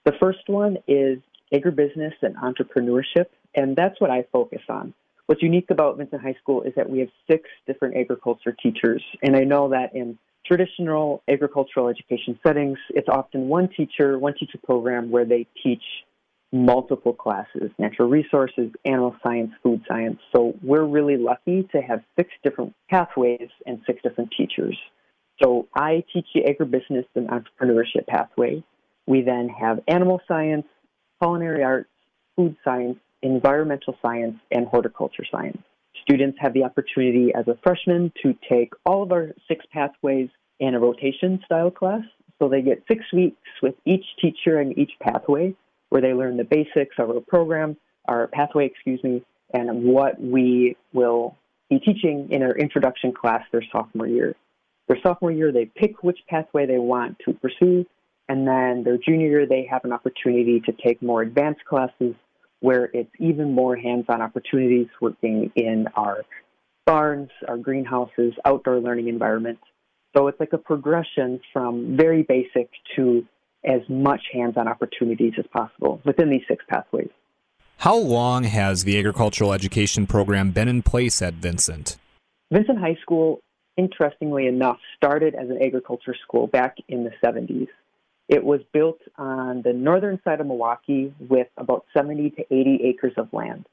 The 0.05 0.13
first 0.21 0.47
one 0.47 0.77
is 0.87 1.19
agribusiness 1.53 2.13
and 2.21 2.35
entrepreneurship, 2.37 3.25
and 3.55 3.75
that's 3.75 3.99
what 3.99 4.09
I 4.09 4.25
focus 4.31 4.61
on. 4.69 4.93
What's 5.27 5.41
unique 5.41 5.69
about 5.69 5.97
Vincent 5.97 6.21
High 6.21 6.35
School 6.41 6.63
is 6.63 6.73
that 6.75 6.89
we 6.89 6.99
have 6.99 7.09
six 7.29 7.49
different 7.65 7.95
agriculture 7.95 8.55
teachers, 8.61 9.03
and 9.21 9.35
I 9.35 9.43
know 9.43 9.69
that 9.69 9.95
in 9.95 10.17
traditional 10.45 11.23
agricultural 11.29 11.87
education 11.87 12.37
settings, 12.45 12.77
it's 12.89 13.07
often 13.07 13.47
one 13.47 13.69
teacher, 13.69 14.19
one 14.19 14.33
teacher 14.33 14.59
program 14.63 15.09
where 15.09 15.25
they 15.25 15.47
teach 15.63 15.83
multiple 16.53 17.13
classes 17.13 17.71
natural 17.79 18.07
resources, 18.07 18.69
animal 18.85 19.15
science, 19.23 19.51
food 19.63 19.81
science. 19.87 20.19
So 20.33 20.53
we're 20.61 20.85
really 20.85 21.17
lucky 21.17 21.67
to 21.71 21.81
have 21.81 22.03
six 22.15 22.29
different 22.43 22.75
pathways 22.89 23.49
and 23.65 23.81
six 23.87 24.01
different 24.03 24.31
teachers. 24.37 24.77
So 25.41 25.67
I 25.73 26.03
teach 26.13 26.27
the 26.35 26.41
agribusiness 26.41 27.05
and 27.15 27.27
entrepreneurship 27.29 28.05
pathway. 28.07 28.63
We 29.07 29.21
then 29.23 29.49
have 29.49 29.79
animal 29.87 30.21
science, 30.27 30.67
culinary 31.19 31.63
arts, 31.63 31.89
food 32.35 32.55
science, 32.63 32.99
environmental 33.23 33.97
science, 34.01 34.37
and 34.51 34.67
horticulture 34.67 35.25
science. 35.29 35.61
Students 36.01 36.37
have 36.41 36.53
the 36.53 36.63
opportunity 36.63 37.33
as 37.33 37.47
a 37.47 37.57
freshman 37.63 38.11
to 38.21 38.35
take 38.47 38.73
all 38.85 39.03
of 39.03 39.11
our 39.11 39.33
six 39.47 39.65
pathways 39.71 40.29
in 40.59 40.75
a 40.75 40.79
rotation 40.79 41.39
style 41.45 41.71
class. 41.71 42.03
So 42.39 42.49
they 42.49 42.61
get 42.61 42.83
six 42.87 43.05
weeks 43.13 43.37
with 43.61 43.75
each 43.85 44.05
teacher 44.21 44.59
and 44.59 44.77
each 44.77 44.91
pathway 45.01 45.55
where 45.89 46.01
they 46.01 46.13
learn 46.13 46.37
the 46.37 46.43
basics 46.43 46.95
of 46.97 47.09
our 47.09 47.21
program, 47.21 47.77
our 48.07 48.27
pathway, 48.27 48.65
excuse 48.65 49.01
me, 49.03 49.23
and 49.53 49.83
what 49.83 50.19
we 50.19 50.75
will 50.91 51.37
be 51.69 51.79
teaching 51.79 52.27
in 52.31 52.41
our 52.41 52.55
introduction 52.57 53.13
class 53.13 53.43
their 53.51 53.63
sophomore 53.71 54.07
year. 54.07 54.35
Their 54.87 54.97
sophomore 55.01 55.31
year, 55.31 55.51
they 55.51 55.65
pick 55.65 56.03
which 56.03 56.19
pathway 56.27 56.65
they 56.65 56.79
want 56.79 57.17
to 57.25 57.33
pursue, 57.33 57.85
and 58.27 58.47
then 58.47 58.83
their 58.83 58.97
junior 58.97 59.27
year, 59.27 59.45
they 59.45 59.67
have 59.69 59.85
an 59.85 59.93
opportunity 59.93 60.59
to 60.61 60.71
take 60.71 61.01
more 61.01 61.21
advanced 61.21 61.63
classes 61.65 62.15
where 62.63 62.89
it's 62.93 63.11
even 63.19 63.51
more 63.51 63.75
hands 63.75 64.05
on 64.07 64.21
opportunities 64.21 64.87
working 65.01 65.51
in 65.53 65.85
our 65.97 66.23
barns, 66.85 67.29
our 67.45 67.57
greenhouses, 67.57 68.33
outdoor 68.45 68.79
learning 68.79 69.09
environments. 69.09 69.61
So 70.15 70.27
it's 70.27 70.39
like 70.39 70.53
a 70.53 70.57
progression 70.57 71.41
from 71.51 71.97
very 71.97 72.23
basic 72.23 72.69
to 72.95 73.25
as 73.65 73.81
much 73.89 74.21
hands 74.31 74.53
on 74.55 74.69
opportunities 74.69 75.33
as 75.37 75.45
possible 75.51 75.99
within 76.05 76.29
these 76.29 76.43
six 76.47 76.63
pathways. 76.69 77.09
How 77.79 77.97
long 77.97 78.45
has 78.45 78.85
the 78.85 78.97
agricultural 78.97 79.51
education 79.51 80.07
program 80.07 80.51
been 80.51 80.69
in 80.69 80.83
place 80.83 81.21
at 81.21 81.33
Vincent? 81.33 81.97
Vincent 82.49 82.79
High 82.79 82.97
School, 83.01 83.41
interestingly 83.75 84.47
enough, 84.47 84.77
started 84.95 85.35
as 85.35 85.49
an 85.49 85.61
agriculture 85.61 86.15
school 86.25 86.47
back 86.47 86.77
in 86.87 87.03
the 87.03 87.11
70s. 87.21 87.67
It 88.33 88.43
was 88.43 88.61
built 88.73 88.97
on 89.15 89.61
the 89.61 89.73
northern 89.73 90.19
side 90.23 90.41
of 90.41 90.47
Milwaukee 90.47 91.13
with 91.19 91.45
about 91.55 91.85
70 91.95 92.31
to 92.31 92.41
80 92.49 92.79
acres 92.83 93.13
of 93.15 93.31
land. 93.31 93.67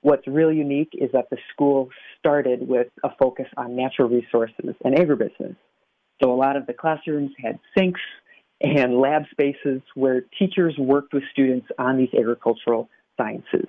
What's 0.00 0.26
really 0.26 0.56
unique 0.56 0.88
is 0.92 1.08
that 1.12 1.30
the 1.30 1.36
school 1.52 1.88
started 2.18 2.66
with 2.66 2.88
a 3.04 3.10
focus 3.16 3.46
on 3.56 3.76
natural 3.76 4.08
resources 4.08 4.74
and 4.84 4.96
agribusiness. 4.96 5.54
So 6.20 6.32
a 6.32 6.34
lot 6.34 6.56
of 6.56 6.66
the 6.66 6.72
classrooms 6.72 7.30
had 7.38 7.60
sinks 7.78 8.00
and 8.60 8.98
lab 8.98 9.22
spaces 9.30 9.82
where 9.94 10.22
teachers 10.36 10.74
worked 10.76 11.14
with 11.14 11.22
students 11.30 11.68
on 11.78 11.96
these 11.96 12.10
agricultural 12.12 12.88
sciences. 13.16 13.68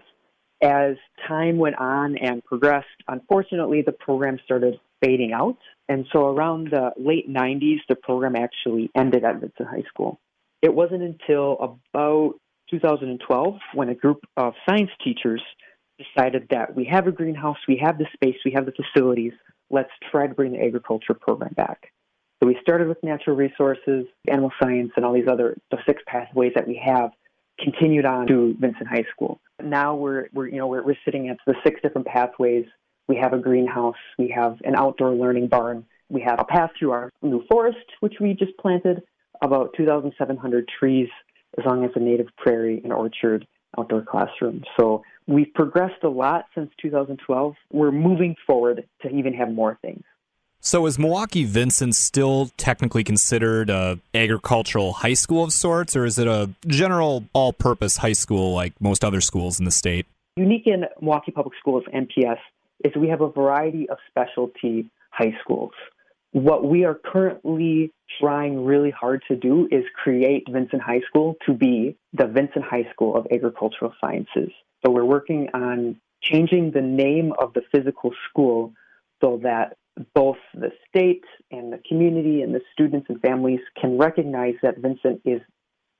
As 0.63 0.95
time 1.27 1.57
went 1.57 1.77
on 1.77 2.17
and 2.17 2.43
progressed, 2.43 2.87
unfortunately, 3.07 3.83
the 3.85 3.91
program 3.91 4.39
started 4.43 4.79
fading 4.99 5.31
out. 5.31 5.57
And 5.89 6.07
so 6.11 6.25
around 6.25 6.69
the 6.71 6.91
late 6.97 7.29
90s, 7.29 7.81
the 7.87 7.95
program 7.95 8.35
actually 8.35 8.89
ended 8.95 9.23
at 9.23 9.39
Vincent 9.39 9.69
High 9.69 9.83
School. 9.89 10.19
It 10.63 10.73
wasn't 10.73 11.03
until 11.03 11.77
about 11.93 12.35
2012 12.71 13.55
when 13.73 13.89
a 13.89 13.95
group 13.95 14.21
of 14.37 14.53
science 14.67 14.91
teachers 15.03 15.43
decided 15.99 16.47
that 16.51 16.73
we 16.73 16.85
have 16.85 17.05
a 17.05 17.11
greenhouse, 17.11 17.57
we 17.67 17.81
have 17.83 17.97
the 17.97 18.05
space, 18.13 18.37
we 18.45 18.53
have 18.53 18.65
the 18.65 18.71
facilities, 18.71 19.33
let's 19.69 19.91
try 20.09 20.25
to 20.25 20.33
bring 20.33 20.53
the 20.53 20.63
agriculture 20.63 21.13
program 21.13 21.51
back. 21.53 21.91
So 22.41 22.47
we 22.47 22.57
started 22.61 22.87
with 22.87 22.97
natural 23.03 23.35
resources, 23.35 24.05
animal 24.29 24.51
science, 24.61 24.91
and 24.95 25.03
all 25.03 25.13
these 25.13 25.27
other 25.29 25.57
the 25.69 25.79
six 25.85 26.01
pathways 26.07 26.53
that 26.55 26.65
we 26.65 26.81
have 26.83 27.11
continued 27.59 28.05
on 28.05 28.25
to 28.27 28.55
Vincent 28.57 28.87
High 28.87 29.05
School. 29.13 29.41
Now 29.61 29.95
we're, 29.95 30.29
we're 30.33 30.47
you 30.47 30.57
know 30.57 30.67
we're, 30.67 30.83
we're 30.83 30.97
sitting 31.03 31.27
at 31.27 31.37
the 31.45 31.55
six 31.65 31.81
different 31.81 32.07
pathways. 32.07 32.65
We 33.09 33.17
have 33.17 33.33
a 33.33 33.37
greenhouse, 33.37 33.97
we 34.17 34.29
have 34.29 34.59
an 34.63 34.75
outdoor 34.77 35.11
learning 35.11 35.49
barn, 35.49 35.85
we 36.09 36.21
have 36.21 36.39
a 36.39 36.45
path 36.45 36.71
through 36.79 36.91
our 36.91 37.09
new 37.21 37.43
forest, 37.51 37.85
which 37.99 38.15
we 38.21 38.33
just 38.33 38.57
planted, 38.57 39.03
about 39.43 39.73
2,700 39.77 40.67
trees, 40.79 41.09
as 41.57 41.65
long 41.65 41.83
as 41.83 41.91
a 41.95 41.99
native 41.99 42.27
prairie 42.37 42.81
and 42.83 42.91
orchard 42.91 43.45
outdoor 43.77 44.01
classroom. 44.01 44.63
So 44.79 45.03
we've 45.27 45.53
progressed 45.53 46.03
a 46.03 46.09
lot 46.09 46.45
since 46.55 46.71
2012. 46.81 47.55
We're 47.71 47.91
moving 47.91 48.35
forward 48.47 48.87
to 49.01 49.09
even 49.09 49.33
have 49.33 49.51
more 49.51 49.77
things. 49.81 50.03
So 50.59 50.85
is 50.85 50.97
Milwaukee 50.97 51.43
Vincent 51.43 51.93
still 51.93 52.49
technically 52.55 53.03
considered 53.03 53.69
a 53.69 53.99
agricultural 54.13 54.93
high 54.93 55.13
school 55.13 55.43
of 55.43 55.51
sorts, 55.51 55.93
or 55.93 56.05
is 56.05 56.17
it 56.17 56.27
a 56.27 56.51
general 56.67 57.25
all-purpose 57.33 57.97
high 57.97 58.13
school 58.13 58.53
like 58.53 58.73
most 58.79 59.03
other 59.03 59.19
schools 59.19 59.59
in 59.59 59.65
the 59.65 59.71
state? 59.71 60.05
Unique 60.37 60.65
in 60.65 60.85
Milwaukee 61.01 61.31
Public 61.31 61.53
Schools 61.59 61.83
MPS 61.93 62.37
is 62.85 62.93
we 62.95 63.09
have 63.09 63.19
a 63.19 63.29
variety 63.29 63.89
of 63.89 63.97
specialty 64.09 64.89
high 65.11 65.35
schools. 65.41 65.73
What 66.33 66.65
we 66.65 66.83
are 66.83 66.95
currently 66.95 67.93
trying 68.19 68.65
really 68.65 68.89
hard 68.89 69.21
to 69.27 69.35
do 69.35 69.67
is 69.71 69.83
create 70.03 70.47
Vincent 70.49 70.81
High 70.81 71.01
School 71.07 71.35
to 71.45 71.53
be 71.53 71.95
the 72.11 72.25
Vincent 72.25 72.65
High 72.65 72.87
School 72.91 73.15
of 73.15 73.27
Agricultural 73.31 73.93
Sciences. 74.01 74.49
So 74.83 74.91
we're 74.91 75.05
working 75.05 75.49
on 75.53 75.95
changing 76.23 76.71
the 76.71 76.81
name 76.81 77.33
of 77.37 77.53
the 77.53 77.61
physical 77.71 78.11
school 78.27 78.73
so 79.21 79.39
that 79.43 79.77
both 80.15 80.37
the 80.55 80.71
state 80.89 81.23
and 81.51 81.71
the 81.71 81.79
community 81.87 82.41
and 82.41 82.53
the 82.53 82.61
students 82.73 83.05
and 83.09 83.21
families 83.21 83.59
can 83.79 83.99
recognize 83.99 84.55
that 84.63 84.79
Vincent 84.79 85.21
is 85.25 85.39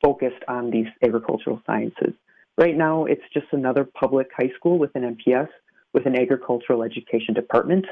focused 0.04 0.44
on 0.48 0.72
these 0.72 0.88
agricultural 1.04 1.62
sciences. 1.68 2.16
Right 2.58 2.76
now, 2.76 3.06
it's 3.06 3.22
just 3.36 3.48
another 3.52 3.84
public 3.84 4.30
high 4.36 4.52
school 4.56 4.80
with 4.80 4.96
an 4.96 5.16
MPS 5.16 5.50
with 5.94 6.08
an 6.08 6.20
agricultural 6.20 6.82
education 6.82 7.36
department, 7.36 7.86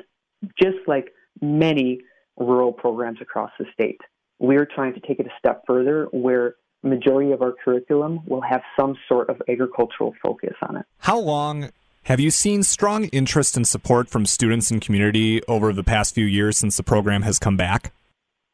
just 0.59 0.77
like 0.87 1.13
many 1.39 1.99
rural 2.41 2.73
programs 2.73 3.19
across 3.21 3.51
the 3.59 3.65
state. 3.73 4.01
We're 4.39 4.65
trying 4.65 4.93
to 4.95 4.99
take 4.99 5.19
it 5.19 5.27
a 5.27 5.31
step 5.37 5.63
further 5.67 6.07
where 6.11 6.55
majority 6.83 7.31
of 7.31 7.41
our 7.41 7.53
curriculum 7.63 8.21
will 8.25 8.41
have 8.41 8.61
some 8.79 8.95
sort 9.07 9.29
of 9.29 9.41
agricultural 9.47 10.13
focus 10.21 10.55
on 10.67 10.77
it. 10.77 10.85
How 10.99 11.19
long 11.19 11.69
have 12.03 12.19
you 12.19 12.31
seen 12.31 12.63
strong 12.63 13.05
interest 13.05 13.55
and 13.55 13.67
support 13.67 14.09
from 14.09 14.25
students 14.25 14.71
and 14.71 14.81
community 14.81 15.43
over 15.43 15.71
the 15.71 15.83
past 15.83 16.15
few 16.15 16.25
years 16.25 16.57
since 16.57 16.77
the 16.77 16.83
program 16.83 17.21
has 17.21 17.37
come 17.37 17.55
back? 17.55 17.93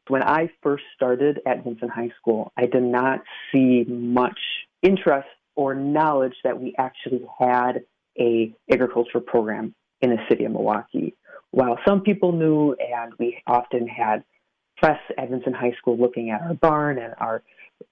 When 0.08 0.22
I 0.22 0.50
first 0.62 0.84
started 0.94 1.40
at 1.46 1.64
Vincent 1.64 1.90
High 1.90 2.10
School, 2.20 2.52
I 2.56 2.66
did 2.66 2.82
not 2.82 3.20
see 3.52 3.84
much 3.88 4.38
interest 4.82 5.28
or 5.54 5.74
knowledge 5.74 6.34
that 6.44 6.60
we 6.60 6.74
actually 6.78 7.24
had 7.38 7.84
a 8.18 8.54
agriculture 8.70 9.20
program 9.20 9.74
in 10.00 10.10
the 10.10 10.18
city 10.28 10.44
of 10.44 10.52
Milwaukee. 10.52 11.14
While 11.50 11.78
some 11.86 12.02
people 12.02 12.32
knew, 12.32 12.74
and 12.74 13.12
we 13.18 13.42
often 13.46 13.86
had 13.86 14.24
press 14.76 15.00
at 15.16 15.28
High 15.54 15.72
School 15.78 15.98
looking 15.98 16.30
at 16.30 16.40
our 16.42 16.54
barn 16.54 16.98
and 16.98 17.14
our 17.18 17.42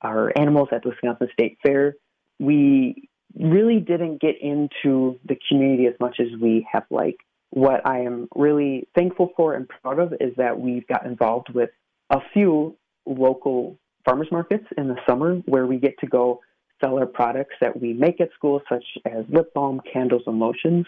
our 0.02 0.32
animals 0.36 0.68
at 0.72 0.82
the 0.82 0.90
Wisconsin 0.90 1.28
State 1.32 1.58
Fair, 1.62 1.94
we 2.40 3.08
really 3.38 3.78
didn't 3.78 4.20
get 4.20 4.40
into 4.40 5.18
the 5.24 5.36
community 5.48 5.86
as 5.86 5.94
much 6.00 6.18
as 6.20 6.26
we 6.40 6.66
have 6.70 6.84
liked. 6.90 7.22
What 7.50 7.86
I 7.86 8.00
am 8.00 8.28
really 8.34 8.88
thankful 8.96 9.32
for 9.36 9.54
and 9.54 9.68
proud 9.68 10.00
of 10.00 10.12
is 10.20 10.34
that 10.36 10.58
we've 10.58 10.86
got 10.88 11.06
involved 11.06 11.50
with 11.54 11.70
a 12.10 12.18
few 12.32 12.76
local 13.06 13.78
farmers 14.04 14.28
markets 14.32 14.66
in 14.76 14.88
the 14.88 14.96
summer 15.08 15.36
where 15.46 15.66
we 15.66 15.78
get 15.78 15.98
to 16.00 16.06
go 16.06 16.40
sell 16.82 16.98
our 16.98 17.06
products 17.06 17.54
that 17.60 17.80
we 17.80 17.92
make 17.92 18.20
at 18.20 18.32
school, 18.34 18.60
such 18.68 18.84
as 19.06 19.24
lip 19.28 19.54
balm, 19.54 19.80
candles, 19.90 20.22
and 20.26 20.38
lotions, 20.38 20.86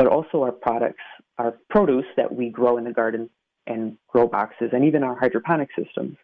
but 0.00 0.06
also 0.06 0.42
our 0.42 0.50
products, 0.50 1.02
our 1.36 1.58
produce 1.68 2.06
that 2.16 2.34
we 2.34 2.48
grow 2.48 2.78
in 2.78 2.84
the 2.84 2.90
garden 2.90 3.28
and 3.66 3.98
grow 4.08 4.26
boxes, 4.26 4.70
and 4.72 4.82
even 4.82 5.04
our 5.04 5.14
hydroponic 5.14 5.68
systems. 5.78 6.16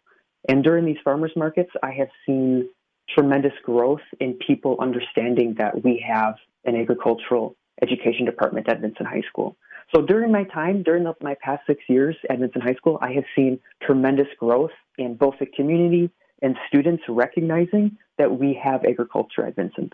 And 0.49 0.63
during 0.63 0.83
these 0.83 0.97
farmers 1.03 1.31
markets, 1.35 1.69
I 1.83 1.91
have 1.91 2.07
seen 2.25 2.69
tremendous 3.15 3.51
growth 3.63 4.01
in 4.19 4.33
people 4.47 4.77
understanding 4.79 5.53
that 5.59 5.83
we 5.83 6.03
have 6.11 6.37
an 6.65 6.75
agricultural 6.75 7.55
education 7.83 8.25
department 8.25 8.67
at 8.67 8.81
Vincent 8.81 9.07
High 9.07 9.21
School. 9.29 9.55
So 9.93 10.01
during 10.01 10.31
my 10.31 10.45
time, 10.45 10.81
during 10.81 11.03
the, 11.03 11.13
my 11.21 11.35
past 11.39 11.61
six 11.67 11.83
years 11.87 12.15
at 12.31 12.39
Vincent 12.39 12.63
High 12.63 12.73
School, 12.73 12.97
I 12.99 13.11
have 13.13 13.25
seen 13.35 13.59
tremendous 13.83 14.27
growth 14.39 14.71
in 14.97 15.13
both 15.17 15.35
the 15.39 15.45
community 15.45 16.09
and 16.41 16.55
students 16.67 17.03
recognizing 17.07 17.95
that 18.17 18.39
we 18.39 18.59
have 18.59 18.83
agriculture 18.85 19.45
at 19.45 19.55
Vincent. 19.55 19.93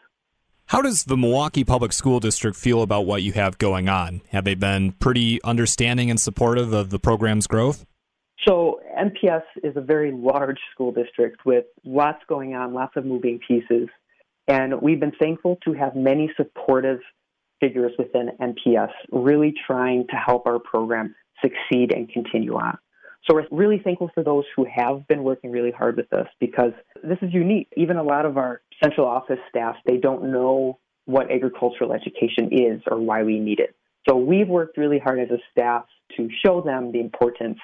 How 0.73 0.81
does 0.81 1.03
the 1.03 1.15
Milwaukee 1.15 1.63
Public 1.63 1.93
School 1.93 2.19
District 2.19 2.57
feel 2.57 2.81
about 2.81 3.05
what 3.05 3.21
you 3.21 3.33
have 3.33 3.59
going 3.59 3.87
on? 3.87 4.21
Have 4.29 4.43
they 4.43 4.55
been 4.55 4.93
pretty 4.93 5.39
understanding 5.43 6.09
and 6.09 6.19
supportive 6.19 6.73
of 6.73 6.89
the 6.89 6.97
program's 6.97 7.45
growth? 7.45 7.85
So 8.47 8.79
MPS 8.97 9.43
is 9.63 9.77
a 9.77 9.81
very 9.81 10.11
large 10.11 10.57
school 10.73 10.91
district 10.91 11.45
with 11.45 11.65
lots 11.85 12.23
going 12.27 12.55
on, 12.55 12.73
lots 12.73 12.93
of 12.95 13.05
moving 13.05 13.39
pieces. 13.47 13.87
And 14.47 14.81
we've 14.81 14.99
been 14.99 15.13
thankful 15.21 15.59
to 15.63 15.73
have 15.73 15.95
many 15.95 16.31
supportive 16.35 17.01
figures 17.59 17.91
within 17.99 18.31
MPS 18.41 18.89
really 19.11 19.53
trying 19.67 20.07
to 20.09 20.15
help 20.15 20.47
our 20.47 20.57
program 20.57 21.13
succeed 21.39 21.93
and 21.93 22.09
continue 22.09 22.55
on. 22.55 22.79
So 23.25 23.35
we're 23.35 23.47
really 23.51 23.79
thankful 23.81 24.11
for 24.13 24.23
those 24.23 24.43
who 24.55 24.65
have 24.73 25.07
been 25.07 25.23
working 25.23 25.51
really 25.51 25.71
hard 25.71 25.95
with 25.95 26.11
us 26.11 26.27
because 26.39 26.73
this 27.03 27.17
is 27.21 27.33
unique. 27.33 27.69
Even 27.77 27.97
a 27.97 28.03
lot 28.03 28.25
of 28.25 28.37
our 28.37 28.61
central 28.83 29.07
office 29.07 29.39
staff, 29.49 29.75
they 29.85 29.97
don't 29.97 30.31
know 30.31 30.79
what 31.05 31.31
agricultural 31.31 31.93
education 31.93 32.49
is 32.51 32.81
or 32.89 32.99
why 32.99 33.23
we 33.23 33.39
need 33.39 33.59
it. 33.59 33.75
So 34.07 34.17
we've 34.17 34.49
worked 34.49 34.77
really 34.77 34.99
hard 34.99 35.19
as 35.19 35.29
a 35.29 35.37
staff 35.51 35.85
to 36.17 36.27
show 36.45 36.61
them 36.61 36.91
the 36.91 36.99
importance 36.99 37.59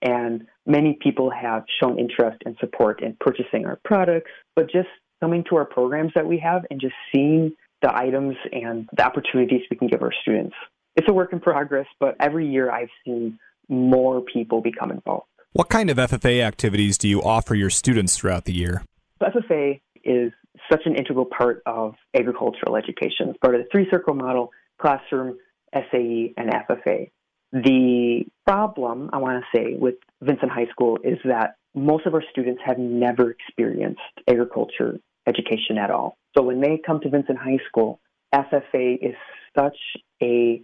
and 0.00 0.46
many 0.66 0.98
people 1.00 1.30
have 1.30 1.64
shown 1.80 1.98
interest 1.98 2.38
and 2.44 2.56
support 2.58 3.02
in 3.02 3.16
purchasing 3.20 3.66
our 3.66 3.78
products, 3.84 4.30
but 4.56 4.64
just 4.70 4.88
coming 5.20 5.44
to 5.48 5.56
our 5.56 5.64
programs 5.64 6.12
that 6.14 6.26
we 6.26 6.38
have 6.38 6.62
and 6.70 6.80
just 6.80 6.94
seeing 7.14 7.52
the 7.82 7.96
items 7.96 8.36
and 8.52 8.88
the 8.96 9.04
opportunities 9.04 9.60
we 9.70 9.76
can 9.76 9.88
give 9.88 10.02
our 10.02 10.12
students. 10.22 10.54
It's 10.96 11.08
a 11.08 11.12
work 11.12 11.32
in 11.32 11.40
progress, 11.40 11.86
but 12.00 12.16
every 12.20 12.48
year 12.48 12.70
I've 12.70 12.90
seen 13.04 13.38
more 13.72 14.20
people 14.20 14.60
become 14.60 14.90
involved. 14.90 15.26
What 15.52 15.68
kind 15.68 15.90
of 15.90 15.96
FFA 15.96 16.42
activities 16.42 16.96
do 16.96 17.08
you 17.08 17.22
offer 17.22 17.54
your 17.54 17.70
students 17.70 18.16
throughout 18.16 18.44
the 18.44 18.52
year? 18.52 18.84
FFA 19.22 19.80
is 20.04 20.32
such 20.70 20.82
an 20.86 20.96
integral 20.96 21.26
part 21.26 21.62
of 21.66 21.94
agricultural 22.14 22.76
education. 22.76 23.28
It's 23.28 23.38
part 23.38 23.54
of 23.54 23.62
the 23.62 23.68
three 23.70 23.86
circle 23.90 24.14
model, 24.14 24.50
classroom, 24.80 25.38
SAE, 25.74 26.34
and 26.36 26.50
FFA. 26.50 27.10
The 27.52 28.24
problem, 28.46 29.10
I 29.12 29.18
want 29.18 29.44
to 29.44 29.58
say, 29.58 29.74
with 29.74 29.96
Vincent 30.22 30.50
High 30.50 30.68
School 30.70 30.98
is 31.04 31.18
that 31.24 31.56
most 31.74 32.06
of 32.06 32.14
our 32.14 32.22
students 32.30 32.62
have 32.64 32.78
never 32.78 33.30
experienced 33.30 34.00
agriculture 34.28 34.98
education 35.26 35.78
at 35.78 35.90
all. 35.90 36.16
So 36.36 36.42
when 36.42 36.60
they 36.60 36.80
come 36.84 37.00
to 37.00 37.10
Vincent 37.10 37.38
High 37.38 37.58
School, 37.68 38.00
FFA 38.34 38.98
is 39.02 39.14
such 39.58 39.76
a 40.22 40.62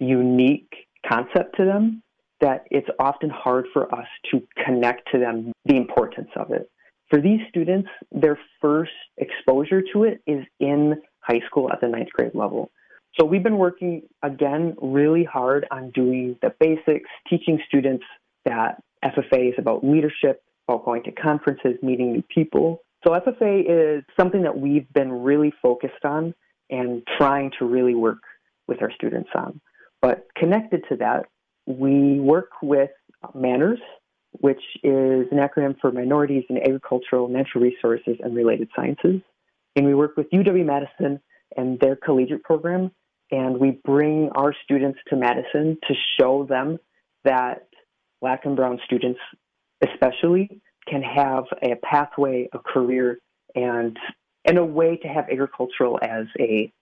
unique 0.00 0.72
concept 1.06 1.56
to 1.56 1.64
them 1.64 2.02
that 2.40 2.64
it's 2.70 2.88
often 2.98 3.30
hard 3.30 3.66
for 3.72 3.92
us 3.94 4.06
to 4.30 4.42
connect 4.64 5.10
to 5.12 5.18
them 5.18 5.52
the 5.64 5.76
importance 5.76 6.30
of 6.36 6.50
it. 6.50 6.70
For 7.10 7.20
these 7.20 7.40
students, 7.48 7.88
their 8.12 8.38
first 8.60 8.92
exposure 9.18 9.82
to 9.92 10.04
it 10.04 10.22
is 10.26 10.44
in 10.60 10.94
high 11.20 11.40
school 11.46 11.70
at 11.72 11.80
the 11.80 11.88
ninth 11.88 12.10
grade 12.12 12.34
level. 12.34 12.70
So 13.18 13.26
we've 13.26 13.42
been 13.42 13.58
working 13.58 14.02
again 14.22 14.76
really 14.80 15.24
hard 15.24 15.66
on 15.70 15.90
doing 15.90 16.36
the 16.40 16.54
basics, 16.60 17.10
teaching 17.28 17.60
students 17.66 18.04
that 18.44 18.82
FFA 19.04 19.48
is 19.48 19.54
about 19.58 19.84
leadership, 19.84 20.42
about 20.68 20.84
going 20.84 21.02
to 21.04 21.12
conferences, 21.12 21.74
meeting 21.82 22.12
new 22.12 22.22
people. 22.32 22.82
So 23.04 23.10
FFA 23.10 23.98
is 23.98 24.04
something 24.18 24.42
that 24.42 24.56
we've 24.56 24.90
been 24.92 25.10
really 25.10 25.52
focused 25.60 26.04
on 26.04 26.34
and 26.70 27.02
trying 27.18 27.50
to 27.58 27.64
really 27.64 27.96
work 27.96 28.22
with 28.68 28.80
our 28.82 28.92
students 28.92 29.30
on. 29.34 29.60
But 30.00 30.28
connected 30.36 30.84
to 30.88 30.96
that, 30.96 31.26
we 31.78 32.20
work 32.20 32.50
with 32.62 32.90
MANRRS, 33.34 33.80
which 34.32 34.62
is 34.82 35.26
an 35.30 35.38
acronym 35.38 35.78
for 35.80 35.92
Minorities 35.92 36.44
in 36.48 36.58
Agricultural, 36.58 37.28
Natural 37.28 37.64
Resources, 37.64 38.16
and 38.20 38.34
Related 38.34 38.68
Sciences. 38.74 39.20
And 39.76 39.86
we 39.86 39.94
work 39.94 40.16
with 40.16 40.30
UW 40.30 40.64
Madison 40.64 41.20
and 41.56 41.78
their 41.80 41.96
collegiate 41.96 42.42
program, 42.42 42.90
and 43.30 43.58
we 43.58 43.80
bring 43.84 44.30
our 44.34 44.54
students 44.64 44.98
to 45.08 45.16
Madison 45.16 45.78
to 45.86 45.94
show 46.18 46.44
them 46.44 46.78
that 47.24 47.68
black 48.20 48.44
and 48.44 48.56
brown 48.56 48.78
students, 48.84 49.20
especially, 49.82 50.60
can 50.88 51.02
have 51.02 51.44
a 51.62 51.74
pathway, 51.76 52.48
a 52.52 52.58
career, 52.58 53.18
and 53.54 53.98
and 54.44 54.58
a 54.58 54.64
way 54.64 54.96
to 54.96 55.08
have 55.08 55.26
agricultural 55.30 55.98
as 56.02 56.26
a 56.38 56.72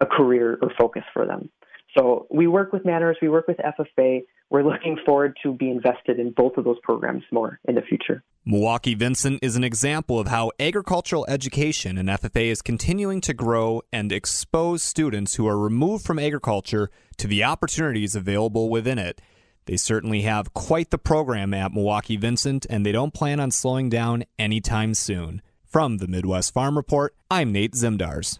a 0.00 0.06
career 0.06 0.58
or 0.60 0.70
focus 0.78 1.04
for 1.12 1.26
them. 1.26 1.50
So 1.96 2.26
we 2.30 2.46
work 2.46 2.72
with 2.72 2.84
MANRRS, 2.84 3.16
we 3.22 3.28
work 3.28 3.48
with 3.48 3.56
FFA. 3.58 4.22
We're 4.50 4.62
looking 4.62 4.98
forward 5.04 5.36
to 5.42 5.52
be 5.52 5.70
invested 5.70 6.20
in 6.20 6.32
both 6.32 6.56
of 6.56 6.64
those 6.64 6.78
programs 6.82 7.24
more 7.32 7.58
in 7.64 7.74
the 7.74 7.82
future. 7.82 8.22
Milwaukee 8.44 8.94
Vincent 8.94 9.40
is 9.42 9.56
an 9.56 9.64
example 9.64 10.20
of 10.20 10.28
how 10.28 10.52
agricultural 10.60 11.26
education 11.28 11.98
in 11.98 12.06
FFA 12.06 12.46
is 12.46 12.62
continuing 12.62 13.20
to 13.22 13.34
grow 13.34 13.82
and 13.92 14.12
expose 14.12 14.82
students 14.82 15.34
who 15.34 15.48
are 15.48 15.58
removed 15.58 16.04
from 16.04 16.18
agriculture 16.18 16.90
to 17.16 17.26
the 17.26 17.42
opportunities 17.42 18.14
available 18.14 18.68
within 18.68 18.98
it. 18.98 19.20
They 19.64 19.76
certainly 19.76 20.22
have 20.22 20.54
quite 20.54 20.90
the 20.90 20.98
program 20.98 21.52
at 21.52 21.72
Milwaukee 21.72 22.16
Vincent, 22.16 22.66
and 22.70 22.86
they 22.86 22.92
don't 22.92 23.12
plan 23.12 23.40
on 23.40 23.50
slowing 23.50 23.88
down 23.88 24.22
anytime 24.38 24.94
soon. 24.94 25.42
From 25.64 25.98
the 25.98 26.06
Midwest 26.06 26.54
Farm 26.54 26.76
Report, 26.76 27.16
I'm 27.28 27.50
Nate 27.50 27.72
Zimdars. 27.72 28.38